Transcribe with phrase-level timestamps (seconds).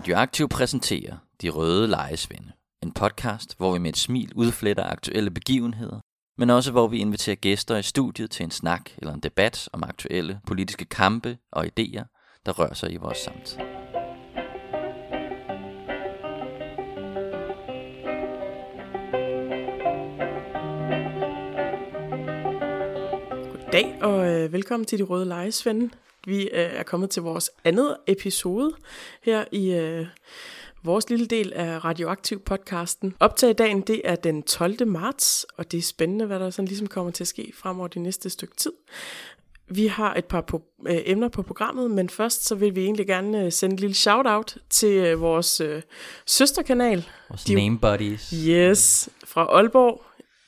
[0.00, 2.52] Radioaktiv præsenterer De Røde Lejesvende.
[2.82, 6.00] En podcast, hvor vi med et smil udfletter aktuelle begivenheder,
[6.38, 9.82] men også hvor vi inviterer gæster i studiet til en snak eller en debat om
[9.82, 13.58] aktuelle politiske kampe og idéer, der rører sig i vores samtid.
[23.52, 25.90] Goddag og øh, velkommen til De Røde Lejesvende.
[26.26, 28.72] Vi øh, er kommet til vores andet episode
[29.22, 30.06] her i øh,
[30.84, 33.14] vores lille del af Radioaktiv podcasten.
[33.20, 34.86] Optag dagen, det er den 12.
[34.86, 38.02] marts, og det er spændende, hvad der sådan ligesom kommer til at ske fremover det
[38.02, 38.72] næste stykke tid.
[39.72, 43.06] Vi har et par po- øh, emner på programmet, men først så vil vi egentlig
[43.06, 45.82] gerne øh, sende et lille shout-out til øh, vores øh,
[46.26, 47.08] søsterkanal.
[47.28, 48.34] Vores De- name buddies.
[48.48, 50.02] Yes, fra Aalborg.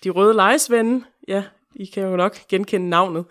[0.04, 1.04] De Røde Lejesvende.
[1.28, 1.42] Ja,
[1.74, 3.24] i kan jo nok genkende navnet.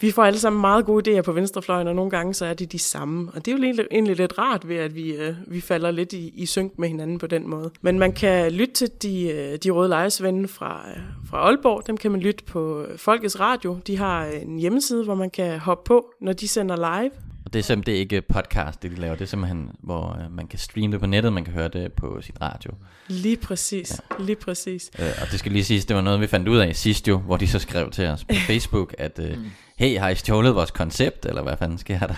[0.00, 2.72] Vi får alle sammen meget gode idéer på venstrefløjen, og nogle gange så er det
[2.72, 3.30] de samme.
[3.34, 6.32] Og det er jo egentlig, lidt rart ved, at vi, øh, vi falder lidt i,
[6.34, 7.70] i synk med hinanden på den måde.
[7.80, 11.86] Men man kan lytte til de, øh, de Røde Lejesvende fra, øh, fra Aalborg.
[11.86, 13.78] Dem kan man lytte på Folkets Radio.
[13.86, 17.10] De har en hjemmeside, hvor man kan hoppe på, når de sender live.
[17.56, 19.14] Det er simpelthen det er ikke podcast, det de laver.
[19.14, 21.92] Det er simpelthen, hvor øh, man kan streame det på nettet, man kan høre det
[21.92, 22.70] på sin radio.
[23.08, 24.24] Lige præcis, ja.
[24.24, 24.90] lige præcis.
[24.98, 27.18] Øh, og det skal lige siges, det var noget, vi fandt ud af sidst jo,
[27.18, 29.38] hvor de så skrev til os på Facebook, at øh,
[29.76, 32.14] hey, har I stjålet vores koncept, eller hvad fanden sker der?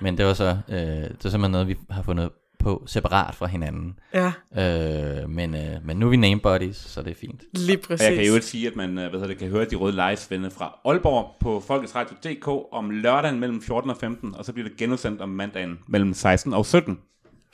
[0.00, 3.46] Men det var så, øh, det var simpelthen noget, vi har fundet på separat fra
[3.46, 3.98] hinanden.
[4.14, 7.42] Ja, Øh, men, øh, men nu er vi name buddies, så det er fint.
[7.52, 8.06] lige Og præcis.
[8.06, 9.92] jeg kan jo ikke sige, at man øh, hvad hedder det, kan høre de røde
[9.92, 14.78] live fra Aalborg på Folketsradio.dk om lørdagen mellem 14 og 15, og så bliver det
[14.78, 16.98] genudsendt om mandagen mellem 16 og 17.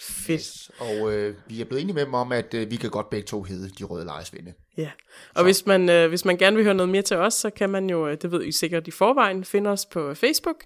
[0.00, 0.63] Fedt.
[0.78, 3.26] Og øh, vi er blevet enige med dem om, at øh, vi kan godt begge
[3.26, 4.52] to hedde de røde lejesvinde.
[4.76, 4.90] Ja,
[5.34, 7.70] og hvis man, øh, hvis man gerne vil høre noget mere til os, så kan
[7.70, 10.56] man jo, øh, det ved I sikkert i forvejen, finde os på Facebook,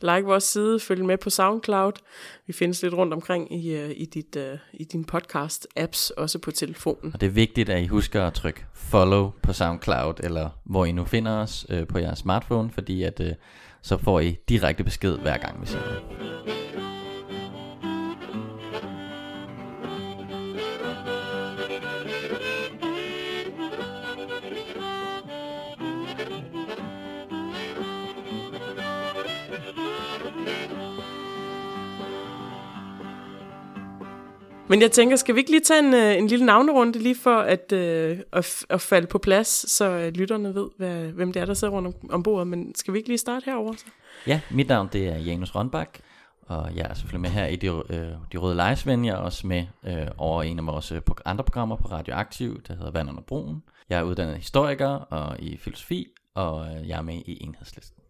[0.00, 1.92] like vores side, følge med på SoundCloud.
[2.46, 6.50] Vi findes lidt rundt omkring i, øh, i, dit, øh, i din podcast-apps, også på
[6.50, 7.14] telefonen.
[7.14, 10.92] Og det er vigtigt, at I husker at trykke follow på SoundCloud, eller hvor I
[10.92, 13.32] nu finder os øh, på jeres smartphone, fordi at, øh,
[13.82, 16.97] så får I direkte besked hver gang vi sender.
[34.68, 37.36] Men jeg tænker, skal vi ikke lige tage en, øh, en lille navnerunde, lige for
[37.36, 41.46] at, øh, at, at falde på plads, så øh, lytterne ved, hvad, hvem det er,
[41.46, 42.46] der sidder rundt om, om bordet.
[42.46, 43.84] Men skal vi ikke lige starte herover så?
[44.26, 45.98] Ja, mit navn det er Janus Rønbak,
[46.42, 49.06] og jeg er selvfølgelig med her i De, øh, de Røde Lejesvend.
[49.06, 52.74] Jeg er også med øh, over en af vores øh, andre programmer på Radioaktiv, der
[52.74, 53.62] hedder Vand under broen.
[53.90, 58.02] Jeg er uddannet historiker og i filosofi, og øh, jeg er med i enhedslisten.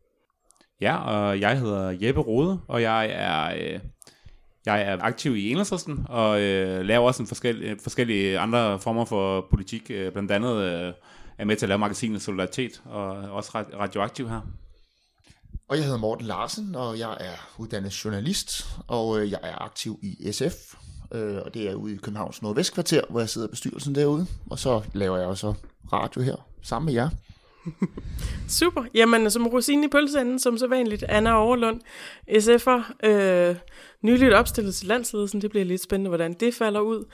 [0.81, 3.81] Ja, og jeg hedder Jeppe Rode, og jeg er, øh,
[4.73, 9.05] jeg er aktiv i Enhedslisten, og øh, laver også en forskel, øh, forskellige andre former
[9.05, 9.91] for politik.
[9.91, 10.93] Øh, blandt andet øh,
[11.39, 14.41] er med til at lave magasinet Solidaritet, og også radioaktiv her.
[15.69, 19.99] Og jeg hedder Morten Larsen, og jeg er uddannet journalist, og øh, jeg er aktiv
[20.03, 20.75] i SF.
[21.13, 24.27] Øh, og det er ude i Københavns Nordvestkvarter, hvor jeg sidder i bestyrelsen derude.
[24.51, 25.55] Og så laver jeg også
[25.93, 27.09] radio her, sammen med jer.
[28.49, 28.85] Super.
[28.95, 31.81] Jamen, som rosinen i pølseenden, som så vanligt, Anna Overlund,
[32.31, 33.57] SF'er, øh,
[34.03, 35.43] nyligt opstillet til landsledelsen.
[35.43, 37.05] Det bliver lidt spændende, hvordan det falder ud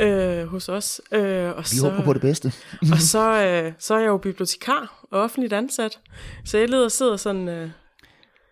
[0.00, 1.00] øh, hos os.
[1.12, 1.90] Øh, og Vi så...
[1.90, 2.52] håber på det bedste.
[2.92, 6.00] Og så, øh, så er jeg jo bibliotekar og offentligt ansat.
[6.44, 7.48] Så jeg leder sidder sådan...
[7.48, 7.70] Øh,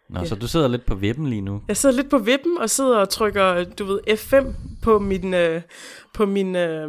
[0.08, 1.62] Nå, så du sidder lidt på vippen lige nu.
[1.68, 4.46] jeg sidder lidt på vippen og sidder og trykker, du ved, F5
[4.82, 5.62] på min, øh,
[6.14, 6.88] på min, øh,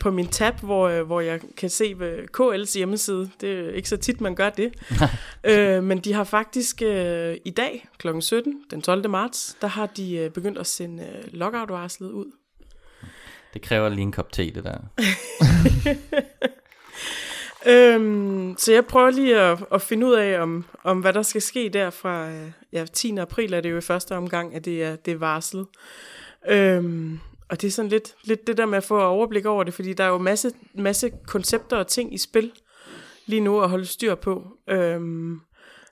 [0.00, 1.94] på min tab, hvor, øh, hvor jeg kan se
[2.38, 3.30] KL's hjemmeside.
[3.40, 4.72] Det er ikke så tit, man gør det.
[5.50, 8.20] øh, men de har faktisk øh, i dag kl.
[8.20, 9.10] 17, den 12.
[9.10, 12.26] marts, der har de øh, begyndt at sende øh, lockout-varslet ud.
[13.54, 14.78] Det kræver lige en kop te, det der.
[17.66, 21.42] Øhm, så jeg prøver lige at, at finde ud af, om, om hvad der skal
[21.42, 23.16] ske der fra øh, ja, 10.
[23.16, 25.66] april, er det jo i første omgang, at det er, det er varslet.
[26.48, 27.20] Øhm,
[27.50, 29.92] og det er sådan lidt, lidt det der med at få overblik over det, fordi
[29.92, 32.52] der er jo masse, masse koncepter og ting i spil
[33.26, 34.58] lige nu at holde styr på.
[34.68, 35.40] Øhm,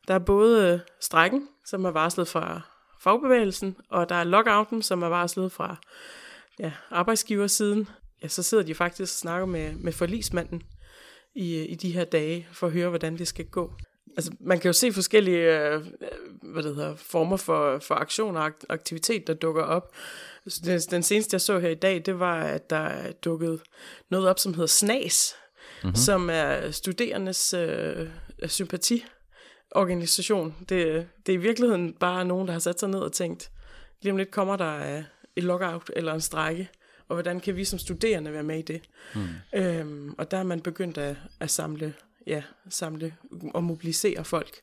[0.09, 2.61] der er både strækken, som er varslet fra
[3.01, 5.77] fagbevægelsen, og der er lockouten, som er varslet fra
[6.59, 7.89] ja, arbejdsgiversiden.
[8.23, 10.63] Ja, så sidder de faktisk og snakker med, med forlismanden
[11.35, 13.73] i, i de her dage, for at høre, hvordan det skal gå.
[14.17, 15.83] Altså, man kan jo se forskellige øh,
[16.43, 19.95] hvad det hedder, former for, for aktion og akt- aktivitet, der dukker op.
[20.65, 23.61] Den, den seneste, jeg så her i dag, det var, at der er dukket
[24.11, 25.35] noget op, som hedder SNAS,
[25.83, 25.95] mm-hmm.
[25.95, 28.09] som er studerendes øh,
[28.47, 30.55] sympatiorganisation.
[30.69, 33.51] Det, det er i virkeligheden bare nogen, der har sat sig ned og tænkt,
[34.03, 35.03] lige om lidt kommer der øh,
[35.37, 36.71] et lockout eller en strække,
[37.09, 38.83] og hvordan kan vi som studerende være med i det.
[39.15, 39.29] Mm.
[39.55, 41.95] Øhm, og der er man begyndt at, at samle,
[42.27, 43.15] ja, samle
[43.55, 44.57] og mobilisere folk.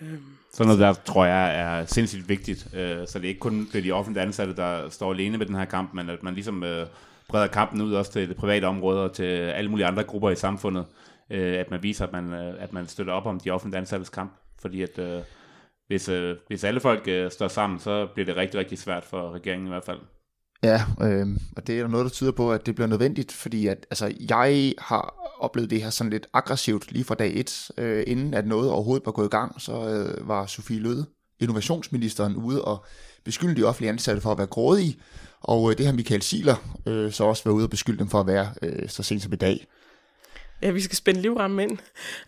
[0.00, 0.22] Øhm.
[0.52, 2.74] Sådan noget der, tror jeg, er sindssygt vigtigt.
[2.74, 5.54] Øh, så det er ikke kun det de offentlige ansatte, der står alene med den
[5.54, 6.86] her kamp, men at man ligesom øh,
[7.28, 10.36] breder kampen ud også til det private område og til alle mulige andre grupper i
[10.36, 10.86] samfundet.
[11.30, 14.32] Øh, at man viser, at man, at man støtter op om de offentlige ansattes kamp.
[14.60, 15.24] Fordi at
[15.86, 16.10] hvis,
[16.46, 19.84] hvis alle folk står sammen, så bliver det rigtig, rigtig svært for regeringen i hvert
[19.84, 19.98] fald.
[20.62, 21.26] Ja, øh,
[21.56, 24.74] og det er noget, der tyder på, at det bliver nødvendigt, fordi at, altså, jeg
[24.78, 28.70] har oplevet det her sådan lidt aggressivt lige fra dag et, øh, inden at noget
[28.70, 31.06] overhovedet var gået i gang, så øh, var Sofie Løde,
[31.40, 32.84] innovationsministeren, ude og
[33.24, 34.96] beskylde de offentlige ansatte for at være grådige,
[35.40, 36.56] og øh, det har Michael Siler
[36.86, 39.32] øh, så også været ude og beskylde dem for at være øh, så sent som
[39.32, 39.66] i dag
[40.62, 41.78] ja, vi skal spænde livremmen ind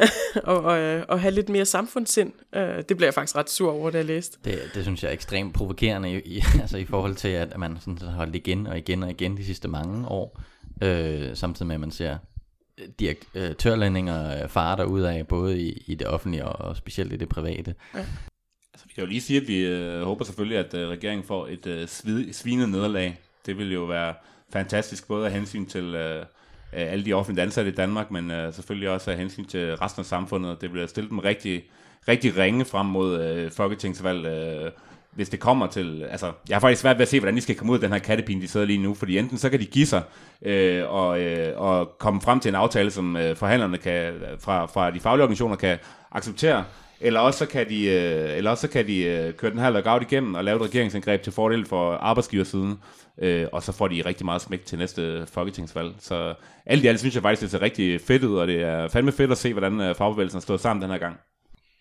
[0.44, 2.32] og, og, øh, og have lidt mere samfundssind.
[2.54, 4.38] Øh, det blev jeg faktisk ret sur over, da jeg læste.
[4.44, 7.76] Det, det synes jeg er ekstremt provokerende i, i, altså i forhold til, at man
[7.80, 10.40] sådan har holdt igen og igen og igen de sidste mange år.
[10.82, 12.18] Øh, samtidig med, at man ser
[13.00, 17.74] direktørlændinger fare ud af, både i, i det offentlige og, specielt i det private.
[17.94, 17.98] Ja.
[18.74, 21.46] Altså, vi kan jo lige sige, at vi øh, håber selvfølgelig, at øh, regeringen får
[21.46, 21.88] et øh,
[22.32, 23.20] svinet nederlag.
[23.46, 24.14] Det vil jo være
[24.52, 25.84] fantastisk, både af hensyn til...
[25.94, 26.24] Øh, Øh,
[26.76, 30.00] Øh, alle de offentlige ansatte i Danmark, men øh, selvfølgelig også af hensyn til resten
[30.00, 30.60] af samfundet.
[30.60, 31.64] Det bliver stillet dem rigtig,
[32.08, 34.70] rigtig ringe frem mod øh, folketingsvalg, øh,
[35.10, 36.06] hvis det kommer til...
[36.10, 37.92] Altså, jeg har faktisk svært ved at se, hvordan de skal komme ud af den
[37.92, 40.02] her kattepine, de sidder lige nu, fordi enten så kan de give sig
[40.42, 44.90] øh, og, øh, og komme frem til en aftale, som øh, forhandlerne kan, fra, fra
[44.90, 45.78] de faglige organisationer kan
[46.12, 46.64] acceptere,
[47.00, 49.70] eller også så kan de, øh, eller også så kan de øh, køre den her
[49.70, 52.78] lockout igennem og lave et regeringsindgreb til fordel for arbejdsgiversiden,
[53.18, 55.94] øh, og så får de rigtig meget smæk til næste folketingsvalg.
[55.98, 56.34] Så
[56.66, 59.12] alt i alt synes jeg faktisk, det ser rigtig fedt ud, og det er fandme
[59.12, 61.16] fedt at se, hvordan øh, fagbevægelsen har stået sammen den her gang.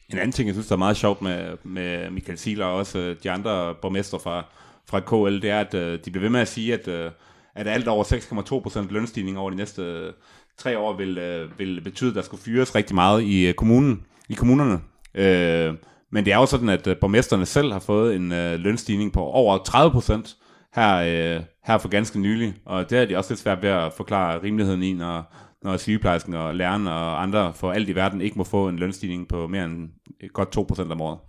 [0.09, 2.99] En anden ting, jeg synes, der er meget sjovt med, med Michael Sieler og også
[2.99, 4.45] øh, de andre borgmester fra,
[4.89, 7.11] fra KL, det er, at øh, de bliver ved med at sige, at, øh,
[7.55, 10.13] at alt over 6,2% lønstigning over de næste øh,
[10.57, 14.33] tre år vil, øh, vil betyde, at der skulle fyres rigtig meget i kommunen, i
[14.33, 14.81] kommunerne.
[15.15, 15.73] Øh,
[16.11, 19.57] men det er jo sådan, at borgmesterne selv har fået en øh, lønstigning på over
[19.57, 20.35] 30 procent
[20.75, 23.93] her, øh, her for ganske nylig, og det er de også lidt svært ved at
[23.93, 25.33] forklare rimeligheden i, når,
[25.63, 29.27] når sygeplejersken og læreren og andre for alt i verden ikke må få en lønstigning
[29.27, 29.89] på mere end
[30.23, 31.19] øh, godt 2% om året.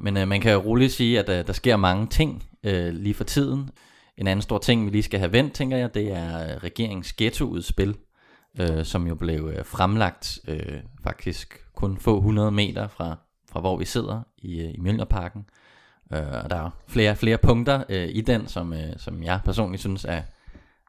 [0.00, 3.14] Men øh, man kan jo roligt sige, at øh, der sker mange ting øh, lige
[3.14, 3.70] for tiden.
[4.18, 7.12] En anden stor ting, vi lige skal have vendt, tænker jeg, det er øh, regeringens
[7.12, 7.96] ghettoudspil,
[8.60, 13.16] øh, som jo blev øh, fremlagt øh, faktisk kun få 100 meter fra,
[13.52, 15.40] fra hvor vi sidder i, øh, i Mjølnerparken.
[15.40, 15.65] Øh,
[16.12, 19.80] Øh, og der er flere, flere punkter øh, i den, som, øh, som jeg personligt
[19.80, 20.22] synes er,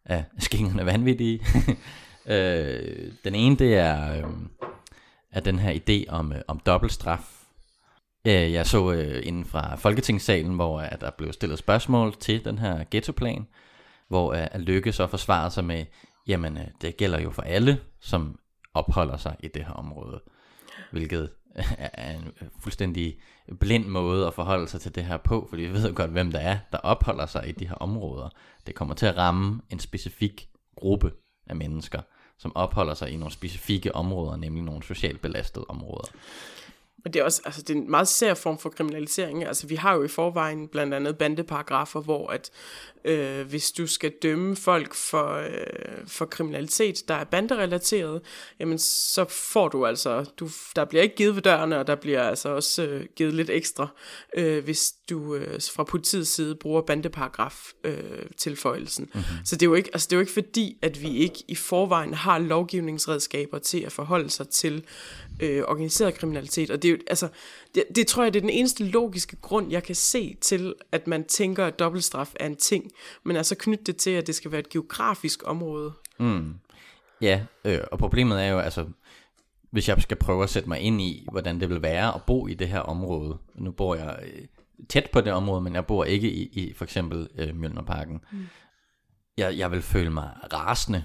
[0.06, 1.40] er skingerne vanvittige.
[2.34, 4.32] øh, den ene, det er, øh,
[5.32, 7.44] er den her idé om, øh, om dobbeltstraf.
[8.28, 12.46] Øh, jeg så øh, inden fra Folketingssalen, hvor øh, at der blev stillet spørgsmål til
[12.46, 13.48] den her ghettoplan,
[14.08, 15.86] hvor øh, at Lykke så forsvarede sig med,
[16.28, 18.40] jamen øh, det gælder jo for alle, som
[18.74, 20.22] opholder sig i det her område
[20.92, 21.30] hvilket
[21.78, 23.20] er en øh, fuldstændig
[23.60, 26.40] blind måde at forholde sig til det her på, fordi vi ved godt, hvem der
[26.40, 28.30] er, der opholder sig i de her områder.
[28.68, 31.12] Det kommer til at ramme en specifik gruppe
[31.48, 32.02] af mennesker,
[32.38, 36.08] som opholder sig i nogle specifikke områder, nemlig nogle socialt belastede områder.
[37.04, 39.46] Men det er også altså, det er en meget sær form for kriminalisering.
[39.46, 42.52] Altså, vi har jo i forvejen blandt andet bandeparagrafer, hvor at
[43.06, 48.22] øh, hvis du skal dømme folk for, øh, for kriminalitet, der er banderelateret,
[48.60, 52.24] jamen så får du altså, du, der bliver ikke givet ved dørene, og der bliver
[52.24, 53.88] altså også øh, givet lidt ekstra,
[54.38, 59.10] øh, hvis du øh, fra politiets side bruger bandeparagraf øh, tilføjelsen.
[59.14, 59.46] Mm-hmm.
[59.46, 61.56] Så det er, jo ikke, altså, det er jo ikke fordi, at vi ikke i
[61.56, 64.86] forvejen har lovgivningsredskaber til at forholde sig til
[65.40, 67.28] øh, organiseret kriminalitet, og det er jo, altså,
[67.78, 71.08] det, det tror jeg, det er den eneste logiske grund, jeg kan se til, at
[71.08, 72.92] man tænker, at dobbeltstraf er en ting,
[73.24, 75.94] men altså knytte det til, at det skal være et geografisk område.
[76.20, 76.54] Mm.
[77.22, 78.86] Ja, øh, og problemet er jo, altså,
[79.72, 82.48] hvis jeg skal prøve at sætte mig ind i, hvordan det vil være at bo
[82.48, 83.38] i det her område.
[83.56, 84.48] Nu bor jeg øh,
[84.90, 88.20] tæt på det område, men jeg bor ikke i, i for eksempel øh, Mjølnerparken.
[88.32, 88.46] Mm.
[89.38, 91.04] Jeg, jeg vil føle mig rasende,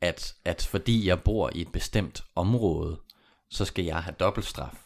[0.00, 3.00] at, at fordi jeg bor i et bestemt område,
[3.50, 4.81] så skal jeg have dobbeltstraf.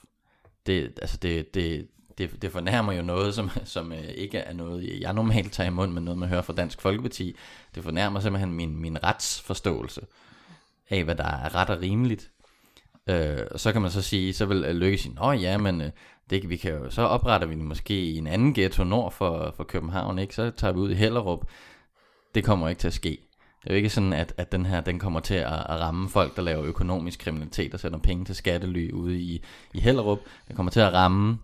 [0.66, 1.86] Det, altså det, det,
[2.18, 5.86] det, det fornærmer jo noget, som, som øh, ikke er noget, jeg normalt tager imod,
[5.86, 7.36] men noget, man hører fra Dansk Folkeparti.
[7.74, 10.00] Det fornærmer simpelthen min, min retsforståelse
[10.90, 12.30] af, hvad der er ret og rimeligt.
[13.06, 15.80] Øh, og så kan man så sige, så vil øh, Lykke sige, åh ja, men
[15.80, 15.90] øh,
[16.30, 19.64] det, vi kan jo, så opretter vi måske i en anden ghetto nord for, for
[19.64, 20.34] København, ikke?
[20.34, 21.46] så tager vi ud i Hellerup.
[22.34, 23.18] Det kommer ikke til at ske.
[23.66, 26.08] Det er jo ikke sådan, at, at den her den kommer til at, at ramme
[26.08, 29.42] folk, der laver økonomisk kriminalitet og sender penge til skattely ude i,
[29.74, 30.18] i Hellerup.
[30.48, 31.38] Det kommer til at ramme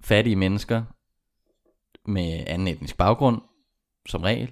[0.00, 0.82] fattige mennesker,
[2.06, 3.40] med anden etnisk baggrund,
[4.08, 4.50] som regel,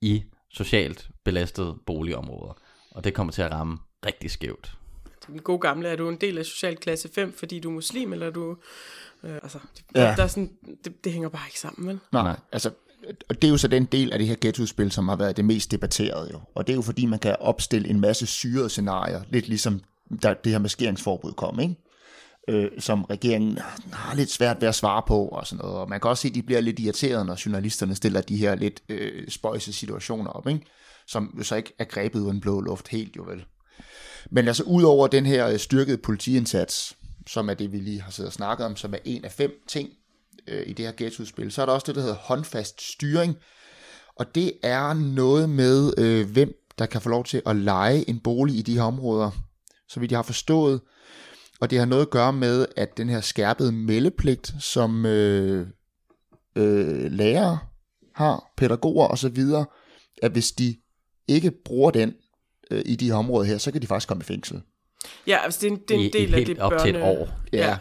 [0.00, 2.52] i socialt belastede boligområder.
[2.90, 4.76] Og det kommer til at ramme rigtig skævt.
[5.26, 8.26] Den gode gamle, er du en del af socialklasse 5, fordi du er muslim, eller
[8.26, 8.56] er du...
[9.24, 10.14] Øh, altså, det, Ja.
[10.16, 11.94] der er sådan, det, det hænger bare ikke sammen, vel?
[12.12, 12.32] Nej, Nej.
[12.32, 12.40] Nej.
[12.52, 12.70] altså,
[13.28, 15.44] og det er jo så den del af det her ghettospil, som har været det
[15.44, 16.40] mest debatterede jo.
[16.54, 19.80] Og det er jo fordi, man kan opstille en masse syrede scenarier, lidt ligesom
[20.22, 21.74] da det her maskeringsforbud kom, ikke?
[22.48, 23.58] Øh, som regeringen
[23.92, 25.76] har lidt svært ved at svare på og sådan noget.
[25.76, 28.54] Og man kan også se, at de bliver lidt irriterede, når journalisterne stiller de her
[28.54, 30.66] lidt øh, spøjse situationer op, ikke?
[31.06, 33.44] Som jo så ikke er grebet uden blå luft helt jo vel.
[34.30, 38.10] Men altså ud over den her øh, styrkede politiindsats, som er det, vi lige har
[38.10, 39.88] siddet og snakket om, som er en af fem ting
[40.50, 43.36] øh, i det her ghettoudspil, så er der også det, der hedder håndfast styring.
[44.16, 48.20] Og det er noget med, øh, hvem der kan få lov til at lege en
[48.20, 49.30] bolig i de her områder,
[49.88, 50.80] så vidt jeg har forstået.
[51.60, 55.66] Og det har noget at gøre med, at den her skærpede meldepligt, som øh,
[56.56, 57.58] øh, lærere
[58.14, 59.44] har, pædagoger osv.,
[60.22, 60.76] at hvis de
[61.28, 62.14] ikke bruger den
[62.70, 64.62] øh, i de her områder her, så kan de faktisk komme i fængsel.
[65.26, 66.70] Ja, altså det er en, det er en I, del i af helt det op
[66.70, 66.84] børne...
[66.84, 67.28] til et år.
[67.52, 67.78] Ja.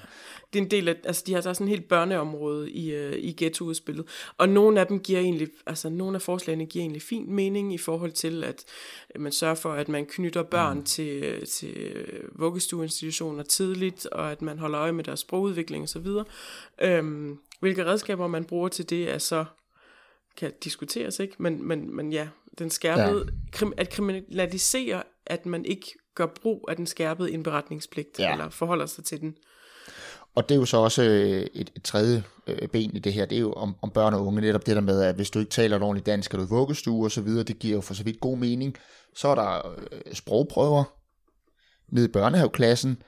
[0.53, 2.93] Det er en del af, altså de har der er sådan et helt børneområde i,
[2.93, 4.05] øh, i ghettoudspillet.
[4.37, 7.77] Og nogle af dem giver egentlig, altså nogle af forslagene giver egentlig fin mening i
[7.77, 8.65] forhold til, at
[9.15, 10.83] man sørger for, at man knytter børn mm.
[10.83, 16.07] til, øh, til øh, vuggestueinstitutioner tidligt, og at man holder øje med deres sprogudvikling osv.
[16.81, 19.45] Øhm, hvilke redskaber man bruger til det, er så
[20.37, 21.35] kan diskuteres, ikke?
[21.37, 22.27] Men, men, men ja,
[22.59, 23.31] den skærpede, ja.
[23.51, 28.31] Krim, at kriminalisere, at man ikke gør brug af den skærpede indberetningspligt, ja.
[28.31, 29.37] eller forholder sig til den.
[30.39, 33.25] Og det er jo så også øh, et, et tredje øh, ben i det her,
[33.25, 35.39] det er jo om, om børn og unge, netop det der med, at hvis du
[35.39, 37.81] ikke taler et ordentligt dansk, er du i vuggestue og så videre, det giver jo
[37.81, 38.75] for så vidt god mening.
[39.15, 40.83] Så er der øh, sprogprøver
[41.91, 43.01] ned i børnehaveklassen,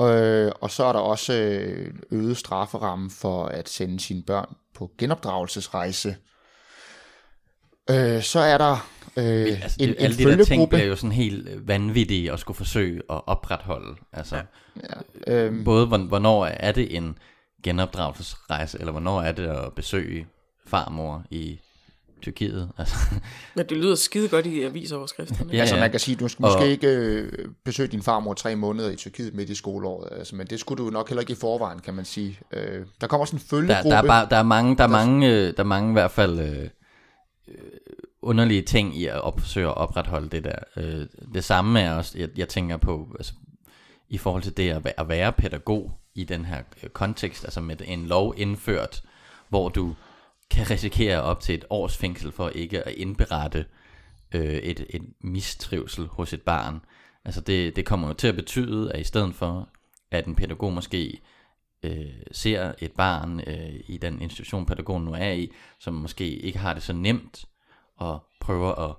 [0.00, 4.90] øh, og så er der også øh, øget strafferamme for at sende sine børn på
[4.98, 6.16] genopdragelsesrejse.
[7.90, 9.24] Øh, så er der øh,
[9.62, 12.40] Altså, en, det, en alle de der ting bliver jo sådan helt øh, vanvittige at
[12.40, 13.96] skulle forsøge at opretholde.
[14.12, 14.36] Altså,
[15.26, 15.32] ja.
[15.34, 17.18] Øh, både hvor- hvornår er det en
[17.62, 20.26] genopdragelsesrejse, eller hvornår er det at besøge
[20.66, 21.58] farmor i
[22.22, 22.68] Tyrkiet.
[22.78, 22.96] Altså,
[23.56, 25.50] Ja, det lyder skide godt i avisoverskrifterne.
[25.50, 25.80] Ja, Ja, altså ja.
[25.80, 27.32] man kan sige, du skal måske Og- ikke øh,
[27.64, 30.90] besøge din farmor tre måneder i Tyrkiet midt i skoleåret, altså, men det skulle du
[30.90, 32.38] nok heller ikke i forvejen, kan man sige.
[32.52, 33.90] Øh, der kommer også en der, følgegruppe.
[33.90, 36.10] der, er bare, der er mange, der er mange, øh, der er mange i hvert
[36.10, 36.68] fald øh,
[37.48, 37.70] øh,
[38.22, 40.58] underlige ting i at opsøge at opretholde det der.
[40.76, 43.32] Øh, det samme er også, jeg, jeg tænker på, altså,
[44.08, 47.60] i forhold til det at være, at være pædagog i den her øh, kontekst, altså
[47.60, 49.02] med en lov indført,
[49.48, 49.94] hvor du
[50.50, 53.66] kan risikere op til et års fængsel for ikke at indberette
[54.34, 56.80] øh, et, et mistrivsel hos et barn.
[57.24, 59.68] Altså det, det kommer jo til at betyde, at i stedet for,
[60.10, 61.20] at en pædagog måske
[61.86, 66.58] øh, ser et barn øh, i den institution, pædagogen nu er i, som måske ikke
[66.58, 67.44] har det så nemt,
[67.96, 68.96] og prøver at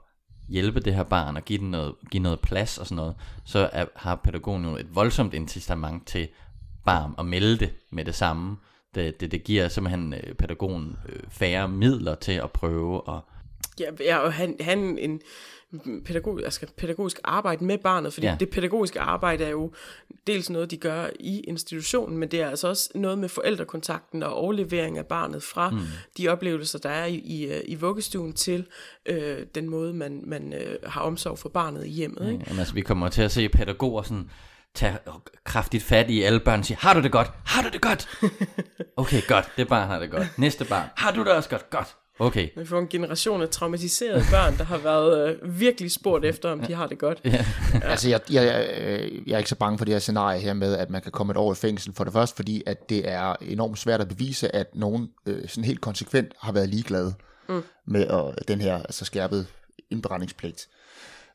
[0.50, 3.16] hjælpe det her barn og give, den noget, give noget plads og sådan noget,
[3.46, 6.28] så er, har pædagogen jo et voldsomt incitament til
[6.86, 8.58] bare at melde det med det samme.
[8.96, 13.20] Det, det, det giver simpelthen øh, pædagogen øh, færre midler til at prøve at
[13.80, 15.22] Ja, ja og han, han en
[16.06, 18.36] pædagog, altså pædagogisk arbejde med barnet, fordi Ja.
[18.40, 19.72] det pædagogiske arbejde er jo
[20.28, 24.34] dels noget, de gør i institutionen, men det er altså også noget med forældrekontakten og
[24.34, 25.80] overlevering af barnet fra mm.
[26.18, 28.66] de oplevelser, der er i, i, øh, i vuggestuen til
[29.06, 32.32] øh, den måde, man, man øh, har omsorg for barnet i hjemmet.
[32.32, 32.44] Ikke?
[32.48, 34.30] Jamen, altså, vi kommer til at se pædagoger sådan
[34.76, 34.98] tage
[35.44, 37.32] kraftigt fat i alle børn og sige, har du det godt?
[37.46, 38.10] Har du det godt?
[38.98, 39.52] Okay, godt.
[39.58, 40.38] Det barn har det godt.
[40.38, 40.88] Næste barn.
[40.96, 41.70] Har du det også godt?
[41.70, 41.96] Godt.
[42.20, 42.50] Okay.
[42.56, 46.60] Vi får en generation af traumatiserede børn, der har været øh, virkelig spurgt efter, om
[46.60, 47.22] de har det godt.
[47.26, 47.46] Ja.
[47.84, 50.78] Altså, jeg, jeg, øh, jeg er ikke så bange for det her scenarie her med,
[50.78, 51.94] at man kan komme et år i fængsel.
[51.94, 55.64] For det første, fordi at det er enormt svært at bevise, at nogen øh, sådan
[55.64, 57.14] helt konsekvent har været ligeglade
[57.50, 57.64] mm.
[57.86, 59.46] med at, den her altså, skærpede
[59.90, 60.68] indberetningspligt.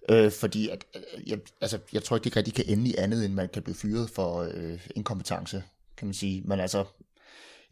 [0.08, 3.24] Øh, fordi at, øh, jeg, altså, jeg tror ikke, det rigtig kan ende i andet,
[3.24, 5.62] end man kan blive fyret for øh, inkompetence,
[5.96, 6.42] kan man sige.
[6.44, 6.84] Men altså,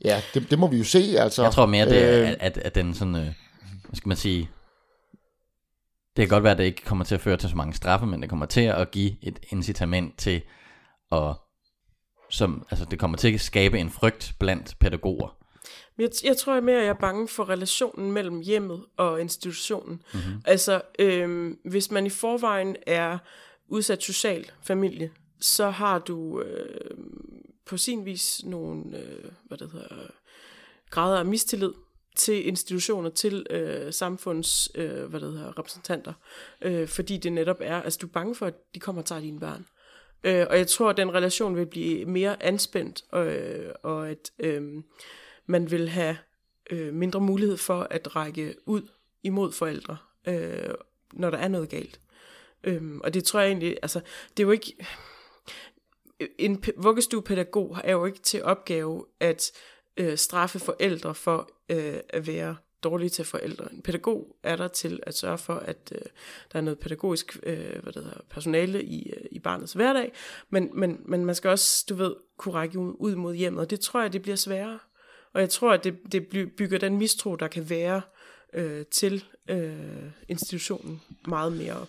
[0.04, 1.14] ja, det, det må vi jo se.
[1.18, 4.16] Altså, Jeg tror mere, det er, øh, at, at, den sådan, øh, hvad skal man
[4.16, 4.50] sige,
[6.16, 8.06] det kan godt være, at det ikke kommer til at føre til så mange straffe,
[8.06, 10.42] men det kommer til at give et incitament til
[11.12, 11.34] at,
[12.30, 15.36] som, altså det kommer til at skabe en frygt blandt pædagoger.
[15.98, 20.02] Jeg, jeg tror mere, at jeg er bange for relationen mellem hjemmet og institutionen.
[20.14, 20.42] Mm-hmm.
[20.44, 23.18] Altså, øhm, hvis man i forvejen er
[23.68, 26.80] udsat social familie, så har du øh,
[27.70, 30.10] på sin vis nogle øh, hvad det hedder,
[30.90, 31.72] grader af mistillid
[32.16, 36.12] til institutioner, til øh, samfunds øh, hvad det hedder, repræsentanter.
[36.62, 39.20] Øh, fordi det netop er, altså du er bange for, at de kommer og tager
[39.20, 39.66] dine børn.
[40.24, 44.62] Øh, og jeg tror, at den relation vil blive mere anspændt, øh, og at øh,
[45.46, 46.16] man vil have
[46.70, 48.82] øh, mindre mulighed for at række ud
[49.22, 49.96] imod forældre,
[50.28, 50.74] øh,
[51.12, 52.00] når der er noget galt.
[52.64, 54.00] Øh, og det tror jeg egentlig, altså,
[54.36, 54.76] det er jo ikke,
[56.38, 59.52] en vuggestuepædagog er jo ikke til opgave at
[59.96, 63.72] øh, straffe forældre for øh, at være dårlige til forældre.
[63.72, 66.02] En pædagog er der til at sørge for, at øh,
[66.52, 70.12] der er noget pædagogisk øh, hvad det hedder, personale i, øh, i barnets hverdag,
[70.50, 73.80] men, men, men man skal også, du ved, kunne række ud mod hjemmet, og det
[73.80, 74.78] tror jeg, det bliver sværere.
[75.32, 78.02] Og jeg tror, at det, det bygger den mistro, der kan være
[78.54, 79.72] øh, til øh,
[80.28, 81.88] institutionen meget mere op.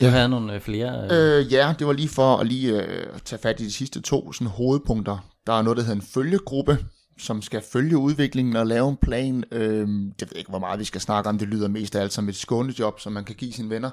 [0.00, 1.08] Jeg havde nogle øh, flere...
[1.10, 1.38] Øh...
[1.38, 4.32] Øh, ja, det var lige for at lige øh, tage fat i de sidste to
[4.32, 5.30] sådan, hovedpunkter.
[5.46, 6.78] Der er noget, der hedder en følgegruppe,
[7.18, 9.44] som skal følge udviklingen og lave en plan.
[9.52, 9.88] Øh,
[10.20, 11.38] jeg ved ikke, hvor meget vi skal snakke om.
[11.38, 13.90] Det lyder mest af alt som et skånejob, som man kan give sine venner,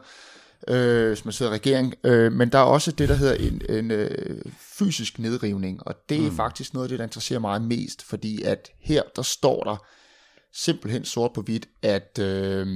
[0.68, 1.94] øh, hvis man sidder i regering.
[2.04, 6.18] Øh, men der er også det, der hedder en, en øh, fysisk nedrivning, og det
[6.18, 6.36] er mm.
[6.36, 9.86] faktisk noget af det, der interesserer mig mest, fordi at her, der står der
[10.54, 12.20] simpelthen sort på hvidt, at...
[12.22, 12.68] Øh,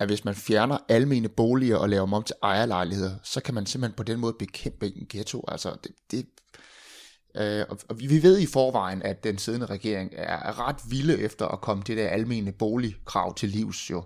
[0.00, 3.66] at hvis man fjerner almene boliger og laver dem om til ejerlejligheder, så kan man
[3.66, 5.44] simpelthen på den måde bekæmpe en ghetto.
[5.48, 6.26] Altså, det, det,
[7.36, 11.60] øh, og vi ved i forvejen, at den siddende regering er ret vilde efter at
[11.60, 14.04] komme det der almene boligkrav til livs jo.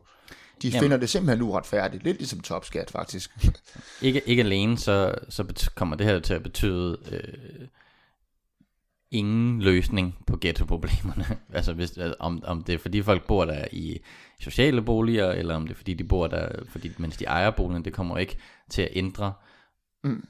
[0.62, 0.80] De Jamen.
[0.80, 2.04] finder det simpelthen uretfærdigt.
[2.04, 3.30] Lidt ligesom topskat, faktisk.
[4.02, 7.66] ikke, ikke alene, så, så kommer det her til at betyde øh,
[9.12, 11.25] ingen løsning på ghettoproblemerne.
[11.54, 13.99] altså hvis, altså, om, om det er fordi folk bor der i
[14.40, 17.85] sociale boliger, eller om det er fordi de bor der, fordi, mens de ejer boligen,
[17.85, 18.37] det kommer ikke
[18.71, 19.33] til at ændre
[20.04, 20.26] mm.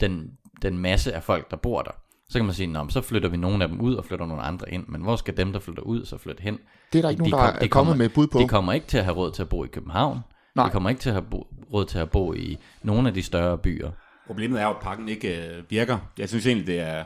[0.00, 0.30] den,
[0.62, 1.92] den masse af folk, der bor der.
[2.28, 4.42] Så kan man sige, Nå, så flytter vi nogle af dem ud og flytter nogle
[4.42, 4.84] andre ind.
[4.88, 6.58] Men hvor skal dem, der flytter ud, så flytte hen?
[6.92, 8.38] Det er der ikke de nogen, der kom, er kommet med bud på.
[8.38, 10.20] De kommer ikke til at have råd til at bo i København.
[10.54, 10.66] Nej.
[10.66, 13.22] De kommer ikke til at have bo, råd til at bo i nogle af de
[13.22, 13.90] større byer.
[14.26, 15.98] Problemet er jo, at pakken ikke øh, virker.
[16.18, 17.04] Jeg synes egentlig, det er,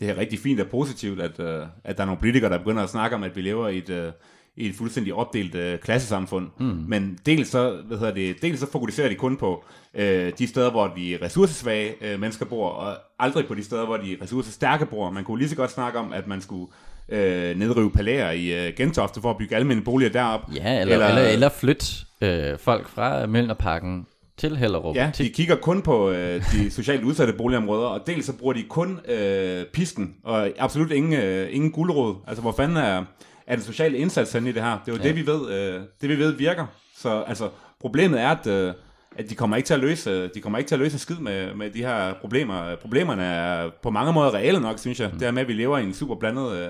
[0.00, 2.82] det er rigtig fint og positivt, at, øh, at der er nogle politikere, der begynder
[2.82, 4.12] at snakke om, at vi lever i et, øh,
[4.56, 6.48] i et fuldstændig opdelt øh, klassesamfund.
[6.58, 6.84] Mm.
[6.88, 10.70] Men dels så, hvad hedder det, dels så fokuserer de kun på øh, de steder,
[10.70, 15.10] hvor de ressourcesvage øh, mennesker bor, og aldrig på de steder, hvor de ressourcestærke bor.
[15.10, 16.72] Man kunne lige så godt snakke om, at man skulle
[17.08, 20.40] øh, nedrive palæer i øh, Gentofte for at bygge almindelige boliger derop.
[20.54, 21.86] Ja, eller, eller, eller, eller flytte
[22.20, 24.06] øh, folk fra Mølnerparken
[24.40, 24.96] til Hellerup.
[24.96, 28.62] Ja, de kigger kun på øh, de socialt udsatte boligområder, og dels så bruger de
[28.62, 32.16] kun øh, pisken, og absolut ingen, øh, ingen guldråd.
[32.26, 33.04] Altså, hvor fanden er,
[33.46, 34.78] er den sociale indsats i det her?
[34.86, 35.08] Det er jo ja.
[35.08, 36.66] det, vi ved, øh, det, vi ved virker.
[36.96, 37.48] Så altså,
[37.80, 38.72] problemet er, at, øh,
[39.16, 41.54] at de kommer ikke til at løse, de kommer ikke til at løse skid med,
[41.54, 42.76] med de her problemer.
[42.76, 45.10] Problemerne er på mange måder reelle nok, synes jeg.
[45.12, 45.18] Mm.
[45.18, 46.68] Det er med, at vi lever i en super blandet, øh,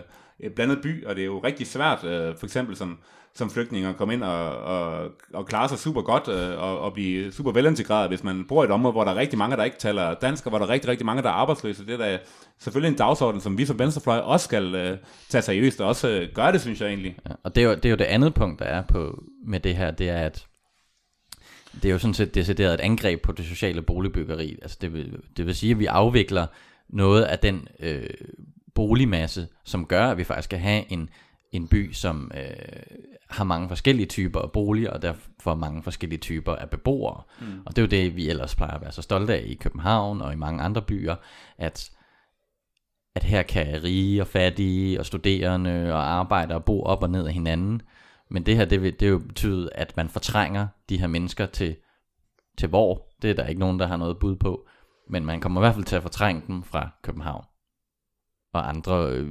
[0.56, 2.98] blandet by, og det er jo rigtig svært, øh, for eksempel som
[3.34, 6.92] som flygtning at komme ind og, og, og klare sig super godt øh, og, og
[6.92, 9.64] blive super velintegreret, hvis man bor i et område, hvor der er rigtig mange, der
[9.64, 11.86] ikke taler dansk, og hvor der er rigtig, rigtig mange, der er arbejdsløse.
[11.86, 12.18] Det er da
[12.58, 14.98] selvfølgelig en dagsorden, som vi som venstrefløj også skal øh,
[15.28, 17.16] tage seriøst, og også øh, gøre det, synes jeg egentlig.
[17.28, 19.60] Ja, og det er, jo, det er jo det andet punkt, der er på med
[19.60, 20.46] det her, det er, at
[21.82, 24.58] det er jo sådan set decideret et angreb på det sociale boligbyggeri.
[24.62, 26.46] Altså det vil, det vil sige, at vi afvikler
[26.88, 28.02] noget af den øh,
[28.80, 31.10] boligmasse, som gør, at vi faktisk skal have en
[31.52, 32.96] en by, som øh,
[33.30, 37.22] har mange forskellige typer af boliger, og derfor mange forskellige typer af beboere.
[37.40, 37.46] Mm.
[37.66, 40.20] Og det er jo det, vi ellers plejer at være så stolte af i København
[40.22, 41.16] og i mange andre byer,
[41.58, 41.90] at,
[43.14, 47.32] at her kan rige og fattige og studerende og arbejdere bo op og ned af
[47.32, 47.82] hinanden.
[48.30, 51.76] Men det her, det vil, det vil betyde, at man fortrænger de her mennesker til,
[52.58, 53.06] til hvor.
[53.22, 54.66] Det er der ikke nogen, der har noget bud på.
[55.08, 57.44] Men man kommer i hvert fald til at fortrænge dem fra København
[58.52, 59.28] og andre øh,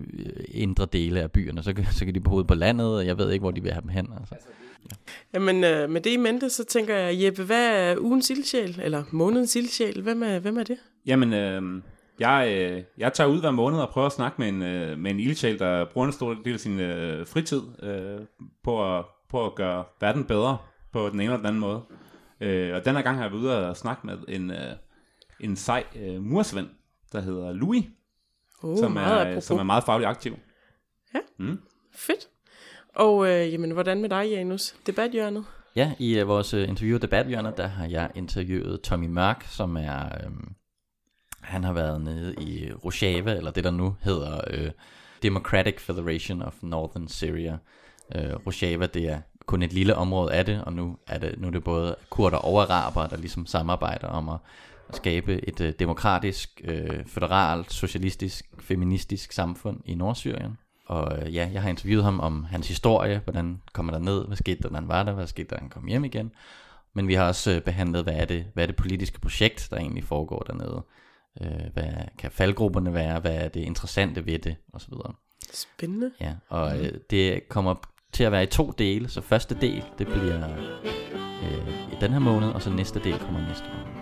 [0.47, 1.63] indre dele af byerne.
[1.63, 3.81] Så, så kan de bo på landet, og jeg ved ikke, hvor de vil have
[3.81, 4.07] dem hen.
[4.19, 4.35] Altså.
[4.35, 4.95] Ja.
[5.33, 9.03] Jamen, øh, med det i mente, så tænker jeg, Jeppe, hvad er ugens ildsjæl, eller
[9.11, 10.01] månedens ildsjæl?
[10.01, 10.77] Hvem er, hvem er det?
[11.05, 11.81] Jamen, øh,
[12.19, 15.11] jeg, øh, jeg tager ud hver måned og prøver at snakke med en, øh, med
[15.11, 18.19] en ildsjæl, der bruger en stor del af sin øh, fritid øh,
[18.63, 20.57] på, at, på at gøre verden bedre
[20.91, 21.81] på den ene eller den anden måde.
[22.41, 24.57] Øh, og denne gang har jeg været ude og snakke med en, øh,
[25.39, 26.67] en sej øh, mursvend,
[27.11, 27.85] der hedder Louis,
[28.61, 30.39] uh, som, er, som er meget fagligt aktiv.
[31.15, 31.59] Ja, mm.
[31.95, 32.27] fedt.
[32.95, 34.75] Og øh, jamen, hvordan med dig, Janus?
[34.87, 35.45] Debathjørnet?
[35.75, 39.77] Ja, i uh, vores uh, interview af Debathjørnet, der har jeg interviewet Tommy Mørk, som
[39.77, 40.05] er...
[40.05, 40.31] Øh,
[41.41, 44.71] han har været nede i Rojava, eller det der nu hedder øh,
[45.23, 47.57] Democratic Federation of Northern Syria.
[48.15, 51.47] Øh, Rojava, det er kun et lille område af det, og nu er det, nu
[51.47, 54.37] er det både kurder og araber, der ligesom samarbejder om at
[54.89, 60.57] at skabe et øh, demokratisk, øh, federalt, socialistisk, feministisk samfund i Nordsyrien.
[60.85, 64.37] Og øh, ja, jeg har interviewet ham om hans historie, hvordan kommer der ned, hvad
[64.37, 66.31] skete der, når han var der, hvad skete der, han kom hjem igen.
[66.93, 69.77] Men vi har også øh, behandlet, hvad er, det, hvad er det politiske projekt, der
[69.77, 70.83] egentlig foregår dernede.
[71.41, 74.93] Øh, hvad kan faldgrupperne være, hvad er det interessante ved det, osv.
[75.53, 76.11] Spændende.
[76.21, 77.75] Ja, og øh, det kommer
[78.11, 79.09] til at være i to dele.
[79.09, 80.49] Så første del, det bliver
[81.43, 83.98] øh, i den her måned, og så næste del kommer næste måned.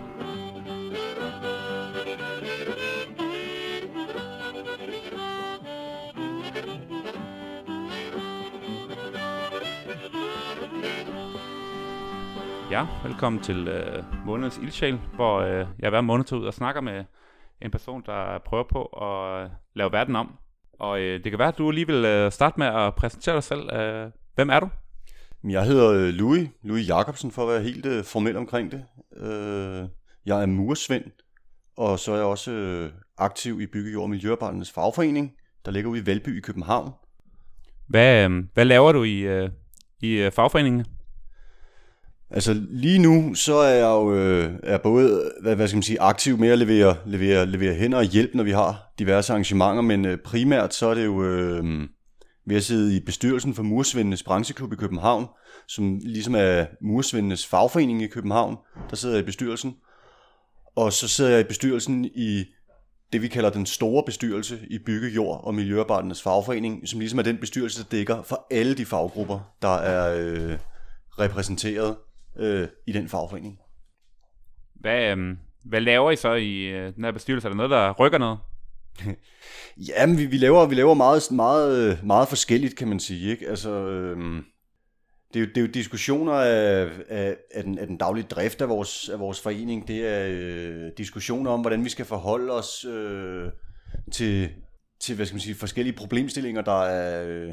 [12.70, 16.80] Ja, velkommen til øh, månedens ildsjæl, hvor øh, jeg hver måned tager ud og snakker
[16.80, 17.04] med
[17.62, 20.34] en person, der prøver på at øh, lave verden om.
[20.80, 23.42] Og øh, det kan være, at du lige vil øh, starte med at præsentere dig
[23.42, 23.72] selv.
[23.72, 24.68] Øh, hvem er du?
[25.48, 28.84] Jeg hedder øh, Louis, Louis Jacobsen for at være helt øh, formel omkring det.
[29.16, 29.88] Øh,
[30.26, 31.04] jeg er mursvend,
[31.76, 35.32] og så er jeg også øh, aktiv i Byggejord og Miljøarbejdernes Fagforening,
[35.64, 36.92] der ligger ude i Valby i København.
[37.86, 39.50] Hvad, øh, hvad laver du i, øh,
[40.00, 40.86] i øh, fagforeningen?
[42.30, 46.00] Altså lige nu, så er jeg jo øh, er både hvad, hvad skal man sige,
[46.00, 50.04] aktiv med at levere, levere, levere hænder og hjælp, når vi har diverse arrangementer, men
[50.04, 51.88] øh, primært så er det jo øh,
[52.46, 55.26] ved at sidde i bestyrelsen for Mursvendenes brancheklub i København,
[55.68, 58.56] som ligesom er Mursvendenes fagforening i København.
[58.90, 59.74] Der sidder jeg i bestyrelsen.
[60.76, 62.44] Og så sidder jeg i bestyrelsen i
[63.12, 67.22] det, vi kalder den store bestyrelse i Bygge, Jord og Miljøarbejdernes Fagforening, som ligesom er
[67.22, 70.58] den bestyrelse, der dækker for alle de faggrupper, der er øh,
[71.18, 71.96] repræsenteret
[72.38, 73.58] øh, i den fagforening.
[74.74, 77.46] Hvad, øh, hvad laver I så i øh, den her bestyrelse?
[77.46, 78.38] Er der noget, der rykker noget?
[79.88, 83.30] Jamen, vi, vi laver, vi laver meget, meget, meget forskelligt, kan man sige.
[83.30, 83.48] Ikke?
[83.48, 84.44] Altså, øhm,
[85.34, 88.60] det, er jo, det er jo diskussioner af, af, af, den, af den daglige drift
[88.60, 89.88] af vores, af vores forening.
[89.88, 93.50] Det er øh, diskussioner om, hvordan vi skal forholde os øh,
[94.12, 94.50] til,
[95.00, 97.52] til hvad skal man sige, forskellige problemstillinger, der er...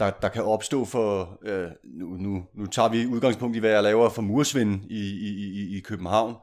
[0.00, 3.82] Der, der kan opstå for, øh, nu, nu, nu tager vi udgangspunkt i, hvad jeg
[3.82, 6.34] laver for mursvind i, i, i, i København.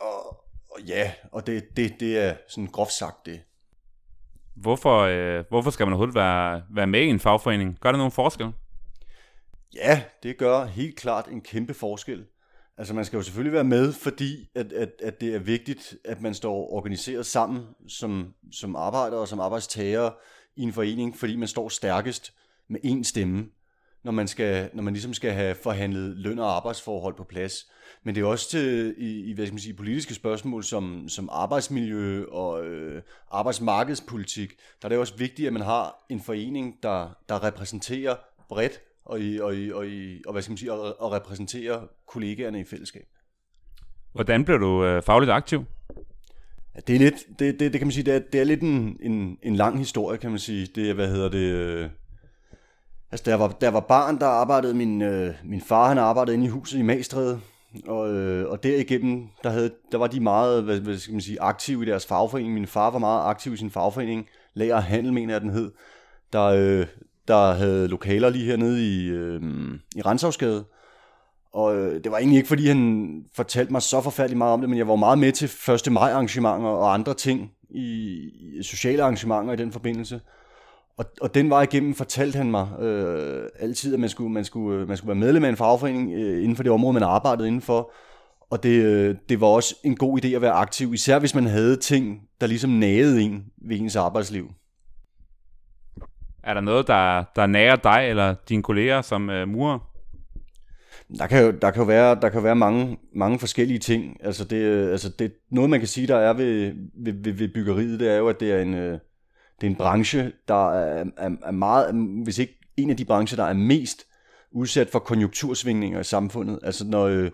[0.00, 0.26] Og,
[0.70, 3.40] og ja, og det, det, det er sådan groft sagt det.
[4.56, 7.78] Hvorfor, øh, hvorfor skal man overhovedet være, være med i en fagforening?
[7.80, 8.52] Gør det nogen forskel?
[9.74, 12.24] Ja, det gør helt klart en kæmpe forskel.
[12.78, 16.20] Altså man skal jo selvfølgelig være med, fordi at, at, at det er vigtigt, at
[16.20, 20.10] man står organiseret sammen som, som arbejder og som arbejdstager
[20.56, 22.32] i en forening, fordi man står stærkest
[22.68, 23.46] med én stemme,
[24.04, 27.54] når man, skal, når man ligesom skal have forhandlet løn og arbejdsforhold på plads.
[28.04, 31.28] Men det er også til, i, i hvad skal man sige, politiske spørgsmål som, som
[31.32, 34.52] arbejdsmiljø og øh, arbejdsmarkedspolitik.
[34.82, 38.16] Der er det også vigtigt, at man har en forening, der, der repræsenterer
[38.48, 41.86] bredt og, i, og, i, og, i, og, hvad skal man sige, og, og repræsenterer
[42.08, 43.06] kollegaerne i fællesskab.
[44.12, 45.64] Hvordan blev du øh, fagligt aktiv?
[46.74, 48.60] Ja, det er lidt, det, det, det kan man sige, det er, det er lidt
[48.60, 50.66] en, en, en lang historie, kan man sige.
[50.74, 51.90] Det er, hvad hedder det, øh,
[53.12, 55.98] Altså, da jeg var, da jeg var barn, der arbejdede min, øh, min far, han
[55.98, 57.40] arbejdede inde i huset i Magstræde,
[57.86, 61.40] og, øh, og derigennem, der, havde, der var de meget hvad, hvad skal man sige,
[61.40, 62.54] aktive i deres fagforening.
[62.54, 65.70] Min far var meget aktiv i sin fagforening, Lager Handel, mener jeg, den hed,
[66.32, 66.86] der, øh,
[67.28, 69.42] der havde lokaler lige hernede i, øh,
[69.96, 70.64] i Renshavsgade.
[71.52, 74.68] Og øh, det var egentlig ikke, fordi han fortalte mig så forfærdeligt meget om det,
[74.68, 75.50] men jeg var meget med til
[75.86, 75.92] 1.
[75.92, 78.18] maj arrangementer og andre ting, i,
[78.58, 80.20] i sociale arrangementer i den forbindelse.
[81.02, 84.80] Og, og den vej igennem fortalte han mig øh, altid, at man skulle, man, skulle,
[84.80, 87.48] øh, man skulle være medlem af en fagforening øh, inden for det område, man arbejdede
[87.48, 87.92] indenfor.
[88.50, 91.46] Og det, øh, det var også en god idé at være aktiv, især hvis man
[91.46, 94.50] havde ting, der ligesom nagede en ved ens arbejdsliv.
[96.44, 99.78] Er der noget, der, der nærer dig eller dine kolleger som øh, murer?
[101.18, 104.16] Der kan jo, der kan jo være, der kan være mange, mange forskellige ting.
[104.20, 106.72] Altså det, øh, altså det, noget, man kan sige, der er ved,
[107.04, 108.98] ved, ved, ved byggeriet, det er jo, at det er en, øh,
[109.62, 111.94] det er en branche, der er, er, er meget,
[112.24, 114.06] hvis ikke en af de brancher, der er mest
[114.52, 116.58] udsat for konjunktursvingninger i samfundet.
[116.62, 117.30] Altså når, øh,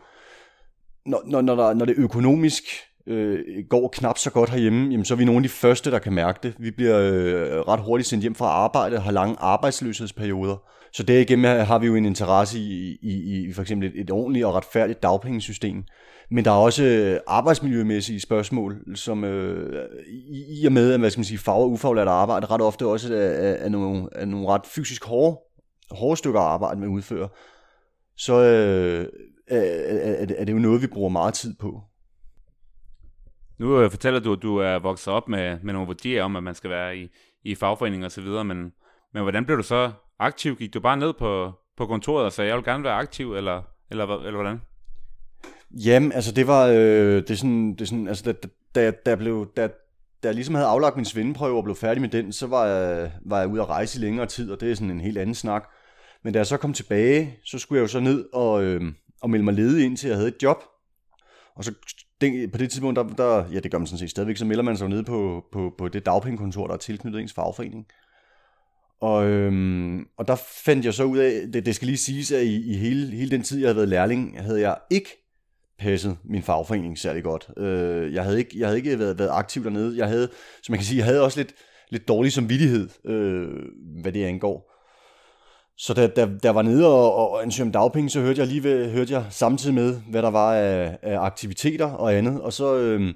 [1.07, 2.65] når, når, når, der, når det økonomisk
[3.09, 5.99] øh, går knap så godt herhjemme, jamen, så er vi nogle af de første, der
[5.99, 6.55] kan mærke det.
[6.59, 10.57] Vi bliver øh, ret hurtigt sendt hjem fra arbejde og har lange arbejdsløshedsperioder.
[10.93, 14.47] Så derigennem har vi jo en interesse i, i, i for eksempel et, et ordentligt
[14.47, 15.85] og retfærdigt dagpengesystem.
[16.31, 21.11] Men der er også øh, arbejdsmiljømæssige spørgsmål, som øh, i, i og med, at hvad
[21.11, 24.25] skal man sige, fag- og ufaglært arbejde ret ofte også er, er, er, nogle, er
[24.25, 25.39] nogle ret fysisk hårde,
[25.91, 27.29] hårde stykker arbejde, man udfører,
[28.17, 29.07] så øh,
[29.47, 31.81] er, er, er det jo noget, vi bruger meget tid på.
[33.59, 36.55] Nu fortæller du, at du er vokset op med, med nogle værdier om, at man
[36.55, 37.09] skal være i,
[37.45, 38.73] i fagforening og så videre, men,
[39.15, 40.57] men hvordan blev du så aktiv?
[40.57, 43.63] Gik du bare ned på, på kontoret og sagde, jeg vil gerne være aktiv, eller,
[43.91, 44.61] eller, eller hvordan?
[45.71, 49.15] Jamen, altså det var, øh, det er sådan, det er sådan, altså da, da, da,
[49.15, 49.67] blev, da,
[50.23, 53.13] da jeg ligesom havde aflagt min svendeprøve og blev færdig med den, så var jeg,
[53.27, 55.35] var jeg ude at rejse i længere tid, og det er sådan en helt anden
[55.35, 55.69] snak.
[56.25, 58.83] Men da jeg så kom tilbage, så skulle jeg jo så ned og, øh,
[59.21, 60.63] og melde mig ledig ind til, jeg havde et job.
[61.57, 61.75] Og så
[62.21, 64.63] den, på det tidspunkt, der, der, ja det gør man sådan set stadigvæk, så melder
[64.63, 67.87] man sig nede på, på, på det dagpengekontor, der er tilknyttet ens fagforening.
[69.01, 72.43] Og, øhm, og der fandt jeg så ud af, det, det skal lige siges, at
[72.43, 75.11] i, i hele, hele den tid, jeg havde været lærling, havde jeg ikke
[75.79, 77.51] passet min fagforening særlig godt.
[77.57, 79.99] Øh, jeg havde ikke, jeg havde ikke været, været aktiv dernede.
[79.99, 80.29] Jeg havde,
[80.63, 81.55] som man kan sige, jeg havde også lidt,
[81.91, 83.49] lidt dårlig samvittighed, øh,
[84.03, 84.78] hvad det angår.
[85.79, 88.49] Så da, da, da jeg var nede og, og ansøgte om dagpenge, så hørte jeg
[88.49, 92.41] lige ved, hørte jeg samtidig med, hvad der var af, af aktiviteter og andet.
[92.41, 93.15] Og så øh,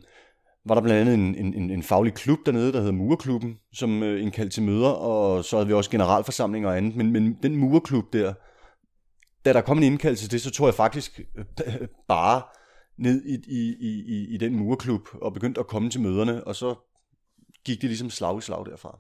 [0.64, 4.22] var der blandt andet en, en, en faglig klub dernede, der hedder Murerklubben, som øh,
[4.22, 6.96] indkaldte til møder, og så havde vi også generalforsamlinger og andet.
[6.96, 8.34] Men, men den Murerklub der,
[9.44, 11.44] da der kom en indkaldelse til det, så tog jeg faktisk øh,
[12.08, 12.42] bare
[12.98, 13.74] ned i, i,
[14.06, 16.74] i, i den Murerklub og begyndte at komme til møderne, og så
[17.64, 18.98] gik det ligesom slag i slag derfra.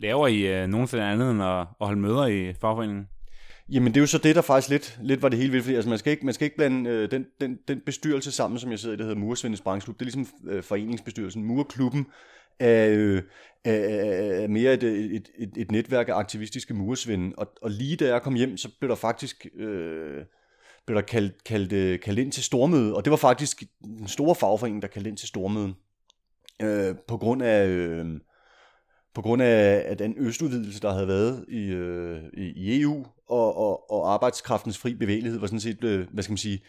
[0.00, 3.08] Laver I øh, nogensinde andet end at, at holde møder i fagforeningen?
[3.68, 5.74] Jamen det er jo så det, der faktisk lidt, lidt var det hele vildt, fordi
[5.74, 8.70] altså, man, skal ikke, man skal ikke blande øh, den, den, den bestyrelse sammen, som
[8.70, 10.00] jeg sidder i, det hedder Mursvendes Brancheklub.
[10.00, 11.44] Det er ligesom øh, foreningsbestyrelsen.
[11.44, 12.06] Murklubben
[12.60, 13.22] er, øh,
[13.64, 17.34] er, mere et, et, et, et netværk af aktivistiske muresvinde.
[17.38, 19.46] og, og lige da jeg kom hjem, så blev der faktisk...
[19.56, 20.24] Øh,
[20.86, 24.34] blev der kaldt, kaldt, øh, kaldt ind til stormøde, og det var faktisk den store
[24.34, 25.74] fagforening, der kaldte ind til stormøde,
[26.62, 28.06] øh, på grund af, øh,
[29.14, 33.90] på grund af, af den østudvidelse, der havde været i, øh, i EU, og, og,
[33.90, 36.62] og arbejdskraftens fri bevægelighed var sådan set, øh, hvad skal man sige,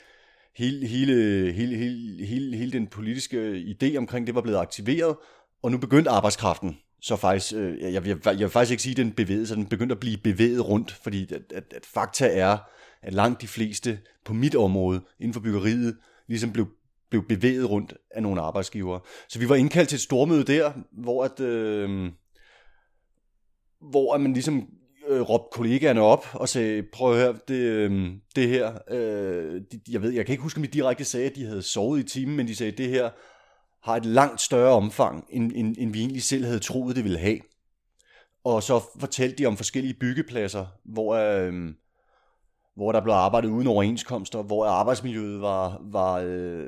[0.56, 5.15] hele, hele, hele, hele, hele, hele den politiske øh, idé omkring det var blevet aktiveret,
[5.63, 8.97] og nu begyndte arbejdskraften så faktisk, øh, jeg, jeg, jeg vil faktisk ikke sige, at
[8.97, 12.58] den bevægede sig, den begyndte at blive bevæget rundt, fordi at, at, at fakta er,
[13.01, 16.67] at langt de fleste på mit område inden for byggeriet ligesom blev,
[17.10, 18.99] blev bevæget rundt af nogle arbejdsgivere.
[19.30, 22.12] Så vi var indkaldt til et stormøde der, hvor at, øh,
[23.81, 24.67] hvor man ligesom
[25.07, 29.79] øh, råbte kollegaerne op og sagde, prøv at høre, det, øh, det her, øh, de,
[29.91, 32.03] jeg ved, jeg kan ikke huske, om de direkte sagde, at de havde sovet i
[32.03, 33.09] timen, men de sagde, det her
[33.83, 37.19] har et langt større omfang, end, end, end vi egentlig selv havde troet, det ville
[37.19, 37.39] have.
[38.43, 41.53] Og så fortalte de om forskellige byggepladser, hvor, øh,
[42.75, 46.67] hvor der blev arbejdet uden overenskomster, hvor arbejdsmiljøet var, var øh,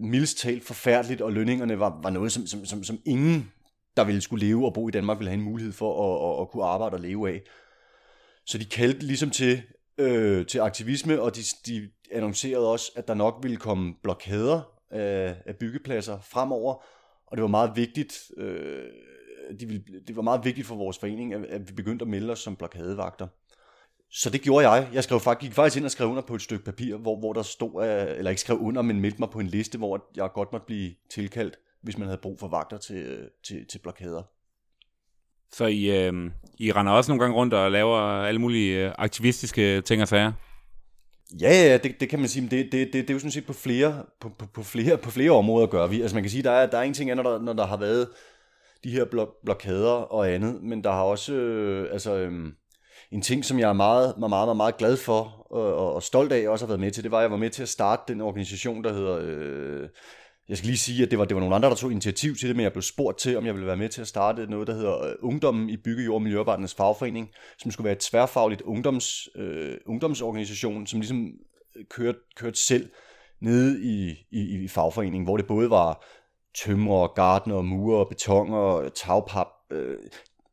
[0.00, 3.52] mildst talt forfærdeligt, og lønningerne var, var noget, som, som, som, som ingen,
[3.96, 6.42] der ville skulle leve og bo i Danmark, ville have en mulighed for at, at,
[6.42, 7.42] at kunne arbejde og leve af.
[8.46, 9.62] Så de kaldte ligesom til,
[9.98, 15.36] øh, til aktivisme, og de, de annoncerede også, at der nok ville komme blokader af,
[15.46, 16.84] af byggepladser fremover,
[17.26, 18.84] og det var meget vigtigt, øh,
[19.60, 22.32] de ville, det var meget vigtigt for vores forening, at, at vi begyndte at melde
[22.32, 23.26] os som blokadevagter.
[24.10, 24.88] Så det gjorde jeg.
[24.92, 27.32] Jeg skrev faktisk, gik faktisk ind og skrev under på et stykke papir, hvor, hvor
[27.32, 30.30] der stod, øh, eller ikke skrev under, men meldte mig på en liste, hvor jeg
[30.34, 34.22] godt måtte blive tilkaldt, hvis man havde brug for vagter til, til, til blokader.
[35.52, 39.80] Så I, øh, I render også nogle gange rundt og laver alle mulige øh, aktivistiske
[39.80, 40.32] ting og sager?
[41.40, 43.46] Ja, ja, det, det kan man sige, det, det, det, det er jo sådan set
[43.46, 46.00] på flere, på, på, på flere, på flere områder gør vi.
[46.00, 47.76] Altså man kan sige, der er, der er en ting, når der, når der har
[47.76, 48.08] været
[48.84, 52.52] de her blok, blokader og andet, men der har også, øh, altså, øh,
[53.12, 56.46] en ting, som jeg er meget, meget, meget, meget glad for og, og stolt af,
[56.46, 58.12] og også har været med til, det var, at jeg var med til at starte
[58.12, 59.18] den organisation, der hedder...
[59.22, 59.88] Øh,
[60.48, 62.48] jeg skal lige sige, at det var, det var nogle andre, der tog initiativ til
[62.48, 64.66] det, men jeg blev spurgt til, om jeg ville være med til at starte noget,
[64.66, 68.62] der hedder øh, Ungdommen i Bygge, Jord og Miljøarbejdernes Fagforening, som skulle være et tværfagligt
[68.62, 71.32] ungdoms, øh, ungdomsorganisation, som ligesom
[71.76, 72.90] øh, kørte, kørte selv
[73.40, 76.04] nede i, i, i fagforeningen, hvor det både var
[76.54, 79.96] tømrer, gardner, murer, beton og tagpap, øh,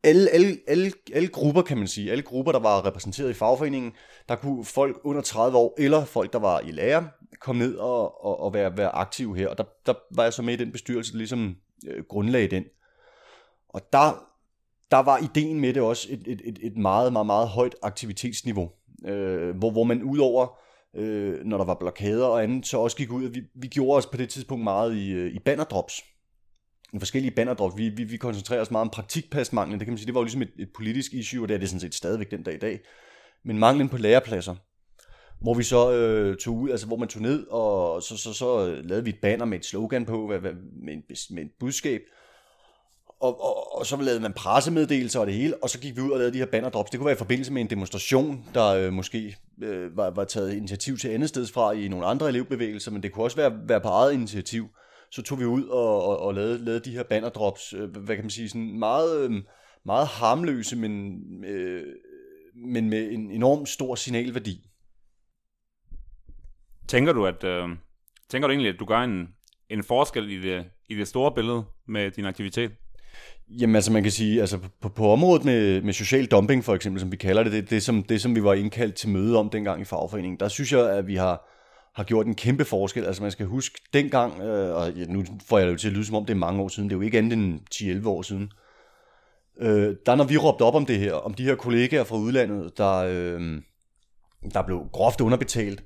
[0.04, 3.92] alle, alle, alle, alle grupper, kan man sige, alle grupper, der var repræsenteret i fagforeningen,
[4.30, 7.08] der kunne folk under 30 år, eller folk, der var i lære,
[7.42, 9.48] komme ned og, og, og være, være aktiv her.
[9.48, 11.56] Og der, der var jeg så med i den bestyrelse, der ligesom
[11.88, 12.64] øh, grundlagde den.
[13.70, 14.28] Og der,
[14.92, 18.72] der var ideen med det også et, et, et, et meget, meget, meget højt aktivitetsniveau,
[19.06, 20.58] øh, hvor, hvor man udover,
[20.96, 24.06] øh, når der var blokader og andet, så også gik ud, vi, vi gjorde os
[24.06, 26.02] på det tidspunkt meget i, øh, i bannerdrops
[26.94, 27.78] i forskellige bannerdrops.
[27.78, 29.80] Vi, vi, vi koncentrerer os meget om praktikpladsmanglen.
[29.80, 31.60] Det kan man sige, det var jo ligesom et, et politisk issue, og det er
[31.60, 32.80] det sådan set stadigvæk den dag i dag.
[33.44, 34.56] Men manglen på lærepladser,
[35.42, 38.68] hvor vi så øh, tog ud, altså hvor man tog ned, og så, så, så
[38.68, 40.42] øh, lavede vi et banner med et slogan på, med,
[40.84, 42.02] med, en, med et budskab,
[43.20, 46.12] og, og, og så lavede man pressemeddelelser og det hele, og så gik vi ud
[46.12, 46.90] og lavede de her bannerdrops.
[46.90, 50.54] Det kunne være i forbindelse med en demonstration, der øh, måske øh, var, var taget
[50.54, 53.82] initiativ til andet sted fra i nogle andre elevbevægelser, men det kunne også være, være
[53.82, 54.68] på eget initiativ
[55.12, 58.24] så tog vi ud og, og, og lavede, lavede de her bannerdrops, øh, hvad kan
[58.24, 59.32] man sige, sådan meget, øh,
[59.86, 61.84] meget harmløse, men, øh,
[62.56, 64.71] men med en enorm stor signalværdi.
[66.88, 67.70] Tænker du, at, øh,
[68.30, 69.28] tænker du egentlig, at du gør en,
[69.70, 72.72] en forskel i det, i det store billede med din aktivitet?
[73.50, 77.00] Jamen altså man kan sige, altså på, på området med, med social dumping for eksempel,
[77.00, 79.50] som vi kalder det, det, det, som, det som vi var indkaldt til møde om
[79.50, 81.50] dengang i fagforeningen, der synes jeg, at vi har,
[81.96, 83.06] har gjort en kæmpe forskel.
[83.06, 85.94] Altså man skal huske, dengang, øh, og ja, nu får jeg det jo til at
[85.94, 87.60] lyde som om det er mange år siden, det er jo ikke andet end
[88.04, 88.52] 10-11 år siden,
[89.62, 92.78] Øh, der når vi råbte op om det her, om de her kollegaer fra udlandet,
[92.78, 93.62] der, øh,
[94.54, 95.84] der blev groft underbetalt,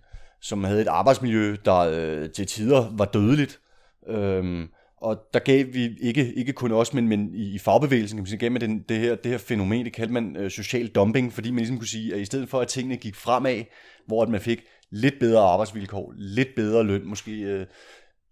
[0.47, 3.59] som havde et arbejdsmiljø, der øh, til tider var dødeligt,
[4.07, 4.69] Øhm,
[5.01, 8.27] og der gav vi ikke, ikke kun os, men, men i, i fagbevægelsen, kan man
[8.27, 11.33] sige, gav man den, det, her, det her fænomen, det kaldte man øh, social dumping,
[11.33, 13.63] fordi man ligesom kunne sige, at i stedet for at tingene gik fremad,
[14.07, 14.59] hvor at man fik
[14.91, 17.65] lidt bedre arbejdsvilkår, lidt bedre løn måske, øh,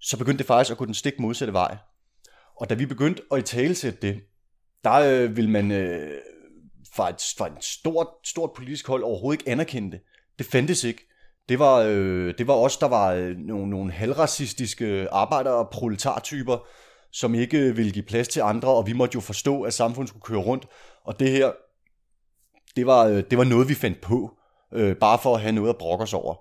[0.02, 1.78] så begyndte det faktisk at gå den stik modsatte vej.
[2.56, 4.22] Og da vi begyndte at i talesætte det,
[4.84, 6.22] der øh, vil man øh,
[6.96, 10.00] fra et, fra et stort, stort politisk hold overhovedet ikke anerkende det.
[10.38, 11.13] Det fandtes ikke.
[11.50, 16.68] Det var, øh, det var også der var øh, nogle, nogle halvracistiske arbejder- og proletartyper,
[17.12, 20.24] som ikke ville give plads til andre, og vi måtte jo forstå, at samfundet skulle
[20.24, 20.68] køre rundt.
[21.06, 21.52] Og det her,
[22.76, 24.38] det var, øh, det var noget, vi fandt på,
[24.74, 26.36] øh, bare for at have noget at brokke os over.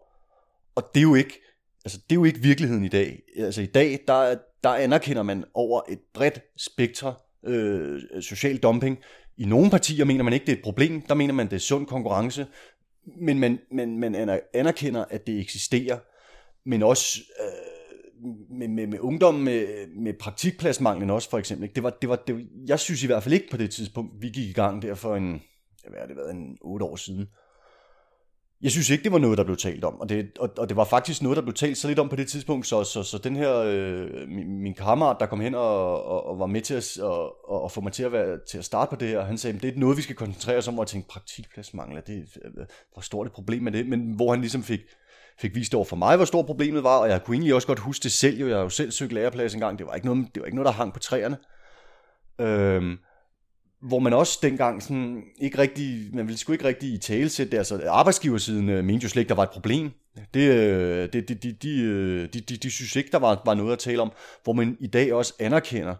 [0.75, 1.41] Og det er jo ikke,
[1.85, 3.23] altså, det er jo ikke virkeligheden i dag.
[3.37, 4.35] Altså i dag, der,
[4.65, 7.15] der anerkender man over et bredt spektre
[7.47, 8.99] øh, social dumping.
[9.37, 11.03] I nogle partier mener man ikke, det er et problem.
[11.03, 12.47] Der mener man, det er sund konkurrence
[13.05, 15.99] men man, man, man anerkender, at det eksisterer,
[16.65, 21.65] men også øh, med, med, med ungdom, med, med praktikpladsmanglen også for eksempel.
[21.65, 21.75] Ikke?
[21.75, 24.29] Det var, det var, det jeg synes i hvert fald ikke på det tidspunkt, vi
[24.29, 25.43] gik i gang der for en,
[25.89, 27.27] hvad har det været, en otte år siden,
[28.63, 30.77] jeg synes ikke, det var noget, der blev talt om, og det, og, og det
[30.77, 33.19] var faktisk noget, der blev talt så lidt om på det tidspunkt, så, så, så
[33.19, 36.75] den her, øh, min, min kammerat, der kom hen og, og, og var med til
[36.75, 39.39] at, og, og få mig til at, være, til at starte på det her, han
[39.39, 42.39] sagde, det er noget, vi skal koncentrere os om, og jeg tænkte, praktikpladsmangel, det,
[42.93, 44.81] hvor stort et problem med det, men hvor han ligesom fik,
[45.39, 47.79] fik vist over for mig, hvor stort problemet var, og jeg kunne egentlig også godt
[47.79, 50.27] huske det selv, jo, jeg har jo selv søgt læreplads engang, det var ikke noget,
[50.35, 51.37] det var ikke noget der hang på træerne.
[52.41, 52.99] Øhm,
[53.83, 57.51] hvor man også dengang sådan ikke rigtig, man ville sgu ikke rigtig i tale sætte
[57.51, 57.59] det.
[57.59, 59.91] Altså arbejdsgiversiden øh, mente jo slet ikke, der var et problem.
[60.35, 63.55] Det, øh, det, de, de, de, øh, de, de, de synes ikke, der var, var
[63.55, 64.13] noget at tale om.
[64.45, 65.95] Hvor man i dag også anerkender,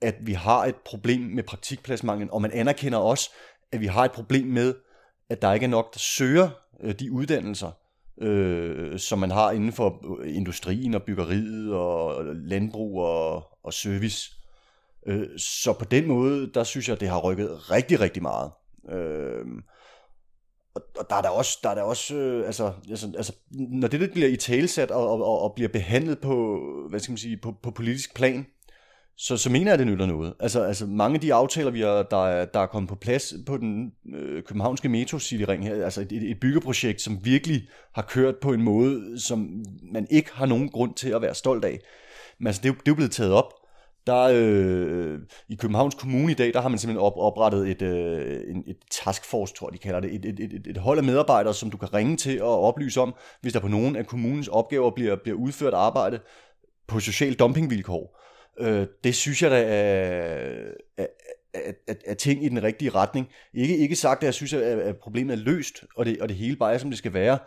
[0.00, 3.30] at vi har et problem med praktikpladsmanglen, og man anerkender også,
[3.72, 4.74] at vi har et problem med,
[5.30, 6.48] at der ikke er nok, der søger
[6.82, 7.70] øh, de uddannelser,
[8.22, 14.39] øh, som man har inden for øh, industrien og byggeriet og landbrug og, og service.
[15.06, 18.50] Øh, så på den måde, der synes jeg, det har rykket rigtig, rigtig meget.
[18.90, 19.44] Øh,
[20.74, 23.88] og, og der er der også, der er der også øh, altså, altså, altså, når
[23.88, 26.60] det lidt bliver i talsat og, og, og bliver behandlet på,
[26.90, 28.46] hvad skal man sige, på, på politisk plan,
[29.16, 30.34] så, så mener jeg, at det nytter noget.
[30.40, 33.34] Altså, altså mange af de aftaler, vi har, der, er, der er kommet på plads
[33.46, 38.02] på den øh, københavnske Metro City Ring her, altså et, et byggeprojekt, som virkelig har
[38.02, 41.78] kørt på en måde, som man ikke har nogen grund til at være stolt af.
[42.38, 43.59] Men altså, det, er, det er jo blevet taget op
[44.06, 48.40] der øh, i Københavns Kommune i dag, der har man simpelthen op, oprettet et, øh,
[48.48, 50.14] en, et taskforce, tror jeg, de kalder det.
[50.14, 53.14] Et, et, et, et hold af medarbejdere, som du kan ringe til og oplyse om,
[53.40, 56.20] hvis der på nogen af kommunens opgaver bliver, bliver udført arbejde
[56.88, 58.20] på social dumpingvilkår.
[58.60, 61.06] Øh, det synes jeg da er, er,
[61.54, 63.28] er, er, er ting i den rigtige retning.
[63.54, 66.36] Ikke, ikke sagt, at jeg synes, at, at problemet er løst, og det, og det
[66.36, 67.38] hele bare er, som det skal være.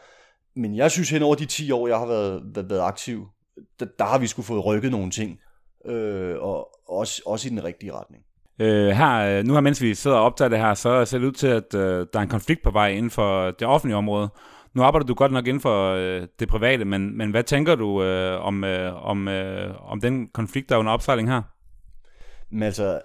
[0.55, 3.27] Men jeg synes, hen over de 10 år, jeg har været, været, været aktiv,
[3.79, 5.39] der, der har vi skulle fået rykket nogle ting
[5.85, 8.23] øh, og også, også i den rigtige retning.
[8.59, 11.25] Øh, her, øh, nu her, mens vi sidder og optager det her, så ser det
[11.25, 14.29] ud til, at øh, der er en konflikt på vej inden for det offentlige område.
[14.73, 18.03] Nu arbejder du godt nok inden for øh, det private, men, men hvad tænker du
[18.03, 21.41] øh, om, øh, om, øh, om den konflikt, der er under opsejling her?
[22.51, 23.01] Men altså,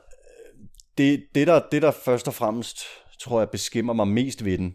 [0.98, 2.78] det, det, der, det der først og fremmest,
[3.20, 4.74] tror jeg, beskimmer mig mest ved den,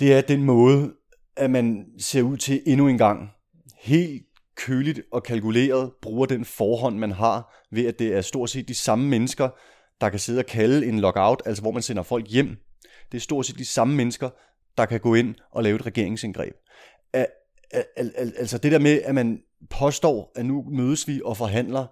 [0.00, 0.92] det er den måde,
[1.36, 3.30] at man ser ud til endnu en gang
[3.82, 4.22] helt
[4.58, 8.74] køligt og kalkuleret bruger den forhånd, man har, ved at det er stort set de
[8.74, 9.48] samme mennesker,
[10.00, 12.56] der kan sidde og kalde en lockout, altså hvor man sender folk hjem.
[13.12, 14.30] Det er stort set de samme mennesker,
[14.78, 16.54] der kan gå ind og lave et regeringsindgreb.
[17.12, 17.26] Al,
[17.96, 19.40] al, al, altså det der med, at man
[19.70, 21.86] påstår, at nu mødes vi og forhandler,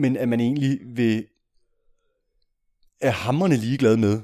[0.00, 1.26] men at man egentlig vil
[3.00, 4.20] er hammerne ligeglad med,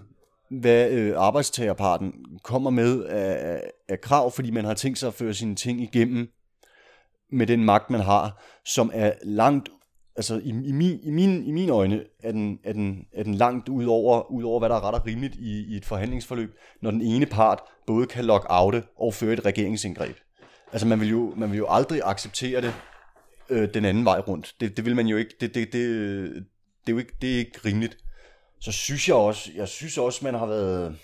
[0.50, 5.14] hvad øh, arbejdstagerparten kommer med af, af, af krav, fordi man har tænkt sig at
[5.14, 6.28] føre sine ting igennem
[7.32, 9.68] med den magt, man har, som er langt,
[10.16, 13.34] altså i, i, min, i, min, i mine øjne, er den, er den, er den
[13.34, 16.54] langt ud over, ud over, hvad der er ret og rimeligt i, i et forhandlingsforløb,
[16.82, 20.16] når den ene part både kan lock-oute og føre et regeringsindgreb.
[20.72, 22.74] Altså man vil jo, man vil jo aldrig acceptere det
[23.50, 24.54] øh, den anden vej rundt.
[24.60, 25.74] Det, det vil man jo ikke, det, det, det,
[26.86, 27.96] det, er jo ikke, det er ikke rimeligt.
[28.60, 30.96] Så synes jeg også, jeg synes også, man har været,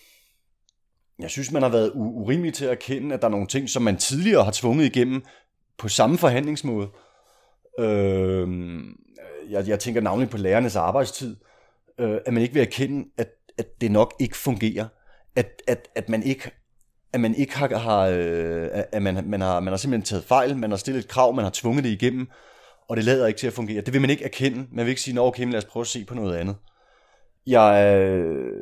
[1.18, 3.82] jeg synes, man har været urimelig til at erkende, at der er nogle ting, som
[3.82, 5.22] man tidligere har tvunget igennem,
[5.78, 6.88] på samme forhandlingsmåde.
[7.78, 8.48] Øh,
[9.50, 11.36] jeg, jeg tænker navnlig på lærernes arbejdstid,
[12.00, 14.86] øh, at man ikke vil erkende, at, at det nok ikke fungerer.
[15.36, 16.50] At, at, at man ikke
[17.12, 20.56] at man ikke har, har øh, at man, man, har, man har simpelthen taget fejl,
[20.56, 22.28] man har stillet et krav, man har tvunget det igennem,
[22.88, 23.80] og det lader ikke til at fungere.
[23.80, 24.66] Det vil man ikke erkende.
[24.72, 26.56] Man vil ikke sige, okay, men lad os prøve at se på noget andet.
[27.46, 28.52] jeg, øh,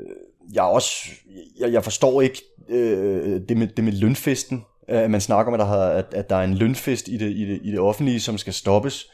[0.53, 1.11] jeg er også,
[1.59, 5.55] jeg, jeg forstår ikke øh, det, med, det med lønfesten, Øh, at man snakker om,
[5.55, 7.80] at der, har, at, at der er en lønfest i det, i, det, i det
[7.80, 9.11] offentlige, som skal stoppes.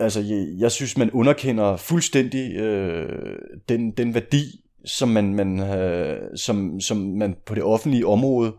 [0.00, 6.36] Altså, jeg, jeg synes, man underkender fuldstændig øh, den, den værdi, som man, man, øh,
[6.36, 8.52] som, som man på det offentlige område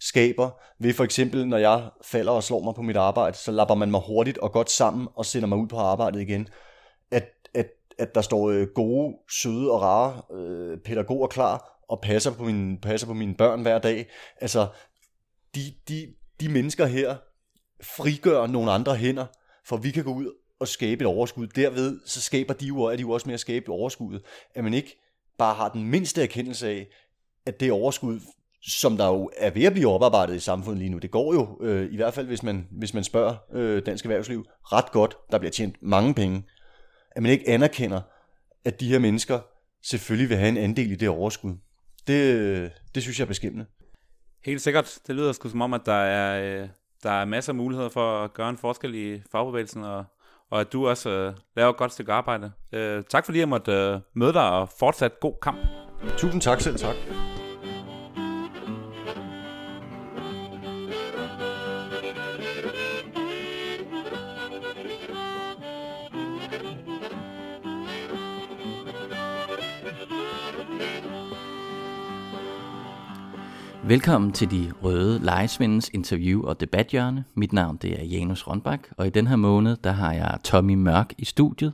[0.00, 3.74] skaber, ved for eksempel, når jeg falder og slår mig på mit arbejde, så lapper
[3.74, 6.48] man mig hurtigt og godt sammen og sender mig ud på arbejdet igen.
[7.10, 7.66] At, at,
[7.98, 12.78] at der står øh, gode, søde og rare øh, pædagoger klar og passer på, mine,
[12.78, 14.06] passer på mine børn hver dag.
[14.40, 14.66] Altså,
[15.54, 17.16] de, de, de mennesker her
[17.82, 19.26] frigør nogle andre hænder,
[19.66, 21.46] for vi kan gå ud og skabe et overskud.
[21.46, 24.20] Derved så skaber de jo, er de jo også med at skabe et overskud.
[24.54, 24.96] At man ikke
[25.38, 26.86] bare har den mindste erkendelse af,
[27.46, 28.20] at det overskud
[28.62, 30.98] som der jo er ved at blive oparbejdet i samfundet lige nu.
[30.98, 34.44] Det går jo, øh, i hvert fald hvis man, hvis man spørger øh, dansk erhvervsliv,
[34.72, 35.16] ret godt.
[35.30, 36.42] Der bliver tjent mange penge.
[37.10, 38.00] At man ikke anerkender,
[38.64, 39.40] at de her mennesker
[39.82, 41.54] selvfølgelig vil have en andel i det overskud.
[42.06, 43.66] Det, øh, det synes jeg er beskæmmende.
[44.44, 44.98] Helt sikkert.
[45.06, 46.68] Det lyder sgu som om, at der er, øh,
[47.02, 50.04] der er masser af muligheder for at gøre en forskel i fagbevægelsen, og,
[50.50, 52.52] og at du også øh, laver et godt stykke arbejde.
[52.72, 55.58] Øh, tak fordi jeg måtte øh, møde dig, og fortsat god kamp.
[56.18, 57.29] Tusind tak selv, tak.
[73.90, 77.24] Velkommen til de røde lejesvindens interview og debathjørne.
[77.34, 80.74] Mit navn det er Janus Rondbak, og i den her måned der har jeg Tommy
[80.74, 81.72] Mørk i studiet.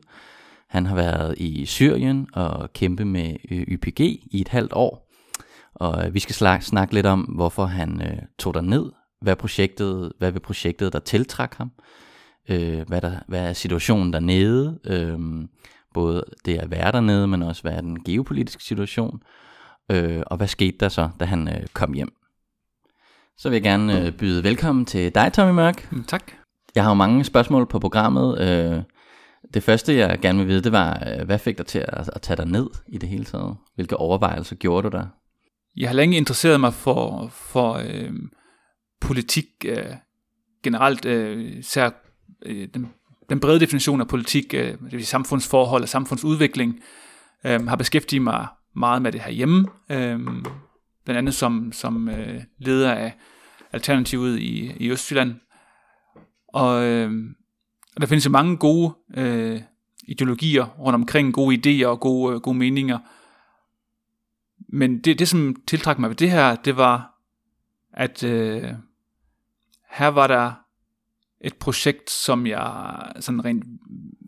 [0.68, 5.10] Han har været i Syrien og kæmpe med YPG i et halvt år.
[5.74, 10.12] Og øh, vi skal snakke lidt om, hvorfor han øh, tog der ned, hvad, projektet,
[10.18, 11.70] hvad ved projektet, der tiltrak ham,
[12.48, 15.18] øh, hvad, der, hvad er situationen dernede, øh,
[15.94, 19.45] både det at være dernede, men også hvad er den geopolitiske situation, Øh,
[20.26, 22.12] og hvad skete der så, da han øh, kom hjem?
[23.39, 25.93] Så vil jeg gerne øh, byde velkommen til dig, Tommy Mørk.
[25.93, 26.32] Mm, tak.
[26.74, 28.41] Jeg har jo mange spørgsmål på programmet.
[28.41, 28.82] Øh,
[29.55, 32.22] det første, jeg gerne vil vide, det var, øh, hvad fik dig til at, at
[32.22, 33.57] tage dig ned i det hele taget?
[33.74, 35.07] Hvilke overvejelser gjorde du der?
[35.76, 38.12] Jeg har længe interesseret mig for, for øh,
[39.01, 39.87] politik øh,
[40.62, 41.91] generelt, øh, især
[42.47, 42.89] øh, den,
[43.28, 46.80] den brede definition af politik, øh, det vil sige samfundsforhold og samfundsudvikling,
[47.45, 48.47] øh, har beskæftiget mig
[48.77, 50.18] meget med det her hjemme, øh,
[51.05, 53.16] blandt andet som, som øh, leder af
[53.72, 55.35] Alternativet i, i Østjylland.
[56.49, 57.12] Og øh,
[58.01, 59.61] der findes jo mange gode øh,
[60.09, 62.99] ideologier rundt omkring, gode idéer og gode, øh, gode meninger.
[64.68, 67.14] Men det, det, som tiltrak mig ved det her, det var,
[67.95, 68.72] at øh,
[69.91, 70.53] her var der
[71.41, 73.64] et projekt, som jeg sådan rent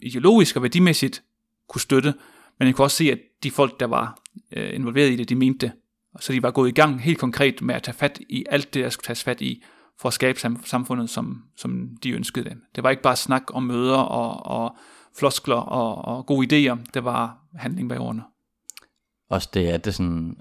[0.03, 1.23] ideologisk og værdimæssigt
[1.69, 2.15] kunne støtte,
[2.59, 4.19] men jeg kunne også se, at de folk, der var
[4.57, 5.72] øh, involveret i det, de mente det.
[6.20, 8.84] Så de var gået i gang helt konkret med at tage fat i alt det,
[8.84, 9.62] der skulle tages fat i,
[10.01, 12.57] for at skabe samfundet, som, som de ønskede det.
[12.74, 14.76] Det var ikke bare snak om møder og, og
[15.18, 18.22] floskler og, og gode idéer, det var handling bag ordene.
[19.30, 20.36] Også det, at det sådan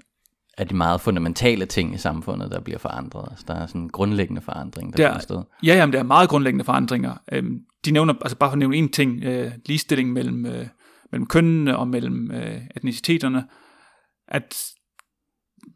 [0.58, 3.28] er de meget fundamentale ting i samfundet, der bliver forandret.
[3.30, 5.42] Altså, der er sådan en grundlæggende forandring, der, der finder sted.
[5.62, 7.14] Ja, jamen, der er meget grundlæggende forandringer.
[7.32, 10.66] Øhm, de nævner, altså bare for at nævne en ting, øh, ligestilling mellem, øh,
[11.12, 13.44] mellem kønnene og mellem øh, etniciteterne,
[14.28, 14.64] at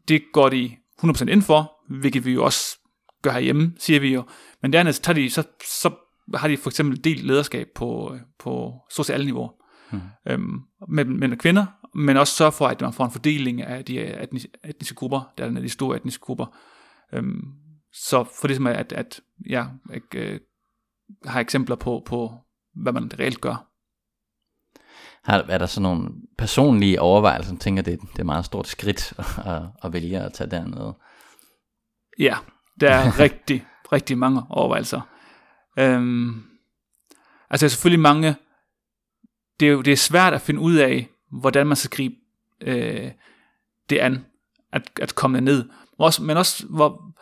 [0.07, 0.71] det går de
[1.03, 2.77] 100% ind for, hvilket vi jo også
[3.21, 4.23] gør herhjemme, siger vi jo.
[4.61, 5.43] Men dernæst tager de, så,
[5.81, 5.91] så
[6.35, 9.49] har de for eksempel delt lederskab på, på stort set alle niveauer.
[9.91, 10.01] Hmm.
[10.27, 13.85] Øhm, med mænd og kvinder, men også sørge for, at man får en fordeling af
[13.85, 16.57] de etniske, etniske grupper, der er de store etniske grupper.
[17.13, 17.41] Øhm,
[17.93, 19.69] så for det som at, at jeg
[20.15, 20.39] øh,
[21.25, 22.33] har eksempler på, på,
[22.75, 23.72] hvad man reelt gør.
[25.23, 28.67] Har, er der sådan nogle personlige overvejelser, som tænker, det, det er et meget stort
[28.67, 29.13] skridt
[29.45, 30.95] at, at vælge at tage dernede?
[32.19, 32.37] Ja,
[32.79, 35.01] der er rigtig, rigtig mange overvejelser.
[35.79, 36.43] Øhm,
[37.49, 38.35] altså selvfølgelig mange,
[39.59, 42.15] det er jo det er svært at finde ud af, hvordan man skal gribe
[42.61, 43.11] øh,
[43.89, 44.25] det an,
[44.71, 45.69] at, at komme ned.
[45.99, 47.12] Også, men også, hvor,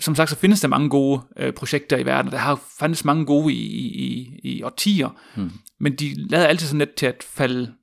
[0.00, 3.26] som sagt, så findes der mange gode øh, projekter i verden, der har fandtes mange
[3.26, 3.66] gode i,
[4.04, 5.50] i, i årtier, hmm.
[5.80, 7.74] men de lader altid sådan lidt til at falde,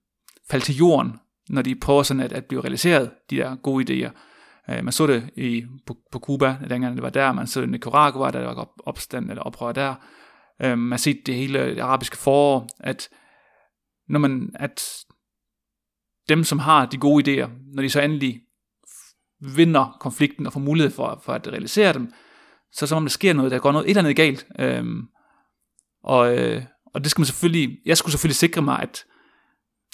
[0.49, 1.13] falde til jorden,
[1.49, 4.11] når de prøver sådan at, at blive realiseret, de der gode idéer.
[4.69, 7.67] Øh, man så det i, på, på Cuba, dengang det var der, man så det
[7.67, 9.95] i Nicaragua, der var opstand eller oprør der,
[10.61, 13.09] øh, man har set det hele det arabiske forår, at
[14.09, 14.81] når man, at
[16.29, 18.41] dem, som har de gode idéer, når de så endelig
[19.55, 22.13] vinder konflikten og får mulighed for, for at realisere dem,
[22.71, 24.47] så som om der sker noget, der går noget et eller andet galt.
[24.59, 25.07] Øhm,
[26.03, 26.63] og, øh,
[26.93, 29.05] og det skal man selvfølgelig, jeg skulle selvfølgelig sikre mig, at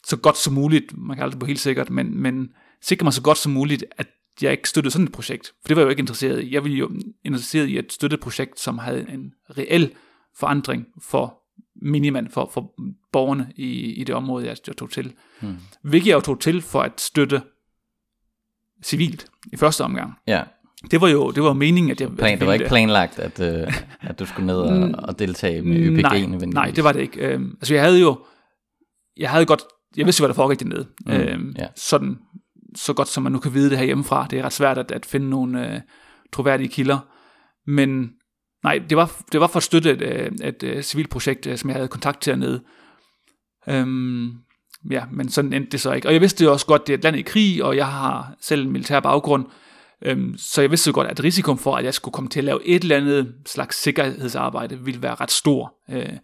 [0.06, 2.50] så godt som muligt, man kan aldrig på helt sikkert, men, men
[2.82, 4.08] sikre mig så godt som muligt, at
[4.42, 5.54] jeg ikke støttede sådan et projekt.
[5.62, 6.54] For det var jeg jo ikke interesseret i.
[6.54, 6.92] Jeg ville jo
[7.26, 9.92] interesseret i at støtte et projekt, som havde en reel
[10.38, 11.40] forandring for
[11.82, 12.74] minimand, for, for
[13.12, 15.14] borgerne i, i det område, jeg, jeg tog til.
[15.42, 15.58] Hmm.
[15.84, 17.42] Hvilket jeg jo tog til for at støtte
[18.84, 20.14] civilt i første omgang.
[20.28, 20.44] Ja.
[20.92, 22.10] Det var jo det var meningen, at jeg...
[22.18, 25.78] Plan, det var ikke planlagt, at, uh, at du skulle ned og, og deltage med
[25.78, 27.20] ÖPG nej, nej, det var det ikke.
[27.20, 28.26] Øhm, altså jeg havde jo...
[29.18, 29.62] Jeg havde godt...
[29.98, 30.88] Jeg vidste jo, hvad der foregik dernede.
[31.06, 31.68] Mm, øhm, ja.
[31.76, 32.18] Sådan
[32.76, 34.28] så godt som man nu kan vide det her hjemmefra.
[34.30, 35.82] Det er ret svært at, at finde nogle øh,
[36.34, 37.00] troværdige kilder.
[37.68, 38.10] Men
[38.64, 41.58] nej, det var, det var for at støtte et, et, et, et civilt projekt, øh,
[41.58, 42.64] som jeg havde kontakt til hernede.
[43.70, 44.32] Øhm,
[44.92, 46.08] ja, men sådan endte det så ikke.
[46.08, 48.36] Og jeg vidste jo også godt, det er et land i krig, og jeg har
[48.42, 49.46] selv en militær baggrund.
[50.02, 52.44] Øhm, så jeg vidste jo godt, at risikoen for, at jeg skulle komme til at
[52.44, 55.74] lave et eller andet slags sikkerhedsarbejde, ville være ret stor.
[55.90, 56.18] Øh,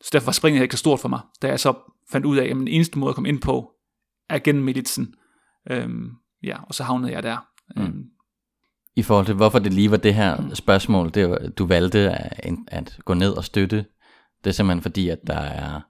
[0.00, 1.74] så derfor var springet ikke så stort for mig, da jeg så
[2.12, 3.70] fandt ud af, at den eneste måde at komme ind på,
[4.30, 5.14] er gennem militsen.
[5.70, 6.10] Øhm,
[6.42, 7.36] ja, og så havnede jeg der.
[7.76, 7.82] Mm.
[7.82, 8.04] Øhm.
[8.96, 12.52] I forhold til, hvorfor det lige var det her spørgsmål, det var, du valgte at,
[12.68, 13.84] at gå ned og støtte,
[14.44, 15.80] det er simpelthen fordi, at der er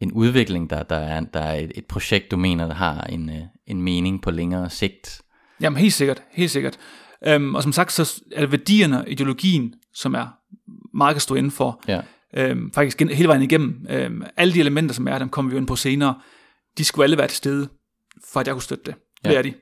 [0.00, 3.30] en udvikling, der, der er, der er et, et projekt, du mener, der har en,
[3.30, 5.22] øh, en mening på længere sigt.
[5.60, 6.78] Jamen helt sikkert, helt sikkert.
[7.26, 10.26] Øhm, og som sagt, så er det værdierne og ideologien, som er
[10.94, 11.82] meget kan stå inden for.
[11.88, 12.00] Ja.
[12.36, 13.86] Øhm, faktisk hele vejen igennem.
[13.90, 16.14] Øhm, alle de elementer, som er, dem kommer vi jo ind på senere,
[16.78, 17.68] de skulle alle være til stede,
[18.32, 18.94] for at jeg kunne støtte det.
[19.24, 19.54] Det er de.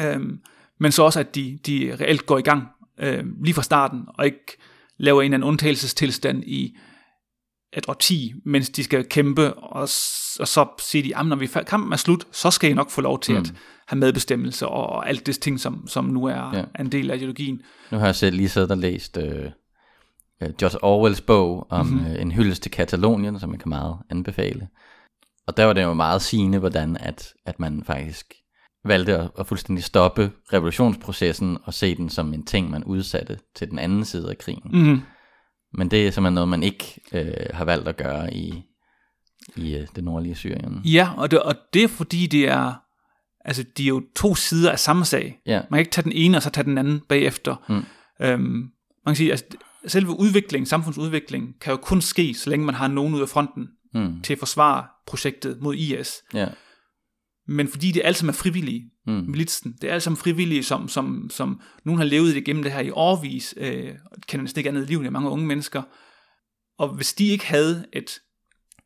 [0.00, 0.38] Øhm,
[0.80, 2.68] men så også, at de, de reelt går i gang
[3.00, 4.56] øhm, lige fra starten, og ikke
[4.98, 6.76] laver en eller anden undtagelsestilstand i
[7.76, 9.80] et årti, mens de skal kæmpe, og,
[10.40, 13.00] og så siger de, at når vi kampen er slut, så skal I nok få
[13.00, 13.40] lov til mm.
[13.40, 13.52] at
[13.86, 16.64] have medbestemmelse og, og alt det ting, som, som nu er ja.
[16.80, 17.60] en del af ideologien.
[17.90, 19.50] Nu har jeg selv lige siddet og læst øh,
[20.58, 22.06] George Orwells bog om mm-hmm.
[22.06, 24.68] øh, en hyldest til Katalonien, som jeg kan meget anbefale.
[25.46, 28.34] Og der var det jo meget sigende, hvordan at, at man faktisk
[28.84, 33.70] valgte at, at fuldstændig stoppe revolutionsprocessen og se den som en ting, man udsatte til
[33.70, 34.70] den anden side af krigen.
[34.72, 35.00] Mm-hmm.
[35.74, 38.62] Men det er simpelthen noget, man ikke øh, har valgt at gøre i,
[39.56, 40.80] i øh, det nordlige Syrien.
[40.84, 42.74] Ja, og det, og det er fordi, det er,
[43.44, 45.40] altså, de er jo to sider af samme sag.
[45.46, 45.60] Ja.
[45.70, 47.56] Man kan ikke tage den ene, og så tage den anden bagefter.
[47.68, 47.84] Mm.
[48.26, 48.70] Øhm,
[49.06, 49.46] man kan sige, altså,
[49.86, 53.68] selve udvikling, samfundsudvikling, kan jo kun ske, så længe man har nogen ud af fronten
[53.94, 54.22] mm.
[54.22, 56.22] til at forsvare projektet mod IS.
[56.34, 56.46] Ja.
[57.48, 59.24] Men fordi det alt sammen er frivillige, mm.
[59.28, 62.72] militsen, det er alt sammen frivillige, som, som, som nogen har levet det gennem det
[62.72, 63.94] her i årvis, øh,
[64.26, 65.82] kender næsten ikke andet liv end mange unge mennesker.
[66.78, 68.18] Og hvis de ikke havde et,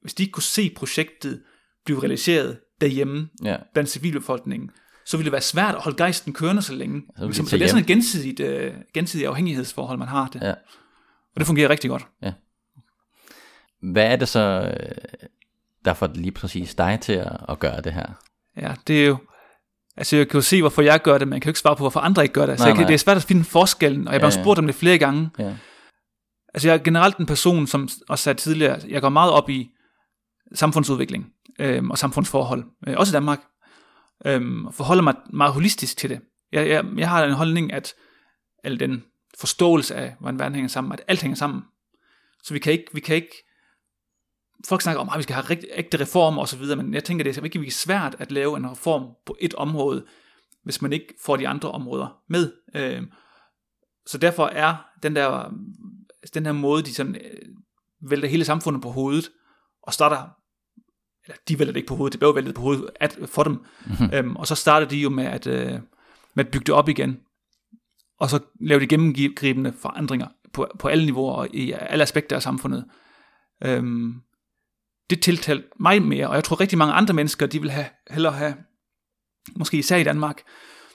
[0.02, 1.42] hvis de ikke kunne se projektet
[1.84, 3.56] blive realiseret derhjemme ja.
[3.72, 4.70] blandt civilbefolkningen,
[5.06, 7.02] så ville det være svært at holde gejsten kørende så længe.
[7.16, 10.42] Så, ligesom, så det er sådan et gensidigt, øh, gensidigt afhængighedsforhold, man har det.
[10.42, 10.50] Ja.
[11.34, 12.06] Og det fungerer rigtig godt.
[12.22, 12.32] Ja.
[13.82, 14.74] Hvad er det så,
[15.84, 18.06] der får lige præcis dig til at, at gøre det her?
[18.56, 19.16] Ja, det er jo...
[19.98, 21.76] Altså, jeg kan jo se, hvorfor jeg gør det, men jeg kan jo ikke svare
[21.76, 22.58] på, hvorfor andre ikke gør det.
[22.58, 22.86] Så Nej, jeg kan, nej.
[22.86, 24.98] det er svært at finde forskellen, og jeg har Ja, ja, spurgt om det flere
[24.98, 25.30] gange.
[25.38, 25.56] Ja.
[26.54, 29.70] Altså, jeg er generelt en person, som også sagde tidligere, jeg går meget op i
[30.54, 31.26] samfundsudvikling
[31.60, 33.40] øhm, og samfundsforhold, øh, også i Danmark.
[34.20, 36.20] Og forholder mig meget holistisk til det.
[36.52, 37.94] Jeg, jeg, jeg har en holdning, at
[38.64, 39.04] eller den
[39.40, 41.62] forståelse af, hvordan verden hænger sammen, at alt hænger sammen.
[42.42, 43.47] Så vi kan ikke, vi kan ikke
[44.66, 47.36] folk snakker om, at vi skal have rigt, ægte reformer osv., men jeg tænker, det
[47.36, 50.04] er virkelig svært at lave en reform på et område,
[50.64, 52.52] hvis man ikke får de andre områder med.
[52.74, 53.02] Øh,
[54.06, 55.54] så derfor er den der,
[56.34, 59.30] den her måde, de sådan øh, vælter hele samfundet på hovedet,
[59.82, 60.28] og starter,
[61.24, 63.42] eller de vælter det ikke på hovedet, det bliver jo væltet på hovedet at, for
[63.42, 64.10] dem, mm-hmm.
[64.12, 65.80] øhm, og så starter de jo med at, øh,
[66.34, 67.20] med at bygge det op igen,
[68.18, 72.42] og så lave de gennemgribende forandringer på, på alle niveauer og i alle aspekter af
[72.42, 72.84] samfundet.
[73.64, 74.14] Øhm,
[75.10, 78.32] det tiltalte mig mere, og jeg tror rigtig mange andre mennesker, de vil have, hellere
[78.32, 78.54] have,
[79.56, 80.42] måske især i Danmark,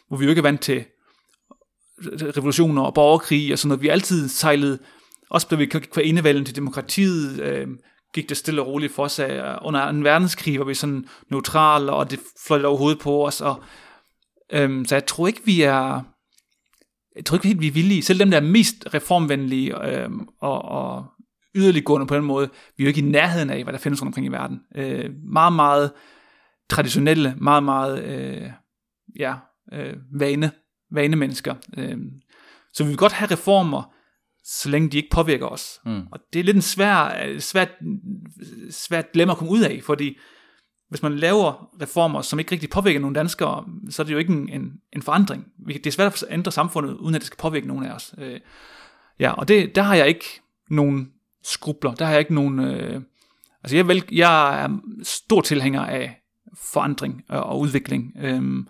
[0.07, 0.85] hvor vi jo ikke er vant til
[2.09, 3.81] revolutioner og borgerkrig og sådan noget.
[3.81, 4.79] Vi har altid sejlet,
[5.29, 7.67] også blev vi kvar til demokratiet, øh,
[8.13, 9.29] gik det stille og roligt for sig.
[9.29, 13.41] Øh, under en verdenskrig hvor vi sådan neutrale, og det fløjte overhovedet på os.
[13.41, 13.63] Og,
[14.51, 16.01] øh, så jeg tror ikke, vi er...
[17.15, 18.01] Jeg tror ikke helt, vi er villige.
[18.01, 20.09] Selv dem, der er mest reformvenlige øh,
[20.41, 21.05] og, og
[21.55, 24.09] yderliggående på den måde, vi er jo ikke i nærheden af, hvad der findes rundt
[24.09, 24.59] omkring i verden.
[24.75, 25.91] Øh, meget, meget
[26.69, 28.49] traditionelle, meget, meget øh,
[29.19, 29.35] ja,
[29.73, 30.51] øh, vane,
[30.91, 31.55] vanemennesker.
[31.77, 31.97] Øh,
[32.73, 33.93] så vi vil godt have reformer,
[34.43, 35.79] så længe de ikke påvirker os.
[35.85, 36.01] Mm.
[36.11, 37.69] Og det er lidt en svær, svært,
[38.69, 40.17] svært dilemma at komme ud af, fordi
[40.89, 44.33] hvis man laver reformer, som ikke rigtig påvirker nogen danskere, så er det jo ikke
[44.33, 45.45] en, en, en forandring.
[45.67, 48.15] Det er svært at ændre samfundet, uden at det skal påvirke nogen af os.
[48.17, 48.39] Øh,
[49.19, 50.25] ja, og det, der har jeg ikke
[50.69, 51.11] nogen
[51.43, 51.95] skrubler.
[51.95, 52.59] Der har jeg ikke nogen...
[52.59, 53.01] Øh,
[53.63, 56.21] altså jeg, vel, jeg er stor tilhænger af
[56.57, 58.11] forandring og, og udvikling.
[58.19, 58.65] Øh,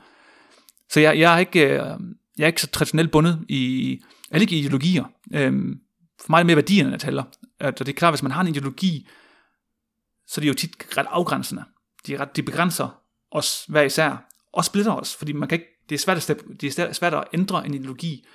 [0.89, 1.99] så jeg, jeg, er ikke, øh,
[2.37, 3.99] jeg er ikke så traditionelt bundet i,
[4.31, 5.05] jeg ikke i ideologier.
[5.33, 5.75] Øh,
[6.21, 7.23] for mig er det mere værdierne, der tæller.
[7.59, 9.07] At, og det er klart, hvis man har en ideologi,
[10.27, 11.63] så er de jo tit ret afgrænsende.
[12.07, 12.99] De, er ret, de begrænser
[13.31, 16.79] os hver især, og splitter os, fordi man kan ikke, det, er svært at, det
[16.79, 18.25] er svært at ændre en ideologi.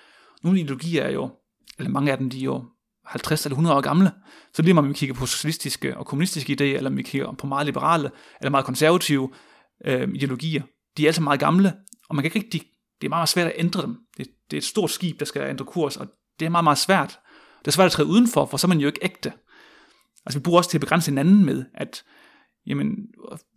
[0.43, 1.31] Nogle ideologier er jo,
[1.79, 2.65] eller mange af dem, de er jo
[3.09, 4.11] 50 eller 100 år gamle.
[4.55, 7.47] Så lige om vi kigger på socialistiske og kommunistiske idéer, eller om vi kigger på
[7.47, 9.31] meget liberale, eller meget konservative
[9.85, 10.63] øh, ideologier,
[10.97, 11.73] de er altså meget gamle,
[12.09, 12.61] og man kan ikke rigtig,
[13.01, 13.97] det er meget, meget svært at ændre dem.
[14.17, 16.07] Det, det er et stort skib, der skal ændre kurs, og
[16.41, 17.19] det er meget, meget svært.
[17.59, 19.33] Det er svært at træde udenfor, for så er man jo ikke ægte.
[20.27, 22.03] Altså vi bruger også til at begrænse hinanden med, at
[22.67, 22.97] jamen,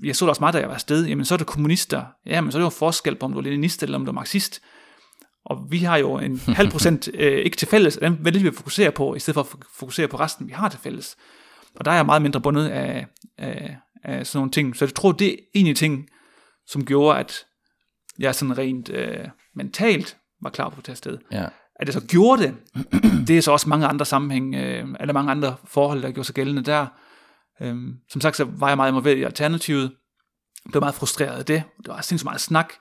[0.03, 2.41] jeg så det også meget, da jeg var afsted, jamen så er det kommunister, ja,
[2.41, 4.15] men så er det jo forskel på, om du er leninist eller om du er
[4.15, 4.61] marxist.
[5.45, 8.47] Og vi har jo en halv procent øh, ikke til fælles, og dem vælger vi
[8.47, 11.17] at fokusere på, i stedet for at fokusere på resten, vi har til fælles.
[11.75, 14.75] Og der er jeg meget mindre bundet af, af, af sådan nogle ting.
[14.75, 16.09] Så jeg tror, det er en af ting,
[16.67, 17.45] som gjorde, at
[18.19, 21.17] jeg sådan rent øh, mentalt var klar på at tage afsted.
[21.31, 21.45] Ja.
[21.75, 22.55] At jeg så gjorde det,
[23.27, 26.35] det er så også mange andre sammenhæng, øh, eller mange andre forhold, der gjorde sig
[26.35, 26.87] gældende der.
[27.61, 29.91] Øhm, som sagt, så var jeg meget involveret i Alternativet.
[30.71, 31.63] Blev meget frustreret af det.
[31.77, 32.73] Det var sindssygt meget snak.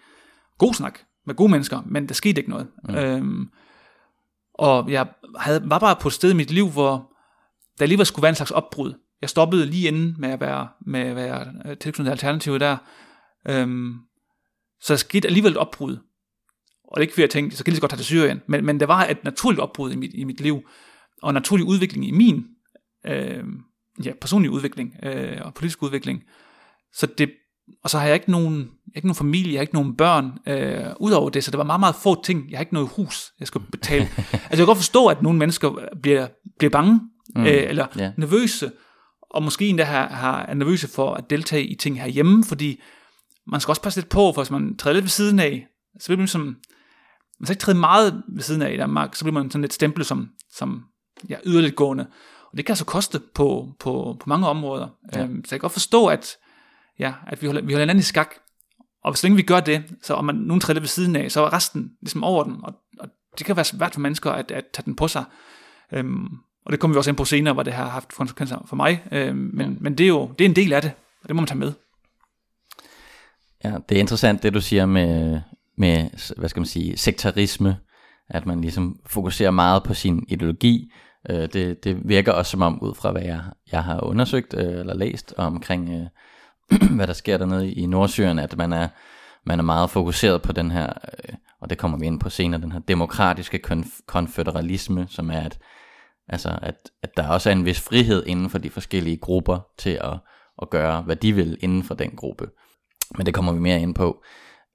[0.59, 0.99] God snak
[1.31, 2.69] med gode mennesker, men der skete ikke noget.
[2.89, 2.95] Mm.
[2.95, 3.49] Øhm,
[4.55, 5.07] og jeg
[5.39, 7.13] havde, var bare på et sted i mit liv, hvor
[7.79, 8.95] der alligevel skulle være en slags opbrud.
[9.21, 12.77] Jeg stoppede lige inden med at være, med at være øh, tilknyttet til Alternativet der.
[13.49, 13.95] Øhm,
[14.81, 15.97] så der skete alligevel et opbrud.
[16.85, 18.07] Og det er ikke fordi jeg tænkte, så kan jeg lige så godt tage til
[18.07, 18.41] Syrien.
[18.47, 20.63] Men, men der var et naturligt opbrud i mit, i mit liv,
[21.23, 22.47] og en naturlig udvikling i min
[23.07, 23.45] øh,
[24.05, 26.23] ja, personlig udvikling øh, og politisk udvikling.
[26.93, 27.33] Så det,
[27.83, 30.87] og så har jeg ikke nogen, ikke nogen familie, jeg har ikke nogen børn, øh,
[31.01, 32.51] udover det, så det var meget, meget få ting.
[32.51, 34.05] Jeg har ikke noget hus, jeg skal betale.
[34.19, 35.71] altså jeg kan godt forstå, at nogle mennesker
[36.03, 36.27] bliver,
[36.59, 37.01] bliver bange,
[37.37, 38.13] mm, øh, eller yeah.
[38.17, 38.73] nervøse,
[39.31, 42.81] og måske endda har, har, er nervøse for at deltage i ting herhjemme, fordi
[43.47, 45.67] man skal også passe lidt på, for hvis man træder lidt ved siden af,
[46.01, 46.41] så bliver man som,
[47.41, 49.73] man skal ikke træde meget ved siden af i Danmark, så bliver man sådan lidt
[49.73, 50.85] stemplet som, som
[51.29, 52.07] ja, yderligt gående.
[52.51, 54.89] Og det kan altså koste på, på, på mange områder.
[55.15, 55.23] Ja.
[55.23, 56.37] Øhm, så jeg kan godt forstå, at,
[56.99, 58.35] ja, at vi, holder, vi holder hinanden i skak.
[59.05, 61.41] Og så længe vi gør det, så om man nogen træder ved siden af, så
[61.41, 62.57] er resten ligesom over den.
[62.63, 65.25] Og, og det kan være svært for mennesker at, at tage den på sig.
[65.93, 66.29] Øhm,
[66.67, 69.03] og det kommer vi også ind på senere, hvor det har haft konsekvenser for mig.
[69.13, 69.77] Øhm, men, ja.
[69.81, 70.93] men det er jo det er en del af det,
[71.23, 71.73] og det må man tage med.
[73.65, 75.41] Ja, det er interessant det du siger med,
[75.79, 77.77] med hvad skal man sige, sektarisme,
[78.29, 80.93] at man ligesom fokuserer meget på sin ideologi.
[81.31, 83.43] Øh, det, det virker også som om, ud fra hvad jeg,
[83.73, 86.07] jeg har undersøgt øh, eller læst omkring, øh,
[86.97, 88.89] hvad der sker dernede i Nordsyrien, at man er,
[89.47, 92.61] man er meget fokuseret på den her, øh, og det kommer vi ind på senere,
[92.61, 95.59] den her demokratiske konf- konfederalisme, som er, at,
[96.29, 99.99] altså, at, at der også er en vis frihed inden for de forskellige grupper til
[100.01, 100.19] at,
[100.63, 102.49] at gøre, hvad de vil inden for den gruppe.
[103.17, 104.23] Men det kommer vi mere ind på.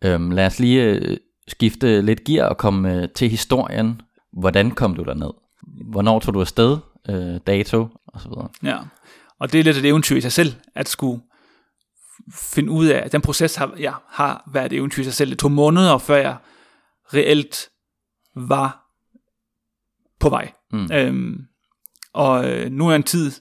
[0.03, 1.17] Øhm, lad os lige øh,
[1.47, 4.01] skifte lidt gear og komme øh, til historien.
[4.39, 5.31] Hvordan kom du derned?
[5.91, 6.77] Hvornår tog du afsted?
[7.09, 7.87] Øh, dato?
[8.07, 8.49] Og så videre.
[8.63, 8.77] Ja,
[9.39, 11.21] og det er lidt et eventyr i sig selv, at skulle
[12.33, 15.29] finde ud af, at den proces har, ja, har været et eventyr i sig selv.
[15.29, 16.37] Det tog måneder, før jeg
[17.13, 17.69] reelt
[18.35, 18.85] var
[20.19, 20.51] på vej.
[20.71, 20.91] Mm.
[20.93, 21.47] Øhm,
[22.13, 23.31] og øh, nu er en tid,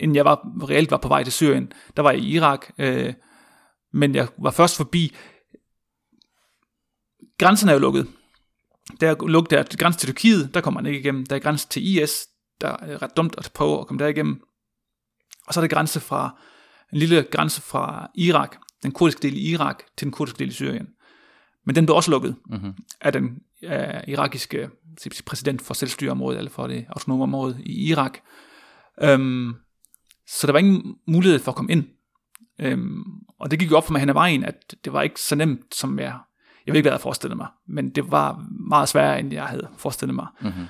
[0.00, 3.14] inden jeg var, reelt var på vej til Syrien, der var jeg i Irak, øh,
[3.92, 5.16] men jeg var først forbi,
[7.38, 8.06] grænsen er jo lukket.
[9.00, 11.26] Der er lukket der grænsen til Tyrkiet, der kommer man ikke igennem.
[11.26, 12.26] Der er grænsen til IS,
[12.60, 14.42] der er ret dumt at prøve at komme der igennem.
[15.46, 16.38] Og så er der grænse fra,
[16.94, 20.52] en lille grænse fra Irak, den kurdiske del i Irak, til den kurdiske del i
[20.52, 20.86] Syrien.
[21.66, 22.72] Men den blev også lukket mm-hmm.
[23.00, 24.70] af den af irakiske
[25.26, 28.18] præsident for selvstyreområdet, eller for det autonome område i Irak.
[29.14, 29.56] Um,
[30.28, 31.84] så der var ingen mulighed for at komme ind.
[32.72, 33.04] Um,
[33.40, 35.34] og det gik jo op for mig hen ad vejen, at det var ikke så
[35.34, 36.18] nemt, som jeg,
[36.66, 39.44] jeg ved ikke, hvad jeg havde forestillet mig, men det var meget sværere, end jeg
[39.44, 40.26] havde forestillet mig.
[40.40, 40.64] Mm-hmm.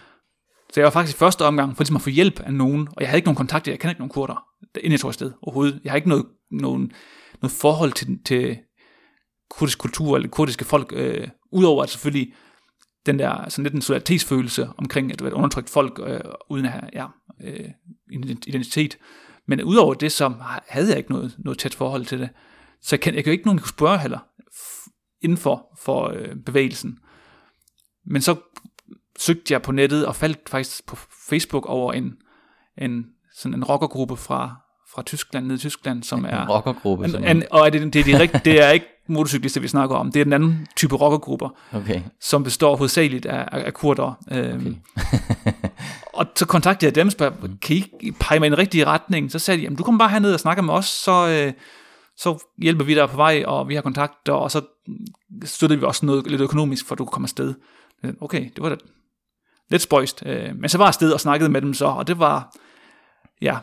[0.74, 3.00] Så jeg var faktisk i første omgang for ligesom at få hjælp af nogen, og
[3.00, 4.44] jeg havde ikke nogen kontakter, jeg kender ikke nogen kurder,
[4.76, 5.80] inden jeg tog afsted overhovedet.
[5.84, 6.92] Jeg har ikke noget, nogen,
[7.42, 8.58] noget forhold til, til
[9.50, 12.34] kurdisk kultur eller kurdiske folk, øh, udover at selvfølgelig
[13.06, 16.20] den der sådan lidt en solidaritetsfølelse omkring at være et undertrykt folk, øh,
[16.50, 17.06] uden at have ja,
[17.44, 17.70] øh,
[18.46, 18.98] identitet.
[19.48, 20.32] Men udover det, så
[20.68, 22.28] havde jeg ikke noget, noget tæt forhold til det.
[22.82, 24.18] Så jeg, kan, jeg kan jo ikke nogen, jeg kunne spørge heller,
[25.22, 26.98] inden for, for øh, bevægelsen.
[28.06, 28.36] Men så
[29.18, 30.96] søgte jeg på nettet og faldt faktisk på
[31.28, 32.12] Facebook over en,
[32.78, 34.54] en, sådan en rockergruppe fra,
[34.94, 36.46] fra Tyskland, ned i Tyskland, som en er...
[36.46, 37.04] rockergruppe?
[37.04, 40.12] En, en, og det, det, er de rigt, det er ikke motorcyklister, vi snakker om.
[40.12, 42.00] Det er den anden type rockergrupper, okay.
[42.20, 44.18] som består hovedsageligt af, af, af kurder.
[44.30, 44.76] Øhm,
[46.18, 49.32] og så kontaktede jeg dem og spurgte, kan I pege mig i en rigtig retning?
[49.32, 51.52] Så sagde de, jamen du kommer bare herned og snakker med os, så, øh,
[52.16, 54.60] så hjælper vi dig på vej, og vi har kontakter, og så
[55.44, 57.54] støtter vi også noget lidt økonomisk, for at du kan komme afsted.
[58.20, 58.76] Okay, det var da
[59.74, 60.22] lidt spøjst.
[60.26, 62.56] Øh, men så var jeg afsted og snakkede med dem så, og det var,
[63.42, 63.58] ja,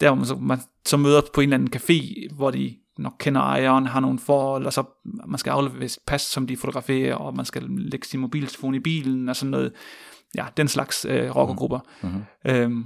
[0.00, 3.12] der hvor man så, man så møder på en eller anden café, hvor de nok
[3.18, 4.84] kender ejeren, har nogle forhold, og så
[5.26, 8.80] man skal aflevere et pas, som de fotograferer, og man skal lægge sin mobiltelefon i
[8.80, 9.72] bilen, og sådan noget.
[10.34, 11.80] Ja, den slags øh, rockergrupper.
[12.02, 12.22] Mm-hmm.
[12.46, 12.84] Øhm,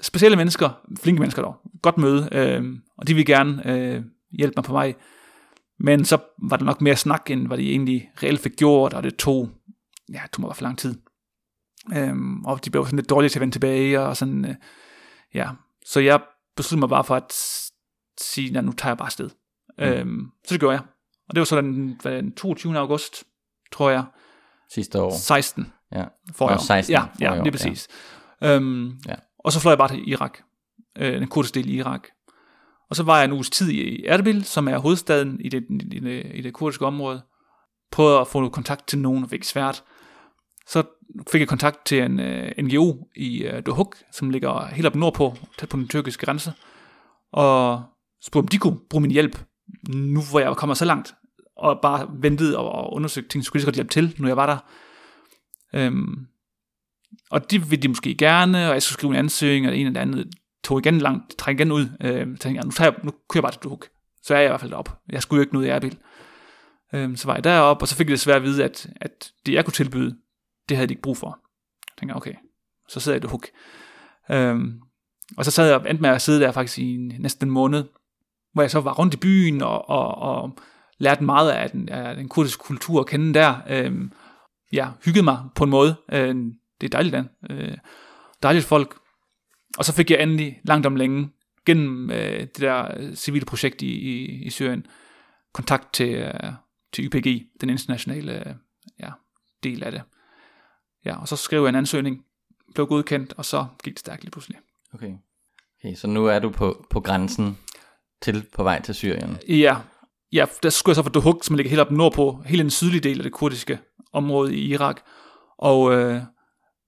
[0.00, 2.64] specielle mennesker, flinke mennesker dog, godt møde, øh,
[2.98, 4.02] og de vil gerne øh,
[4.38, 4.94] hjælpe mig på vej.
[5.80, 9.02] Men så var det nok mere snak, end hvad de egentlig reelt fik gjort, og
[9.02, 9.50] det tog,
[10.12, 10.94] ja, det tog mig i hvert fald lang tid.
[11.96, 14.54] Øhm, og de blev sådan lidt dårlige til at vende tilbage, og sådan, øh,
[15.34, 15.50] ja.
[15.86, 16.20] Så jeg
[16.56, 17.32] besluttede mig bare for at
[18.20, 19.30] sige, at nu tager jeg bare afsted.
[19.78, 19.84] Mm.
[19.84, 20.82] Øhm, så det gjorde jeg.
[21.28, 22.78] Og det var så den, den 22.
[22.78, 23.24] august,
[23.72, 24.04] tror jeg.
[24.70, 25.10] Sidste år.
[25.10, 25.72] 16.
[25.92, 26.04] Ja.
[26.34, 26.56] For år.
[26.56, 26.92] 16.
[26.92, 27.88] Ja, ja, det er præcis.
[28.42, 28.56] Ja.
[28.56, 29.14] Øhm, ja.
[29.38, 30.38] Og så fløj jeg bare til Irak.
[30.98, 32.08] Øh, den kurdiske del i Irak.
[32.90, 35.98] Og så var jeg en uges tid i Erbil, som er hovedstaden i det, i
[35.98, 37.22] det, i det kurdiske område.
[37.90, 39.84] Prøvede at få kontakt til nogen, og fik svært.
[40.68, 40.82] Så
[41.32, 44.94] fik jeg kontakt til en uh, øh, NGO i uh, Dohuk, som ligger helt op
[44.94, 46.52] nordpå, tæt på den tyrkiske grænse.
[47.32, 47.82] Og
[48.24, 49.38] spurgte, om de kunne bruge min hjælp,
[49.88, 51.14] nu hvor jeg kommer så langt.
[51.56, 54.36] Og bare ventede og, og undersøgte ting, så kunne de godt hjælpe til, nu jeg
[54.36, 54.58] var der.
[55.74, 56.26] Øhm,
[57.30, 59.88] og det ville de måske gerne, og jeg skulle skrive en ansøgning, og det ene
[59.88, 60.28] eller andet
[60.64, 61.88] tog igen langt, træk igen ud.
[62.00, 63.88] Øh, tænkte jeg, nu, tager jeg, nu kører jeg bare til Dohuk.
[64.22, 64.98] Så er jeg i hvert fald op.
[65.08, 65.98] Jeg skulle jo ikke noget i Erbil.
[66.94, 69.52] Øh, så var jeg deroppe, og så fik jeg desværre at vide, at, at det
[69.52, 70.16] jeg kunne tilbyde,
[70.68, 71.28] det havde de ikke brug for.
[71.88, 72.34] Jeg tænker, okay,
[72.88, 73.46] så sidder jeg i hook.
[74.30, 74.80] Øhm,
[75.36, 77.84] og så sad jeg endte med at sidde der faktisk i næsten en måned,
[78.52, 80.58] hvor jeg så var rundt i byen og, og, og
[80.98, 83.54] lærte meget af den, af den kurdiske kultur at kende der.
[83.68, 84.12] Øhm,
[84.72, 85.96] ja, hyggede mig på en måde.
[86.12, 87.28] Øhm, det er dejligt, land.
[87.50, 87.76] Øh,
[88.42, 88.98] dejligt folk.
[89.78, 91.30] Og så fik jeg endelig langt om længe,
[91.66, 94.86] gennem øh, det der øh, civile projekt i, i, i Syrien,
[95.52, 96.52] kontakt til, øh,
[96.92, 98.54] til YPG, den internationale øh,
[99.00, 99.10] ja,
[99.62, 100.02] del af det.
[101.08, 102.24] Ja, og så skrev jeg en ansøgning,
[102.74, 104.58] blev godkendt, og så gik det stærkt lige pludselig.
[104.94, 105.12] Okay.
[105.80, 107.58] okay så nu er du på, på grænsen
[108.22, 109.38] til på vej til Syrien?
[109.48, 109.76] Ja,
[110.32, 113.00] ja der skulle jeg så fra Dohuk, som ligger helt op nordpå, hele den sydlige
[113.00, 113.78] del af det kurdiske
[114.12, 115.00] område i Irak.
[115.58, 116.22] Og øh,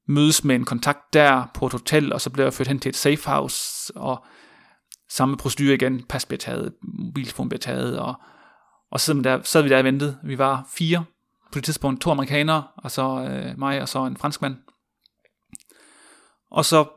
[0.09, 2.89] mødes med en kontakt der på et hotel, og så blev jeg ført hen til
[2.89, 4.25] et safe house, og
[5.11, 8.15] samme procedur igen, pas bliver taget, mobiltelefon bliver taget, og,
[8.91, 10.19] og så der, sad vi der og ventede.
[10.25, 11.05] Vi var fire
[11.53, 14.57] på det tidspunkt, to amerikanere, og så øh, mig, og så en franskmand.
[16.51, 16.89] Og så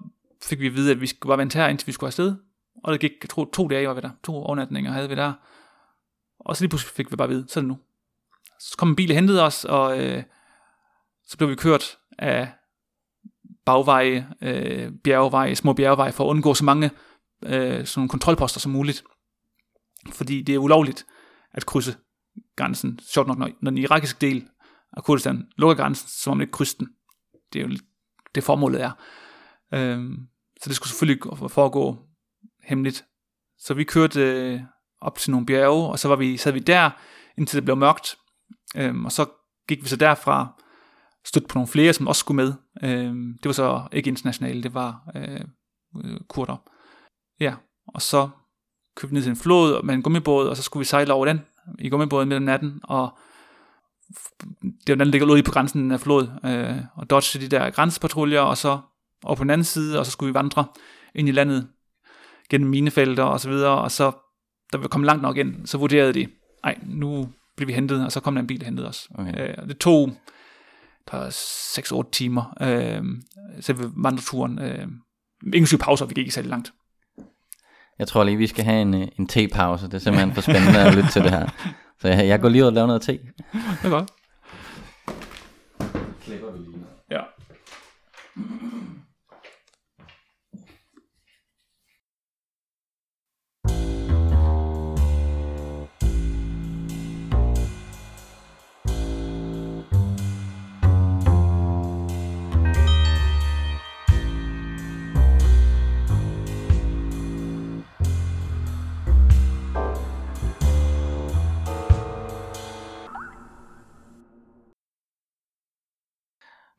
[0.44, 2.36] fik vi at vide, at vi skulle bare vente her, indtil vi skulle afsted.
[2.84, 4.10] Og det gik, jeg tror, to dage var vi der.
[4.24, 5.34] To overnatninger havde vi der.
[6.40, 7.78] Og så lige pludselig fik vi bare at vide, så er det nu.
[8.60, 10.24] Så kom en bil og hentede os, og øh,
[11.26, 12.52] så blev vi kørt af
[13.66, 16.92] bagveje, øh, bjergeveje, små bjergeveje, for at undgå så mange
[17.46, 19.04] øh, sådan kontrolposter som muligt.
[20.12, 21.06] Fordi det er ulovligt
[21.52, 21.96] at krydse
[22.56, 23.00] grænsen.
[23.02, 24.48] Sjovt nok, når, når den irakiske del
[24.98, 26.88] af Kurdistan lukker grænsen, så må man ikke krydse den.
[27.54, 27.78] Det er jo
[28.36, 28.92] det formålet er.
[29.74, 30.12] Øh,
[30.62, 31.98] så det skulle selvfølgelig foregå
[32.64, 33.06] hemmeligt.
[33.58, 34.62] Så vi kørte øh,
[35.02, 36.90] op til nogle bjerge, og så var vi, sad vi der,
[37.38, 38.16] indtil det blev mørkt.
[38.76, 39.26] Øh, og så
[39.68, 40.62] gik vi så derfra
[41.26, 42.54] stødt på nogle flere, som også skulle med.
[42.84, 45.42] Øh, det var så ikke internationale, det var øh,
[46.06, 46.58] øh kurder.
[47.40, 47.56] Ja,
[47.88, 48.30] og så
[48.96, 51.26] købte vi ned til en flod med en gummibåd, og så skulle vi sejle over
[51.26, 51.42] den
[51.80, 53.18] i gummibåden midt om natten, og
[54.62, 57.70] det var den, der ligger ude på grænsen af flod, øh, og dodge de der
[57.70, 58.80] grænsepatruljer, og så
[59.24, 60.66] over på den anden side, og så skulle vi vandre
[61.16, 61.68] ind i landet
[62.50, 64.12] gennem minefelter og så videre, og så,
[64.74, 66.28] da vi kom langt nok ind, så vurderede de,
[66.64, 69.10] nej, nu blev vi hentet, og så kom der en bil og hentede os.
[69.16, 69.50] Okay.
[69.50, 70.14] Øh, det tog
[71.12, 71.30] der
[72.08, 73.04] 6-8 timer, øh,
[73.62, 74.60] selve vandreturen.
[74.60, 74.88] Øh,
[75.54, 76.74] ingen pauser, vi gik ikke særlig langt.
[78.00, 79.86] Jeg tror lige, vi skal have en, øh, en te-pause.
[79.86, 81.48] Det er simpelthen for spændende at lytte til det her.
[82.02, 83.12] Så jeg, jeg går lige ud og laver noget te.
[83.12, 83.22] Det
[83.84, 84.12] er godt.
[86.22, 86.86] Klipper vi lige.
[87.12, 87.22] Ja.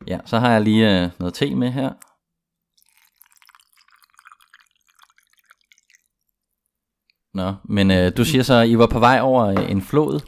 [0.07, 1.93] Ja, så har jeg lige øh, noget te med her.
[7.35, 10.21] Nå, men øh, du siger så, at I var på vej over øh, en flod?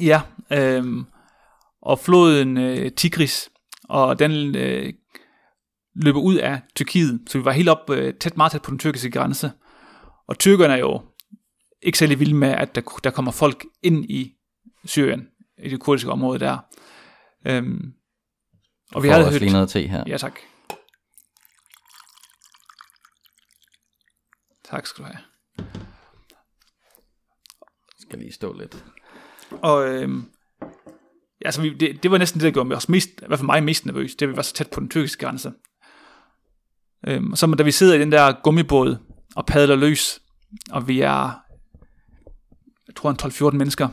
[0.00, 1.04] Ja, øh,
[1.82, 3.50] og floden øh, Tigris,
[3.88, 4.92] og den øh,
[5.94, 8.78] løber ud af Tyrkiet, så vi var helt op øh, tæt, meget tæt på den
[8.78, 9.52] tyrkiske grænse.
[10.28, 11.00] Og tyrkerne er jo
[11.82, 14.32] ikke særlig vilde med, at der, der kommer folk ind i
[14.84, 16.58] Syrien, i det kurdiske område der.
[17.46, 17.92] Øhm,
[18.94, 19.40] og vi havde også hørt...
[19.40, 20.04] lige noget te her.
[20.06, 20.38] Ja, tak.
[24.64, 25.22] Tak skal du have.
[27.98, 28.84] Skal lige stå lidt.
[29.50, 30.24] Og øhm,
[31.40, 33.46] ja, altså, vi, det, det var næsten det, der gjorde os mest, i hvert fald
[33.46, 35.52] mig mest nervøs, det vi var så tæt på den tyrkiske grænse.
[37.06, 38.96] Øhm, og så da vi sidder i den der gummibåd
[39.36, 40.20] og padler løs,
[40.70, 41.40] og vi er,
[42.86, 43.88] jeg tror, en 12-14 mennesker,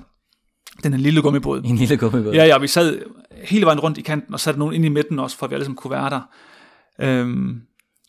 [0.84, 1.64] den her lille gummibåd.
[1.64, 2.34] En lille gummibåd.
[2.34, 3.02] Ja, ja, vi sad
[3.44, 5.54] hele vejen rundt i kanten, og satte nogen ind i midten også, for at vi
[5.54, 6.22] alle sammen kunne være der.
[7.00, 7.62] Øhm,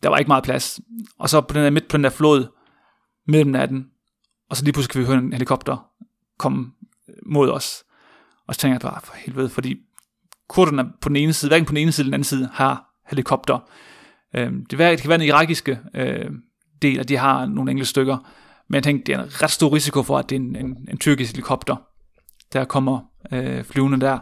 [0.03, 0.81] der var ikke meget plads.
[1.19, 2.47] Og så på den der, midt på den der flod,
[3.27, 3.87] midt om natten,
[4.51, 5.87] og så lige pludselig kan vi høre en helikopter
[6.39, 6.67] komme
[7.09, 7.85] øh, mod os.
[8.47, 9.77] Og så tænker jeg bare, for helvede, fordi
[10.49, 12.91] kurderne på den ene side, hverken på den ene side eller den anden side, har
[13.09, 13.59] helikopter.
[14.35, 16.31] Øhm, det, det kan være den irakiske øh,
[16.83, 18.17] del, at de har nogle enkelte stykker,
[18.69, 20.89] men jeg tænkte, det er en ret stor risiko for, at det er en, en,
[20.91, 21.77] en tyrkisk helikopter,
[22.53, 23.01] der kommer
[23.33, 24.19] øh, flyvende der.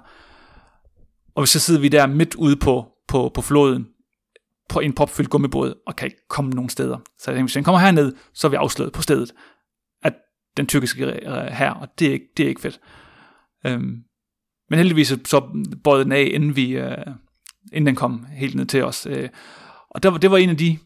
[1.39, 3.89] Og så sidder vi der midt ude på, på, på floden,
[4.69, 6.97] på en propfyldt gummibåd, og kan ikke komme nogen steder.
[7.19, 9.33] Så jeg tænkte, hvis den kommer herned, så er vi afsløret på stedet,
[10.03, 10.15] at
[10.57, 12.81] den tyrkiske øh, her, og det er ikke, det er ikke fedt.
[13.67, 14.03] Øhm,
[14.71, 17.07] men heldigvis så, så bøjede den af, inden, vi, øh,
[17.73, 19.07] inden den kom helt ned til os.
[19.07, 19.29] Øh,
[19.91, 20.79] og der, det var en af de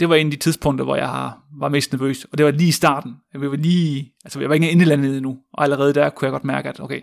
[0.00, 2.68] det var en af de tidspunkter, hvor jeg var mest nervøs, og det var lige
[2.68, 3.16] i starten.
[3.32, 6.26] Jeg var lige, altså jeg var ikke inde i landet endnu, og allerede der kunne
[6.26, 7.00] jeg godt mærke, at okay,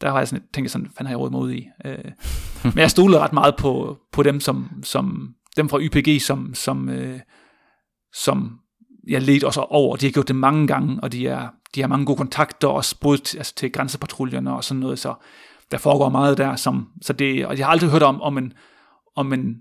[0.00, 1.68] der har jeg sådan, tænkt sådan, fanden har jeg råd mig ud i.
[1.84, 2.12] Øh,
[2.64, 6.88] men jeg stolede ret meget på, på dem, som, som, dem fra YPG, som, som,
[6.88, 7.20] øh,
[8.14, 8.58] som
[9.08, 9.96] jeg ledte også over.
[9.96, 13.00] De har gjort det mange gange, og de, er, de har mange gode kontakter også,
[13.00, 15.14] både til, altså til grænsepatruljerne og sådan noget, så
[15.70, 18.52] der foregår meget der, som, så det, og jeg har aldrig hørt om, om en,
[19.16, 19.56] om en,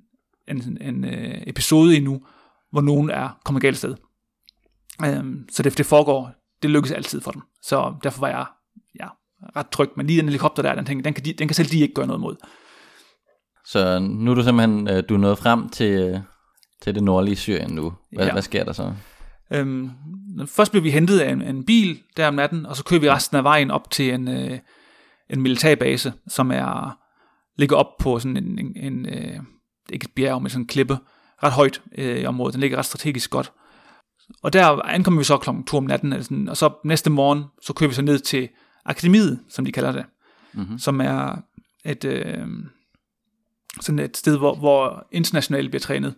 [0.47, 2.21] en, en øh, episode endnu,
[2.71, 3.95] hvor nogen er kommet galt sted.
[5.05, 7.41] Øhm, så det, det foregår, det lykkes altid for dem.
[7.61, 8.45] Så derfor var jeg
[9.55, 9.89] ret tryg.
[9.97, 11.93] Men lige den helikopter der, den, tænker, den, kan de, den kan selv de ikke
[11.93, 12.35] gøre noget mod.
[13.65, 16.19] Så nu er du simpelthen øh, du er nået frem til, øh,
[16.81, 17.93] til det nordlige Syrien nu.
[18.11, 18.31] Hvad, Ja.
[18.31, 18.93] hvad sker der så?
[19.53, 19.89] Øhm,
[20.47, 23.09] først blev vi hentet af en, en bil der om natten, og så kører vi
[23.11, 24.59] resten af vejen op til en, øh,
[25.29, 26.97] en militærbase, som er
[27.57, 29.39] ligger op på sådan en, en, en øh,
[29.89, 30.97] ikke et bjerg, men sådan en klippe,
[31.43, 32.53] ret højt øh, i området.
[32.53, 33.51] Den ligger ret strategisk godt.
[34.43, 37.73] Og der ankommer vi så klokken 2 om natten, sådan, og så næste morgen, så
[37.73, 38.49] kører vi så ned til
[38.87, 40.05] akademiet, som de kalder det,
[40.53, 40.79] Mhm.
[40.79, 41.41] som er
[41.85, 42.47] et, øh,
[43.81, 46.15] sådan et sted, hvor, hvor internationale bliver trænet.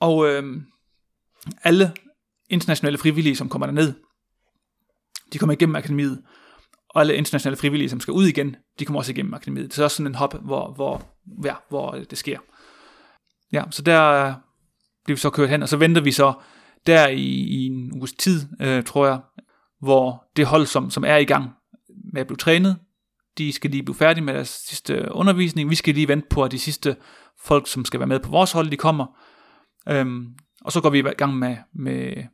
[0.00, 0.62] Og øh,
[1.64, 1.92] alle
[2.50, 3.92] internationale frivillige, som kommer derned,
[5.32, 6.22] de kommer igennem akademiet,
[6.88, 9.70] og alle internationale frivillige, som skal ud igen, de kommer også igennem akademiet.
[9.72, 11.02] Det er også sådan en hop, hvor, hvor,
[11.44, 12.38] ja, hvor det sker.
[13.52, 14.34] Ja, så der
[15.04, 16.32] bliver vi så kørt hen, og så venter vi så
[16.86, 19.20] der i, i en uges tid, øh, tror jeg,
[19.80, 21.50] hvor det hold, som, som er i gang
[22.12, 22.76] med at blive trænet,
[23.38, 25.70] de skal lige blive færdige med deres sidste undervisning.
[25.70, 26.96] Vi skal lige vente på, at de sidste
[27.40, 29.06] folk, som skal være med på vores hold, de kommer.
[29.88, 32.24] Øhm, og så går vi i gang med, med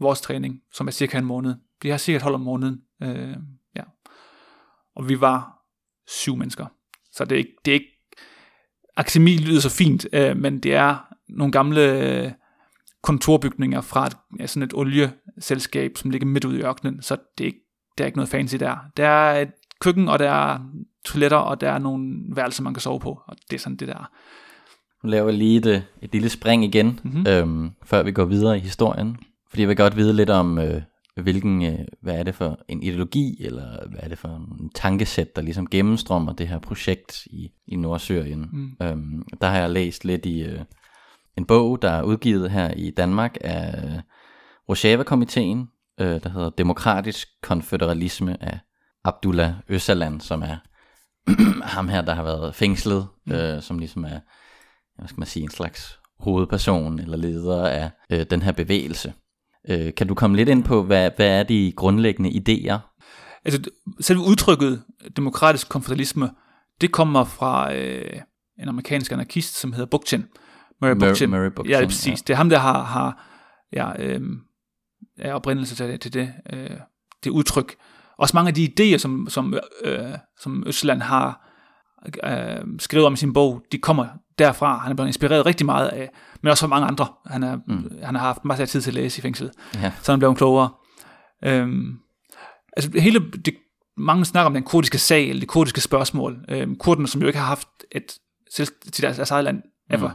[0.00, 1.54] vores træning, som er cirka en måned.
[1.82, 2.80] Vi har cirka et hold om måneden.
[3.02, 3.36] Øh,
[3.76, 3.82] ja.
[4.96, 5.58] Og vi var
[6.06, 6.66] syv mennesker.
[7.12, 7.92] Så det er ikke, det er ikke
[8.96, 12.32] akademi lyder så fint, øh, men det er nogle gamle øh,
[13.02, 17.44] kontorbygninger fra et, ja, sådan et olieselskab, som ligger midt ude i ørkenen, så det
[17.44, 17.61] er ikke,
[17.98, 18.76] der er ikke noget fancy der.
[18.96, 19.48] Der er et
[19.80, 20.58] køkken, og der er
[21.04, 23.88] toiletter, og der er nogle værelser, man kan sove på, og det er sådan det
[23.88, 24.10] der.
[25.04, 27.14] Nu laver jeg lige et, et lille spring igen, Mhm.
[27.14, 27.26] mm-hmm.
[27.26, 29.16] øhm, før vi går videre i historien.
[29.50, 30.82] Fordi jeg vil godt vide lidt om, øh,
[31.16, 35.36] hvilken, øh, hvad er det for en ideologi, eller hvad er det for en tankesæt,
[35.36, 38.48] der ligesom gennemstrømmer det her projekt i, i Nordsyrien.
[38.52, 38.86] Mm.
[38.86, 40.60] Øhm, der har jeg læst lidt i øh,
[41.38, 44.00] en bog, der er udgivet her i Danmark af
[44.68, 45.68] Rojava-komiteen,
[46.00, 48.58] øh, der hedder Demokratisk Konføderalisme af
[49.04, 50.56] Abdullah Öcalan, som er
[51.76, 53.32] ham her, der har været fængslet, mm.
[53.32, 54.20] øh, som ligesom er,
[54.98, 59.12] hvad skal man sige, en slags hovedperson eller leder af øh, den her bevægelse.
[59.68, 62.78] Øh, kan du komme lidt ind på, hvad, hvad er de grundlæggende idéer?
[63.44, 63.70] Altså,
[64.00, 64.82] selve udtrykket
[65.16, 66.30] demokratisk konfederalisme,
[66.80, 68.20] det kommer fra øh,
[68.58, 70.24] en amerikansk anarkist, som hedder Bookchin.
[70.80, 71.30] Murray Mur- Bookchin.
[71.30, 72.06] Murray Bookchin, Ja, det er præcis.
[72.08, 72.22] ja.
[72.26, 73.26] Det er ham, der har, har
[73.72, 74.20] ja, øh,
[75.18, 76.70] er oprindelse til, til det, øh,
[77.24, 77.74] det udtryk.
[78.18, 79.54] Også mange af de idéer, som, som,
[79.84, 81.48] øh, som Østland har
[82.24, 84.06] øh, skrevet om i sin bog, de kommer
[84.38, 84.78] derfra.
[84.78, 86.10] Han er blevet inspireret rigtig meget af,
[86.42, 87.06] men også fra mange andre.
[87.26, 87.90] Han, er, mm.
[88.02, 89.92] han har haft masser af tid til at læse i fængslet, Ja.
[90.02, 90.70] så han blev klogere.
[91.44, 91.98] Øhm,
[92.76, 93.54] altså hele, det,
[93.96, 96.44] mange snakker om den kurdiske sag, eller det kurdiske spørgsmål.
[96.48, 98.12] Øhm, kurderne, som jo ikke har haft et
[98.54, 100.08] selv til deres, deres eget land, ever.
[100.08, 100.14] Mm.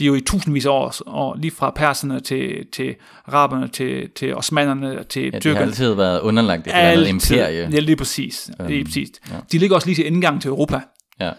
[0.00, 2.94] De er jo i tusindvis af år, og lige fra perserne til, til
[3.26, 5.66] araberne, til, til osmanerne, til Ja, de har tyrkerne.
[5.66, 7.68] altid været underlagt et eller andet imperie.
[7.72, 8.50] Ja, lige præcis.
[8.60, 9.08] Øhm, lige præcis.
[9.30, 9.36] ja.
[9.52, 10.80] De ligger også lige til indgang til Europa.
[11.20, 11.32] Ja.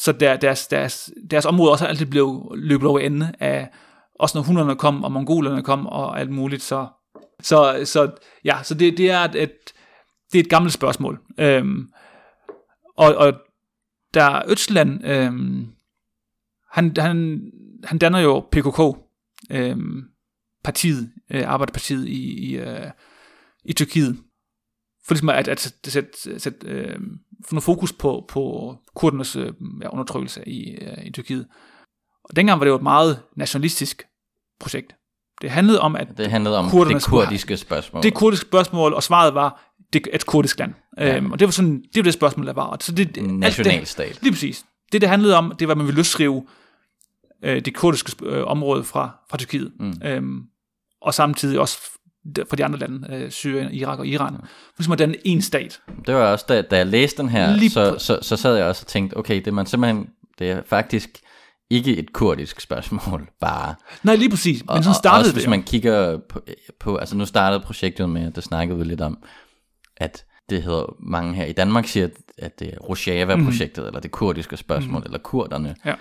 [0.00, 3.68] Så der, deres, deres, deres område også altid blev løbet over ende af,
[4.20, 6.62] også når hunderne kom, og mongolerne kom, og alt muligt.
[6.62, 6.86] Så,
[7.42, 8.10] så, så
[8.44, 9.52] ja, så det, det er et, et,
[10.32, 11.20] det er et gammelt spørgsmål.
[11.38, 11.88] Øhm,
[12.96, 13.32] og, og
[14.14, 15.66] der Østland, øhm,
[16.72, 17.40] han, han,
[17.84, 18.80] han danner jo PKK,
[19.50, 20.02] øhm,
[20.64, 22.90] partiet, øh, Arbejderpartiet i, i, øh,
[23.64, 24.18] i Tyrkiet,
[25.06, 26.98] for ligesom at, at sætte, sætte, sætte øh,
[27.48, 29.52] få noget fokus på, på kurdernes øh,
[29.82, 31.46] ja, undertrykkelse i, øh, i Tyrkiet.
[32.24, 34.02] Og dengang var det jo et meget nationalistisk
[34.60, 34.94] projekt.
[35.42, 38.02] Det handlede om, at Det handlede om det kurdiske spørgsmål.
[38.02, 40.74] det er et kurdisk spørgsmål, og svaret var det et kurdisk land.
[40.98, 41.16] Ja.
[41.16, 42.64] Øhm, og det var sådan, det var det spørgsmål, der var.
[42.64, 44.08] Og så det, en nationalstat.
[44.08, 44.64] Det, lige præcis.
[44.92, 46.46] Det, det handlede om, det var, at man ville løsrive
[47.44, 49.72] øh, det kurdiske øh, område fra, fra Tyrkiet.
[49.80, 49.94] Mm.
[50.04, 50.42] Øhm,
[51.02, 51.78] og samtidig også
[52.48, 54.34] fra de andre lande, øh, Syrien, Irak og Iran.
[54.36, 55.80] For ligesom at danne en stat.
[56.06, 58.66] Det var også, da, da jeg læste den her, Lige så, så, så sad jeg
[58.66, 61.10] også og tænkte, okay, det er man simpelthen, det er faktisk
[61.70, 63.74] ikke et kurdisk spørgsmål, bare.
[64.02, 64.62] Nej, lige præcis.
[64.62, 66.40] Men Og, sådan og startede også det hvis man kigger på,
[66.80, 69.18] på, altså nu startede projektet med, det snakkede vi lidt om,
[69.96, 73.86] at det hedder, mange her i Danmark siger, at det er Rojava-projektet, mm.
[73.86, 75.04] eller det kurdiske spørgsmål, mm.
[75.04, 75.76] eller kurderne.
[75.84, 75.94] Ja.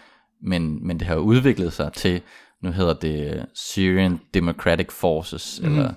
[0.43, 2.21] Men, men det har jo udviklet sig til,
[2.63, 5.69] nu hedder det Syrian Democratic Forces, mm.
[5.69, 5.93] eller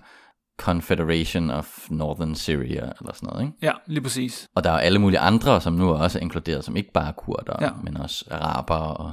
[0.59, 3.55] Confederation of Northern Syria, eller sådan noget, ikke?
[3.63, 4.49] Ja, lige præcis.
[4.55, 7.13] Og der er alle mulige andre, som nu er også inkluderet, som ikke bare er
[7.13, 7.71] kurder, Ja.
[7.85, 9.13] men også araber og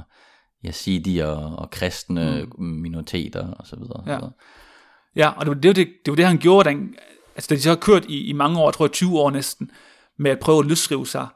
[0.66, 2.64] yazidier og kristne mm.
[2.64, 4.02] minoriteter og så videre.
[4.06, 4.18] Ja.
[5.16, 6.94] Ja, og det var det, det, det, var det han gjorde, den,
[7.34, 9.70] altså da de så har kørt i, i mange år, jeg tror 20 år næsten,
[10.18, 11.26] med at prøve at løsrive sig,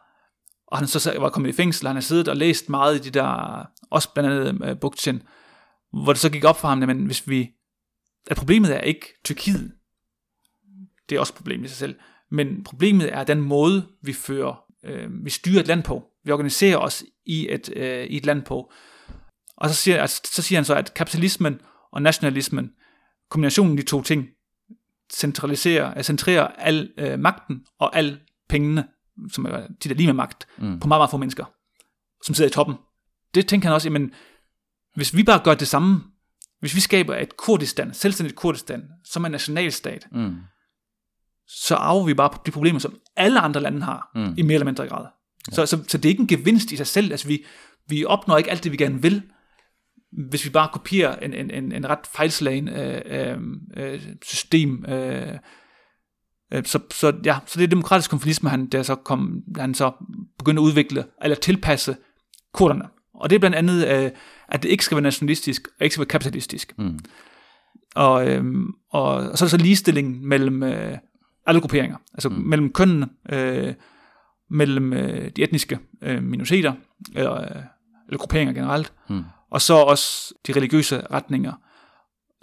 [0.67, 3.11] og han så var kommet i fængsel, han har siddet og læst meget i de
[3.11, 5.22] der, også blandt andet uh, Bukchen,
[5.93, 7.51] hvor det så gik op for ham, men hvis vi,
[8.30, 9.72] at problemet er ikke Tyrkiet,
[11.09, 11.95] det er også et problem i sig selv,
[12.30, 16.76] men problemet er den måde, vi fører, øh, vi styrer et land på, vi organiserer
[16.76, 18.72] os i et, øh, i et land på,
[19.57, 21.61] og så siger, altså, så siger han så, at kapitalismen
[21.93, 22.70] og nationalismen,
[23.30, 24.26] kombinationen af de to ting,
[25.12, 28.89] centraliserer, øh, centrerer al øh, magten og al pengene,
[29.32, 30.80] som er de der lige med magt, mm.
[30.80, 31.45] på meget, meget få mennesker,
[32.24, 32.74] som sidder i toppen.
[33.35, 34.12] Det tænker han også, jamen,
[34.95, 36.01] hvis vi bare gør det samme,
[36.61, 40.35] hvis vi skaber et Kurdistan, selvstændigt Kurdistan, som en nationalstat, Mm.
[41.47, 44.35] så arver vi bare de problemer, som alle andre lande har, Mm.
[44.37, 45.07] i mere eller mindre grad.
[45.51, 45.55] Ja.
[45.55, 47.11] Så, så, så det er ikke en gevinst i sig selv.
[47.12, 47.45] Altså vi,
[47.89, 49.22] vi opnår ikke alt det, vi gerne vil,
[50.30, 53.39] hvis vi bare kopierer en, en, en, en ret fejlslagen øh, øh,
[53.76, 54.85] øh, system.
[54.89, 55.39] Øh,
[56.53, 59.93] øh, så, så, ja, så det er demokratisk konfliktisme, han, der så kom, han så
[60.39, 61.97] begyndte at udvikle, eller tilpasse
[62.53, 62.85] kurderne.
[63.15, 64.11] Og det er blandt andet, øh,
[64.49, 66.75] at det ikke skal være nationalistisk, og ikke skal være kapitalistisk.
[66.79, 66.99] Mm.
[67.95, 70.99] Og, øhm, og, og så er der så ligestilling mellem øh,
[71.47, 72.35] alle grupperinger, altså mm.
[72.35, 73.75] mellem kønnene, øh,
[74.51, 76.73] mellem øh, de etniske øh, minoriteter,
[77.15, 77.62] eller, øh,
[78.09, 79.23] eller grupperinger generelt, Mm.
[79.51, 81.53] og så også de religiøse retninger.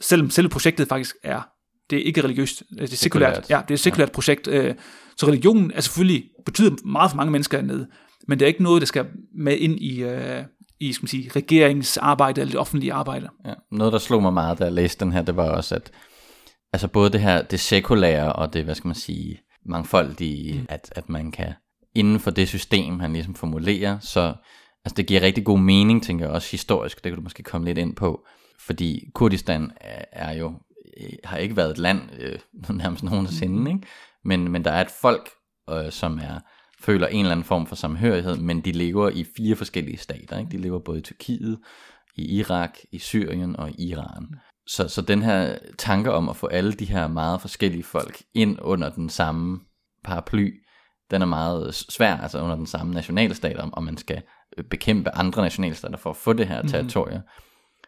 [0.01, 1.41] Selvom selve projektet faktisk er,
[1.89, 3.49] det er ikke religiøst, det er sekulært, Sekulært.
[3.49, 4.13] ja, det er et sekulært ja.
[4.13, 4.76] projekt, øh,
[5.17, 7.88] så religionen er selvfølgelig, betyder meget for mange mennesker dernede,
[8.28, 9.05] men det er ikke noget, der skal
[9.36, 10.43] med ind i, øh,
[10.82, 13.29] i skal man sige, regeringsarbejde eller det offentlige arbejde.
[13.45, 13.53] Ja.
[13.71, 15.91] Noget, der slog mig meget, da jeg læste den her, det var også, at
[16.73, 20.65] altså både det her, det sekulære og det, hvad skal man sige, mangfoldige, mm.
[20.69, 21.53] at, at man kan
[21.95, 24.34] inden for det system, han ligesom formulerer, så
[24.86, 27.67] altså det giver rigtig god mening, tænker jeg også historisk, det kan du måske komme
[27.67, 28.25] lidt ind på,
[28.59, 30.53] fordi Kurdistan er, er jo,
[31.01, 32.39] øh, har ikke været et land øh,
[32.77, 33.88] nærmest nogensinde, ikke?
[34.23, 35.29] Men, men der er et folk,
[35.69, 36.39] øh, som er
[36.82, 40.38] føler en eller anden form for samhørighed, men de lever i fire forskellige stater.
[40.39, 40.51] Ikke?
[40.51, 41.59] De lever både i Tyrkiet,
[42.15, 44.27] i Irak, i Syrien og i Iran.
[44.67, 48.57] Så, så den her tanke om at få alle de her meget forskellige folk ind
[48.61, 49.59] under den samme
[50.03, 50.53] paraply,
[51.11, 54.21] den er meget svær, altså under den samme nationalstat, om, om man skal
[54.57, 57.21] øh, bekæmpe andre nationalstater for at få det her territorie.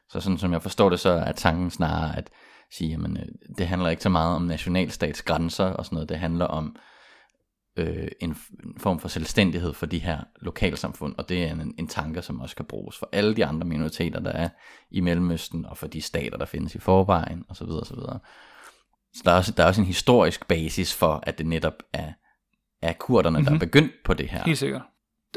[0.10, 2.30] Så sådan som jeg forstår det, så er tanken snarere at
[2.72, 3.26] sige, jamen øh,
[3.58, 6.82] det handler ikke så meget om nationalstatsgrænser og sådan noget, det handler om øh,
[7.78, 11.88] en, f- en form for selvstændighed for de her lokalsamfund, og det er en, en
[11.88, 14.50] tanke, som også kan bruges for alle de andre minoriteter, der er
[14.92, 17.64] i Mellemøsten, og for de stater, der findes i forvejen, osv.
[17.70, 17.96] osv.
[19.14, 22.12] Så der er, også, der er også en historisk basis for, at det netop er,
[22.82, 23.46] er kurderne, mm-hmm.
[23.46, 24.44] der er begyndt på det her.
[24.46, 24.82] Helt sikkert.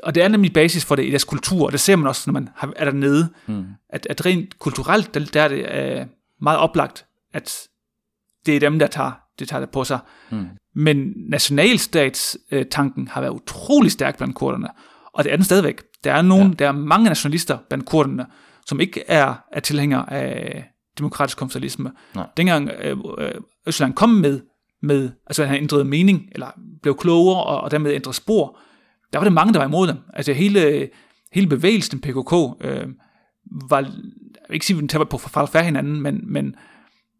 [0.02, 2.30] Og det er nemlig basis for det i deres kultur, og det ser man også,
[2.30, 3.66] når man er dernede, Mm.
[3.90, 5.70] at, at rent kulturelt, der, der er det
[6.00, 6.06] øh,
[6.40, 7.68] meget oplagt, at
[8.46, 9.98] det er dem, der tager det, tager det på sig.
[10.30, 10.46] Mm.
[10.74, 14.68] Men nationalstatstanken har været utrolig stærk blandt kurderne,
[15.12, 15.82] og det er den stadigvæk.
[16.04, 16.54] Der er, nogen, ja.
[16.54, 18.26] der er mange nationalister blandt kurderne,
[18.66, 20.64] som ikke er, er tilhænger af
[20.98, 21.92] demokratisk konfederalisme.
[22.36, 23.30] Dengang øh, øh,
[23.66, 24.40] Østland kom med,
[24.82, 26.46] med, altså han ændrede mening, eller
[26.82, 28.58] blev klogere, og, og dermed ændrede spor,
[29.12, 29.96] der var det mange, der var imod dem.
[30.14, 30.88] Altså hele,
[31.32, 32.88] hele bevægelsen PKK øh,
[33.70, 33.92] var, jeg
[34.48, 36.54] vil ikke sige, at den på for færre hinanden, men, men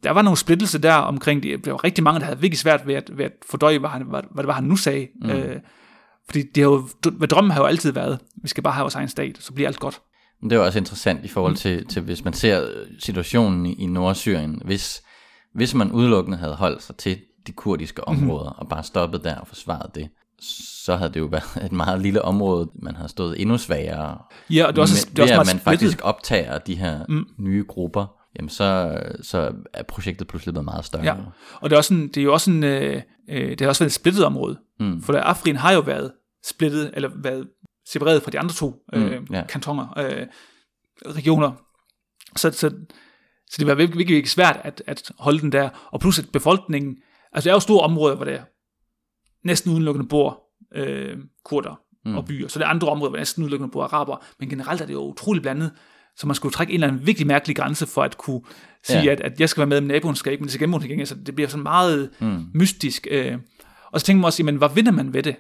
[0.07, 1.65] der var nogle splittelse der omkring det.
[1.65, 4.03] Der var rigtig mange, der havde virkelig svært ved at, ved at fordøje, hvad, han,
[4.03, 5.09] hvad, hvad det var, han nu sagde.
[5.23, 5.31] Mm.
[5.31, 5.57] Øh,
[6.31, 8.95] fordi det har jo, hvad drømmen har jo altid været, vi skal bare have vores
[8.95, 10.01] egen stat, så bliver alt godt.
[10.41, 13.87] Men det er også interessant i forhold til, til hvis man ser situationen i, i
[13.87, 14.63] Nordsyrien.
[14.65, 15.03] Hvis,
[15.55, 18.17] hvis man udelukkende havde holdt sig til de kurdiske Mhm.
[18.23, 18.59] områder, mm.
[18.59, 20.09] og bare stoppet der og forsvaret det,
[20.85, 24.19] så havde det jo været et meget lille område, man havde stået endnu svagere.
[24.51, 26.75] Ja, og det er også, Men det er også ved at man faktisk optager de
[26.75, 27.27] her mm.
[27.39, 31.05] nye grupper, jamen så, så er projektet pludselig blevet meget større.
[31.05, 31.15] Ja,
[31.61, 33.85] og det er, også en, det er jo også en, øh, øh, det har også
[33.85, 34.59] været et splittet område.
[34.81, 35.03] Mm.
[35.03, 36.13] For Afrin har jo været
[36.45, 37.49] splittet, eller været
[37.89, 39.47] separeret fra de andre to øh, Mm, ja.
[39.47, 40.27] kantoner, øh,
[41.07, 41.53] regioner.
[42.37, 42.71] Så, så,
[43.51, 45.69] så det var virkelig, virkelig, virkelig svært at, at holde den der.
[45.93, 46.97] Og plus at befolkningen,
[47.33, 48.43] altså det er jo store områder, hvor der
[49.45, 50.43] næsten udelukkende bor
[50.75, 52.17] øh, kurder mm.
[52.17, 52.49] og byer.
[52.49, 54.25] Så det er andre områder, hvor næsten udelukkende bor araber.
[54.41, 55.73] Men generelt er det jo utroligt blandet.
[56.17, 58.41] Så man skulle trække en eller anden virkelig mærkelig grænse for at kunne
[58.85, 59.13] sige, Ja.
[59.13, 61.07] at, at jeg skal være med, men naboen skal ikke, men det skal gennem igen.
[61.07, 62.45] Så det bliver sådan meget mm.
[62.55, 63.07] mystisk.
[63.11, 63.39] Øh.
[63.93, 65.37] Og så tænker man også, jamen, hvad vinder man ved det?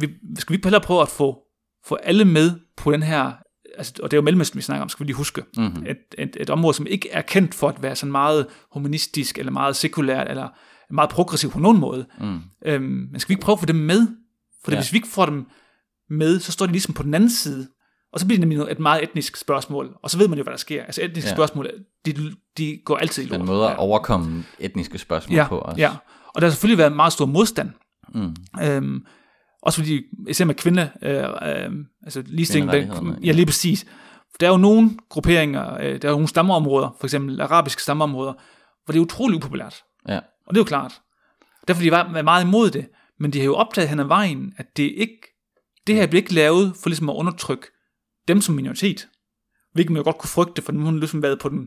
[0.00, 0.08] Vi,
[0.38, 1.38] skal vi ikke hellere prøve at få,
[1.86, 3.32] få alle med på den her,
[3.78, 5.86] altså, og det er jo Mellemøsten, vi snakker om, skal vi lige huske, mm-hmm.
[5.86, 9.52] et, et, et område, som ikke er kendt for at være sådan meget humanistisk, eller
[9.52, 10.48] meget sekulært, eller
[10.90, 12.06] meget progressiv på nogen måde.
[12.20, 12.40] Mm.
[12.66, 14.06] Øhm, men skal vi ikke prøve at få dem med?
[14.64, 14.72] For.
[14.72, 14.78] Ja.
[14.78, 15.46] hvis vi ikke får dem
[16.10, 17.68] med, så står de ligesom på den anden side.
[18.14, 19.96] Og så bliver det nemlig et meget etnisk spørgsmål.
[20.02, 20.84] Og så ved man jo, hvad der sker.
[20.84, 21.34] Altså etniske ja.
[21.34, 21.70] Spørgsmål,
[22.06, 23.38] de, de går altid i lort.
[23.38, 25.80] Den måde at overkomme etniske spørgsmål ja, på også.
[25.80, 25.90] Ja,
[26.34, 27.70] og der har selvfølgelig været meget stor modstand.
[28.14, 28.36] Mm.
[28.62, 29.04] Øhm,
[29.62, 31.70] også fordi, især med kvinde, øh, øh,
[32.04, 33.86] altså ligestilling, Kvinderettighederne, ja lige præcis.
[34.40, 38.32] Der er jo nogle grupperinger, øh, der er jo nogle stammeområder, for eksempel arabiske stammeområder,
[38.84, 39.82] hvor det er utrolig upopulært.
[40.08, 40.16] Ja.
[40.16, 41.00] Og det er jo klart.
[41.68, 42.86] Derfor de var meget imod det.
[43.20, 45.18] Men de har jo opdaget hen ad vejen, at det ikke,
[45.86, 47.66] det her bliver ikke lavet for ligesom at undertrykke
[48.28, 49.08] dem som minoritet.
[49.72, 51.66] Hvilket man jo godt kunne frygte, for nu har man ligesom været på den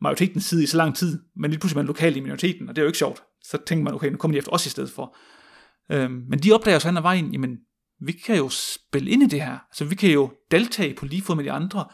[0.00, 2.76] majoritetens side i så lang tid, men lige pludselig er man lokal i minoriteten, og
[2.76, 3.22] det er jo ikke sjovt.
[3.44, 5.16] Så tænker man, okay, nu kommer de efter os i stedet for.
[5.92, 7.58] Øhm, men de opdager så hen ad vejen, jamen,
[8.00, 9.58] vi kan jo spille ind i det her.
[9.72, 11.84] Så vi kan jo deltage på lige fod med de andre.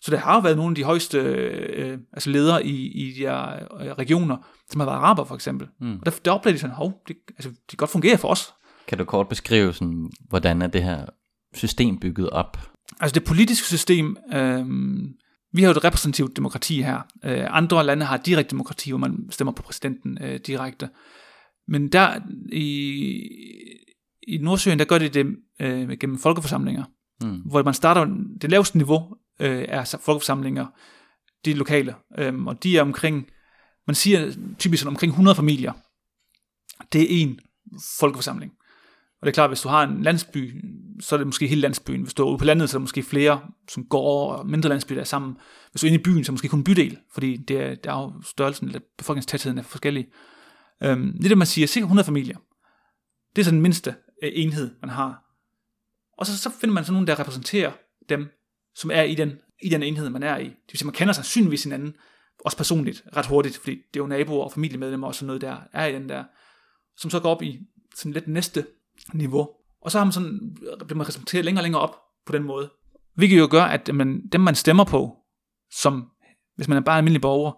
[0.00, 3.20] Så der har jo været nogle af de højeste øh, altså ledere i, i de
[3.20, 4.36] her øh, regioner,
[4.70, 5.68] som har været araber for eksempel.
[5.80, 5.98] Mm.
[5.98, 8.54] Og der, der oplever de sådan, hov, det, altså, det godt fungere for os.
[8.86, 11.06] Kan du kort beskrive, sådan, hvordan er det her
[11.54, 12.69] system bygget op?
[13.00, 14.66] Altså det politiske system, øh,
[15.52, 17.00] vi har jo et repræsentativt demokrati her.
[17.24, 20.88] Øh, andre lande har direkte demokrati, hvor man stemmer på præsidenten øh, direkte.
[21.68, 22.20] Men der
[22.52, 22.68] i,
[24.28, 25.26] i Nordsyrien, der gør de det
[25.60, 26.84] øh, gennem folkeforsamlinger,
[27.22, 27.40] mm.
[27.40, 28.04] hvor man starter,
[28.40, 30.66] det laveste niveau øh, er folkeforsamlinger,
[31.44, 33.26] de lokale, øh, og de er omkring,
[33.86, 35.72] man siger typisk omkring 100 familier.
[36.92, 37.40] Det er en
[37.98, 38.52] folkeforsamling.
[39.20, 40.64] Og det er klart, hvis du har en landsby,
[41.00, 42.02] så er det måske hele landsbyen.
[42.02, 44.68] Hvis du er ude på landet, så er der måske flere, som går og mindre
[44.68, 45.36] landsbyer, der er sammen.
[45.70, 47.60] Hvis du er inde i byen, så er det måske kun en bydel, fordi det
[47.60, 50.06] er, der er jo størrelsen, eller befolkningstætheden er forskellig.
[50.82, 52.36] Øhm, det er det, man siger, cirka 100 familier.
[53.36, 55.24] Det er så den mindste øh, enhed, man har.
[56.18, 57.72] Og så, så finder man sådan nogen, der repræsenterer
[58.08, 58.28] dem,
[58.74, 60.44] som er i den, i den enhed, man er i.
[60.44, 61.94] Det vil sige, man kender sig synligvis hinanden,
[62.44, 65.56] også personligt, ret hurtigt, fordi det er jo naboer og familiemedlemmer og sådan noget, der
[65.72, 66.24] er i den der,
[66.96, 67.60] som så går op i
[67.94, 68.66] sådan lidt næste
[69.14, 69.48] niveau.
[69.82, 71.96] Og så har man sådan, bliver man repræsenteret længere og længere op
[72.26, 72.70] på den måde.
[73.14, 75.16] Hvilket jo gør, at man, dem man stemmer på,
[75.72, 76.10] som
[76.56, 77.52] hvis man er bare en almindelig borger,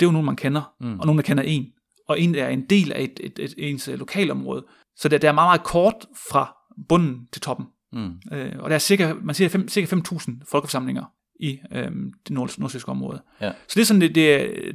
[0.00, 1.00] det er jo nogen, man kender, mm.
[1.00, 1.66] og nogen, der kender en.
[2.08, 4.66] Og en er en del af et, et, et, ens øh, lokalområde.
[4.96, 6.56] Så det, det er meget, meget kort fra
[6.88, 7.66] bunden til toppen.
[7.92, 8.20] Mm.
[8.32, 11.04] Øh, og der er cirka, man siger fem, cirka 5.000 folkeforsamlinger
[11.40, 11.90] i øh,
[12.28, 13.22] det nord, område.
[13.40, 13.52] Ja.
[13.68, 14.72] Så det er sådan, det, det er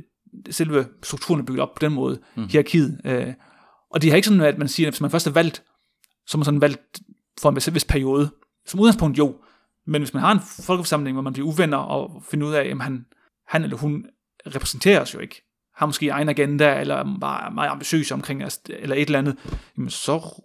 [0.49, 2.47] selve strukturen er bygget op på den måde, mm.
[2.47, 3.01] hierarkiet.
[3.05, 3.33] Øh,
[3.91, 5.63] og det har ikke sådan, at man siger, at hvis man først er valgt,
[6.27, 6.99] så er man sådan valgt
[7.41, 8.29] for en vis periode.
[8.65, 9.35] Som udgangspunkt jo,
[9.87, 12.81] men hvis man har en folkeforsamling, hvor man bliver uvenner og finder ud af, at
[12.81, 13.05] han,
[13.47, 14.05] han eller hun
[14.55, 15.41] repræsenterer os jo ikke,
[15.75, 19.37] har måske egen agenda, eller bare er meget ambitiøs omkring os, eller et eller andet,
[19.77, 20.43] jamen så,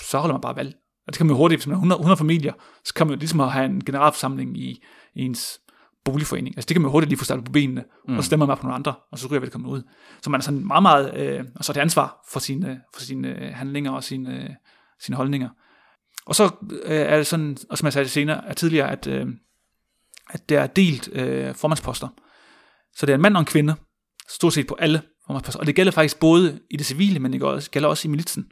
[0.00, 0.76] så holder man bare valg.
[1.06, 2.52] Og det kan man jo hurtigt, hvis man har 100, 100 familier,
[2.84, 4.82] så kan man jo ligesom have en generalforsamling i,
[5.14, 5.60] i ens
[6.04, 6.56] boligforening.
[6.56, 8.16] Altså det kan man jo hurtigt lige få startet på benene, mm.
[8.16, 9.82] og så stemmer man på nogle andre, og så ryger velkommen ud.
[10.22, 13.00] Så man er sådan meget, meget, øh, og så er det ansvar for sine, for
[13.00, 14.50] sine øh, handlinger og sine, øh,
[15.04, 15.48] sine holdninger.
[16.26, 16.50] Og så
[16.84, 19.26] øh, er det sådan, og som jeg sagde senere, er tidligere, at, øh,
[20.30, 22.08] at der er delt øh, formandsposter.
[22.96, 23.74] Så det er en mand og en kvinde,
[24.28, 25.60] stort set på alle formandsposter.
[25.60, 28.46] Og det gælder faktisk både i det civile, men det gælder også i militsen.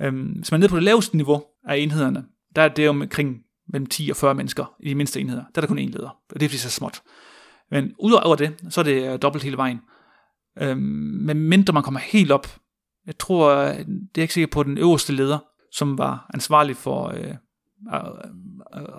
[0.00, 2.24] Øhm, hvis man er nede på det laveste niveau af enhederne,
[2.56, 3.36] der er det omkring
[3.68, 5.42] mellem 10 og 40 mennesker i de mindste enheder.
[5.42, 7.02] Der er der kun én leder, og det er fordi det er så småt.
[7.70, 9.80] Men udover det, så er det øh, dobbelt hele vejen.
[10.60, 10.78] Øhm,
[11.20, 12.58] men mindre man kommer helt op,
[13.06, 15.38] jeg tror, øh, det er ikke sikker på den øverste leder,
[15.72, 17.34] som var ansvarlig for øh, øh,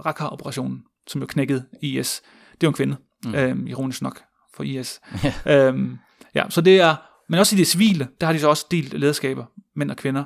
[0.05, 2.21] Raqqa-operationen, som jo knækkede IS.
[2.51, 3.35] Det var en kvinde, mm.
[3.35, 4.21] øhm, ironisk nok,
[4.55, 5.01] for IS.
[5.45, 5.97] øhm,
[6.35, 6.95] ja, så det er,
[7.29, 9.45] men også i det civile, der har de så også delt lederskaber,
[9.75, 10.23] mænd og kvinder.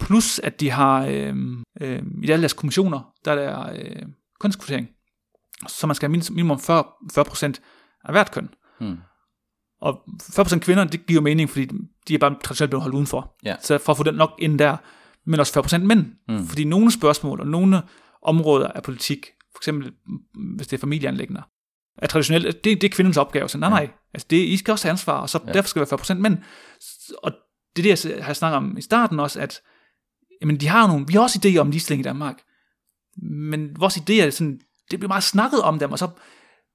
[0.00, 1.34] Plus at de har, øh,
[1.80, 4.02] øh, i alle deres kommissioner, der er der øh,
[4.40, 4.88] kønskvotering.
[5.68, 7.44] Så man skal have minimum 40, 40%
[8.04, 8.48] af hvert køn.
[8.80, 8.98] Hmm.
[9.80, 11.68] Og 40% kvinder, det giver mening, fordi
[12.08, 13.36] de er bare traditionelt blevet holdt udenfor.
[13.44, 13.56] Ja.
[13.60, 14.76] Så for at få den nok ind der,
[15.26, 16.06] men også 40% mænd.
[16.28, 16.46] Mm.
[16.46, 17.82] Fordi nogle spørgsmål og nogle
[18.22, 19.92] områder af politik, for eksempel
[20.56, 21.42] hvis det er familieanlæggende,
[21.98, 23.48] er traditionelt, det, det er kvindens opgave.
[23.48, 25.52] Så nej, nej, altså det, I skal også have ansvar, og så Ja.
[25.52, 26.38] derfor skal det være 40% mænd.
[27.22, 27.32] Og
[27.76, 29.60] det er det, jeg har snakket om i starten også, at
[30.40, 32.42] jamen, de har nogle, vi har også idéer om ligestilling i Danmark,
[33.22, 34.60] men vores idéer, er sådan,
[34.90, 36.08] det bliver meget snakket om dem, og så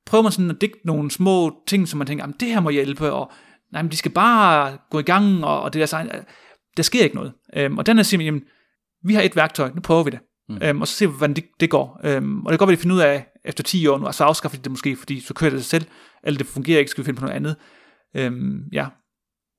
[0.05, 2.69] prøver man sådan at digte nogle små ting, som man tænker, jamen, det her må
[2.69, 3.31] hjælpe, og
[3.71, 6.09] nej, men de skal bare gå i gang, og, og det der, så,
[6.77, 7.33] der sker ikke noget.
[7.55, 8.47] Øhm, og den er simpelthen, jamen,
[9.03, 10.19] vi har et værktøj, nu prøver vi det.
[10.49, 10.57] Mm.
[10.61, 11.99] Øhm, og så ser vi, hvordan det, det går.
[12.03, 14.05] Øhm, og det kan godt være, at de finder ud af, efter 10 år nu,
[14.05, 15.91] og så afskaffer de det måske, fordi så kører det sig selv,
[16.23, 17.55] eller det fungerer ikke, skal vi finde på noget andet.
[18.15, 18.87] Øhm, ja.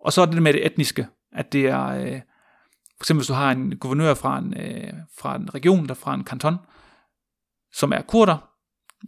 [0.01, 2.21] Og så er det med det etniske, at det er, øh,
[2.97, 6.15] for eksempel hvis du har en guvernør fra en, øh, fra en region, der fra
[6.15, 6.57] en kanton,
[7.73, 8.51] som er kurder,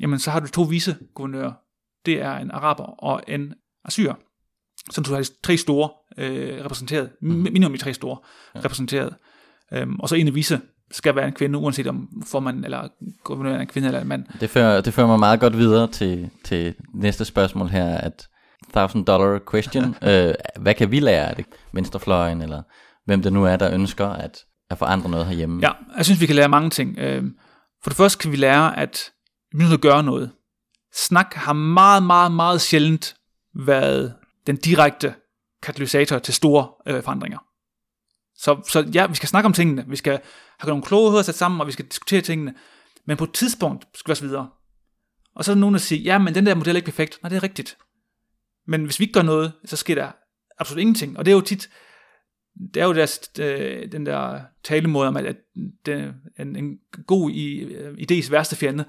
[0.01, 1.53] jamen så har du to vise guvernører.
[2.07, 3.55] Det er en araber og en
[3.85, 4.15] assyrer.
[4.90, 7.28] Så du har tre store øh, repræsenteret, mm.
[7.28, 8.16] minimum de tre store
[8.55, 8.60] ja.
[8.60, 9.15] repræsenteret.
[9.73, 10.60] Øhm, og så en af vise
[10.90, 12.89] skal være en kvinde, uanset om formanden eller
[13.24, 14.24] guvernøren er en kvinde eller en mand.
[14.40, 18.28] Det fører, det fører mig meget godt videre til, til næste spørgsmål her, at
[18.73, 19.85] thousand dollar question.
[20.09, 21.44] øh, hvad kan vi lære af det?
[21.73, 22.62] Venstrefløjen, eller
[23.06, 24.39] hvem det nu er, der ønsker at,
[24.70, 25.60] at forandre noget herhjemme?
[25.62, 26.98] Ja, jeg synes, vi kan lære mange ting.
[26.98, 27.31] Øhm,
[27.82, 29.10] For det første kan vi lære, at
[29.52, 30.31] vi er nødt til at gøre noget.
[30.94, 33.15] Snak har meget, meget, meget sjældent
[33.66, 34.15] været
[34.49, 35.15] den direkte
[35.62, 37.39] katalysator til store øh, forandringer.
[38.35, 39.85] Så, så ja, vi skal snakke om tingene.
[39.89, 40.20] Vi skal
[40.59, 42.55] have nogle kloge hoveder sat sammen, og vi skal diskutere tingene.
[43.07, 44.51] Men på et tidspunkt skal vi også videre.
[45.35, 47.19] Og så er der nogen, der siger, ja, men den der model er ikke perfekt.
[47.23, 47.79] Nej, det er rigtigt.
[48.66, 50.12] Men hvis vi ikke gør noget, så sker der
[50.59, 51.19] absolut ingenting.
[51.19, 51.70] Og det er jo tit,
[52.75, 55.37] det er jo deres, øh, den der talemåde om, at
[55.87, 58.85] det, en, en god i, øh, idés værste fjende,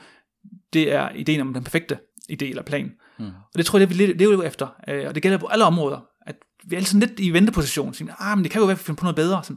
[0.73, 1.99] det er ideen om den perfekte
[2.31, 2.91] idé eller plan.
[3.19, 3.25] Mm.
[3.25, 4.67] Og det tror jeg, det vi lever efter.
[4.87, 5.99] Øh, og det gælder på alle områder.
[6.27, 6.35] At
[6.67, 7.93] vi er altid lidt i venteposition.
[7.93, 9.43] Så, ah, men det kan jo være, at vi finder på noget bedre.
[9.43, 9.53] Så,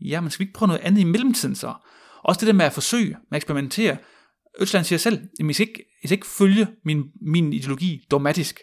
[0.00, 1.74] ja, men skal vi ikke prøve noget andet i mellemtiden så?
[2.24, 3.96] Også det der med at forsøge, med at eksperimentere.
[4.60, 8.60] Østland siger selv, at I skal ikke, I skal ikke følge min, min ideologi dogmatisk.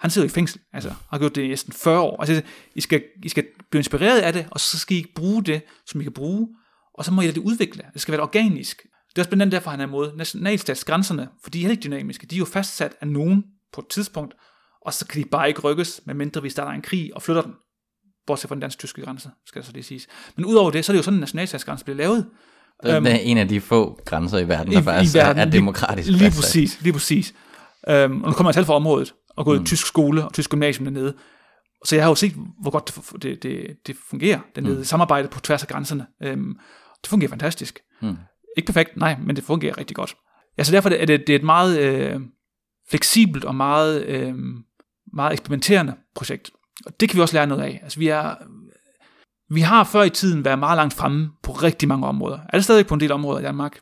[0.00, 2.20] Han sidder i fængsel, altså har gjort det i næsten 40 år.
[2.20, 2.42] Altså,
[2.74, 6.00] I skal, I skal blive inspireret af det, og så skal I bruge det, som
[6.00, 6.48] I kan bruge,
[6.94, 7.82] og så må I lade det udvikle.
[7.92, 8.82] Det skal være organisk.
[8.82, 12.26] Det er også blandt andet derfor, han er imod nationalstatsgrænserne, for de er ikke dynamiske.
[12.26, 14.34] De er jo fastsat af nogen på et tidspunkt,
[14.86, 17.52] og så kan de bare ikke rykkes, medmindre vi starter en krig og flytter den.
[18.26, 20.06] Bortset fra den dansk-tyske grænse, skal så lige siges.
[20.36, 22.26] Men udover det, så er det jo sådan, at nationalstatsgrænsen bliver lavet.
[22.82, 25.44] Det er en af de få grænser i verden, der I- faktisk i verden, er
[25.44, 26.42] lige- demokratisk Lige fastsat.
[26.42, 27.34] præcis, lige præcis.
[27.88, 29.62] Um, og nu kommer jeg selv fra området, og gået mm.
[29.62, 31.14] i tysk skole og tysk gymnasium dernede.
[31.84, 34.76] Så jeg har jo set, hvor godt det, det, det, det fungerer dernede.
[34.78, 34.84] Mm.
[34.84, 36.06] Samarbejdet på tværs af grænserne.
[36.32, 36.58] Um,
[37.02, 37.78] det fungerer fantastisk.
[38.02, 38.16] Mm.
[38.56, 40.16] Ikke perfekt, nej, men det fungerer rigtig godt.
[40.58, 42.20] Ja, så derfor er det, det er et meget øh,
[42.90, 44.34] fleksibelt og meget, øh,
[45.12, 46.50] meget eksperimenterende projekt.
[46.86, 47.80] Og det kan vi også lære noget af.
[47.82, 48.34] Altså, vi, er,
[49.54, 52.38] vi har før i tiden været meget langt fremme på rigtig mange områder.
[52.48, 53.80] Er det stadig på en del områder i Danmark?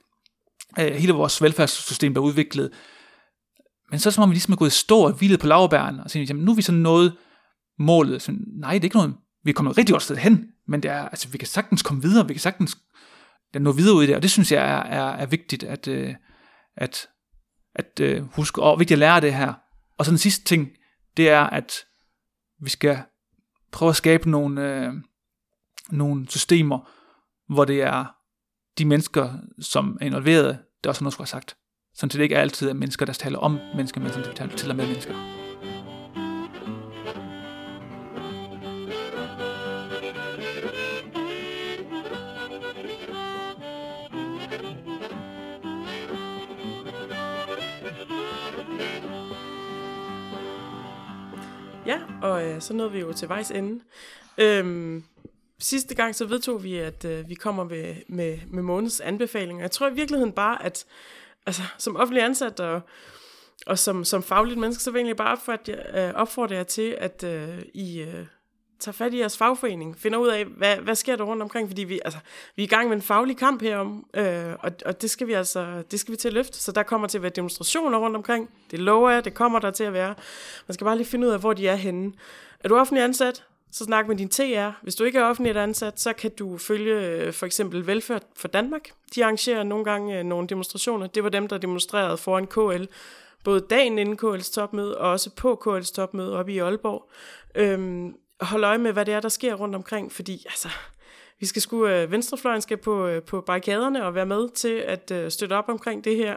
[0.79, 2.71] Øh, hele vores velfærdssystem bliver udviklet.
[3.91, 6.01] Men så er det som om vi ligesom er gået stå og hvilet på lavbæren,
[6.01, 7.17] og siger, jamen, nu er vi sådan noget
[7.79, 8.23] målet.
[8.23, 9.15] Så, nej, det er ikke noget,
[9.45, 12.03] vi er kommet rigtig godt sted hen, men det er, altså, vi kan sagtens komme
[12.03, 12.79] videre, vi kan sagtens
[13.55, 15.89] den nå videre ud i det, og det synes jeg er, er, er vigtigt at,
[15.89, 16.15] øh,
[16.77, 17.07] at,
[17.75, 19.55] at øh, huske, og vigtigt at lære det her.
[19.99, 20.69] Og så den sidste ting,
[21.17, 21.73] det er, at
[22.61, 22.99] vi skal
[23.73, 24.93] prøve at skabe nogle, øh,
[25.91, 26.91] nogle systemer,
[27.53, 28.05] hvor det er
[28.79, 31.57] de mennesker, som er involveret, der også har noget, skulle have sagt.
[31.95, 34.75] Sådan det ikke altid er mennesker, der taler om mennesker, men sådan at de taler
[34.75, 35.44] med mennesker.
[52.55, 53.81] Øh, så nåede vi jo til vejs ende.
[54.39, 55.05] Øhm,
[55.59, 59.63] sidste gang så vedtog vi, at øh, vi kommer med, med, med månedens anbefalinger.
[59.63, 60.87] Jeg tror i virkeligheden bare, at
[61.47, 62.81] altså, som offentlig ansat og,
[63.67, 66.97] og som, som fagligt menneske, så vil jeg egentlig bare opfordre, øh, opfordre jer til,
[66.99, 68.27] at øh, I øh,
[68.85, 71.85] tager fat i jeres fagforening, finder ud af, hvad, hvad sker der rundt omkring, fordi
[71.85, 72.19] vi, altså,
[72.57, 75.33] vi er i gang med en faglig kamp herom, øh, og, og det skal vi
[75.33, 78.17] altså, det skal vi til at løfte, så der kommer til at være demonstrationer rundt
[78.17, 80.15] omkring, det lover jeg, det kommer der til at være.
[80.69, 82.13] Man skal bare lige finde ud af, hvor de er henne.
[82.61, 83.45] Er du offentlig ansat?
[83.73, 84.71] Så snak med din TR.
[84.83, 88.49] Hvis du ikke er offentligt ansat, så kan du følge øh, for eksempel Velfærd for
[88.49, 88.91] Danmark.
[89.15, 91.07] De arrangerer nogle gange øh, nogle demonstrationer.
[91.07, 92.85] Det var dem, der demonstrerede foran KL,
[93.45, 97.11] både dagen inden KL's topmøde, og også på KL's topmøde oppe i Aalborg.
[97.55, 100.69] Øhm, holde øje med, hvad det er, der sker rundt omkring, fordi altså,
[101.41, 105.11] vi skal sgu, øh, venstrefløjen skal på, øh, på barrikaderne og være med til at
[105.11, 106.37] øh, støtte op omkring det her.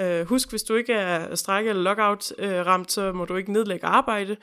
[0.00, 3.52] Øh, husk, hvis du ikke er strække eller lockout øh, ramt, så må du ikke
[3.52, 4.36] nedlægge arbejde,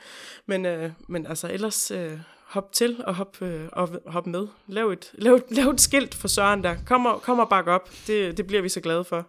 [0.46, 4.46] men, øh, men altså ellers øh, hop til og hop, øh, og hop med.
[4.66, 6.76] Lav et, lav, lav et skilt for Søren der.
[6.86, 7.90] Kom og, kom og bakke op.
[8.06, 9.26] Det, det bliver vi så glade for.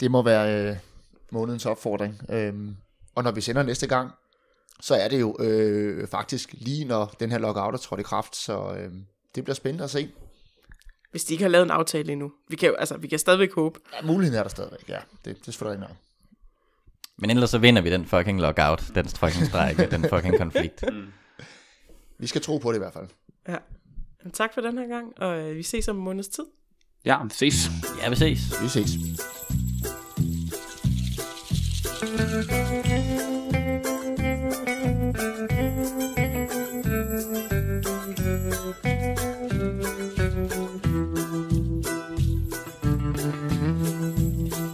[0.00, 0.76] Det må være øh,
[1.30, 2.20] månedens opfordring.
[2.30, 2.76] Øhm,
[3.14, 4.10] og når vi sender næste gang,
[4.80, 8.36] så er det jo øh, faktisk lige når den her lockout er trådt i kraft,
[8.36, 8.92] så øh,
[9.34, 10.10] det bliver spændende at se.
[11.10, 12.32] Hvis de ikke har lavet en aftale endnu.
[12.48, 13.80] Vi kan, jo, altså, vi kan stadigvæk håbe.
[13.92, 14.98] Ja, muligheden er der stadigvæk, ja.
[15.24, 15.94] Det, det er selvfølgelig ikke
[17.16, 20.84] Men ellers så vinder vi den fucking lockout, den fucking strejk, den fucking konflikt.
[22.18, 23.08] Vi skal tro på det i hvert fald.
[23.48, 23.56] Ja.
[24.22, 26.44] Men tak for den her gang, og øh, vi ses om en måneds tid.
[27.04, 27.70] Ja, vi ses.
[28.02, 28.62] Ja, vi ses.
[28.62, 28.90] Vi ses.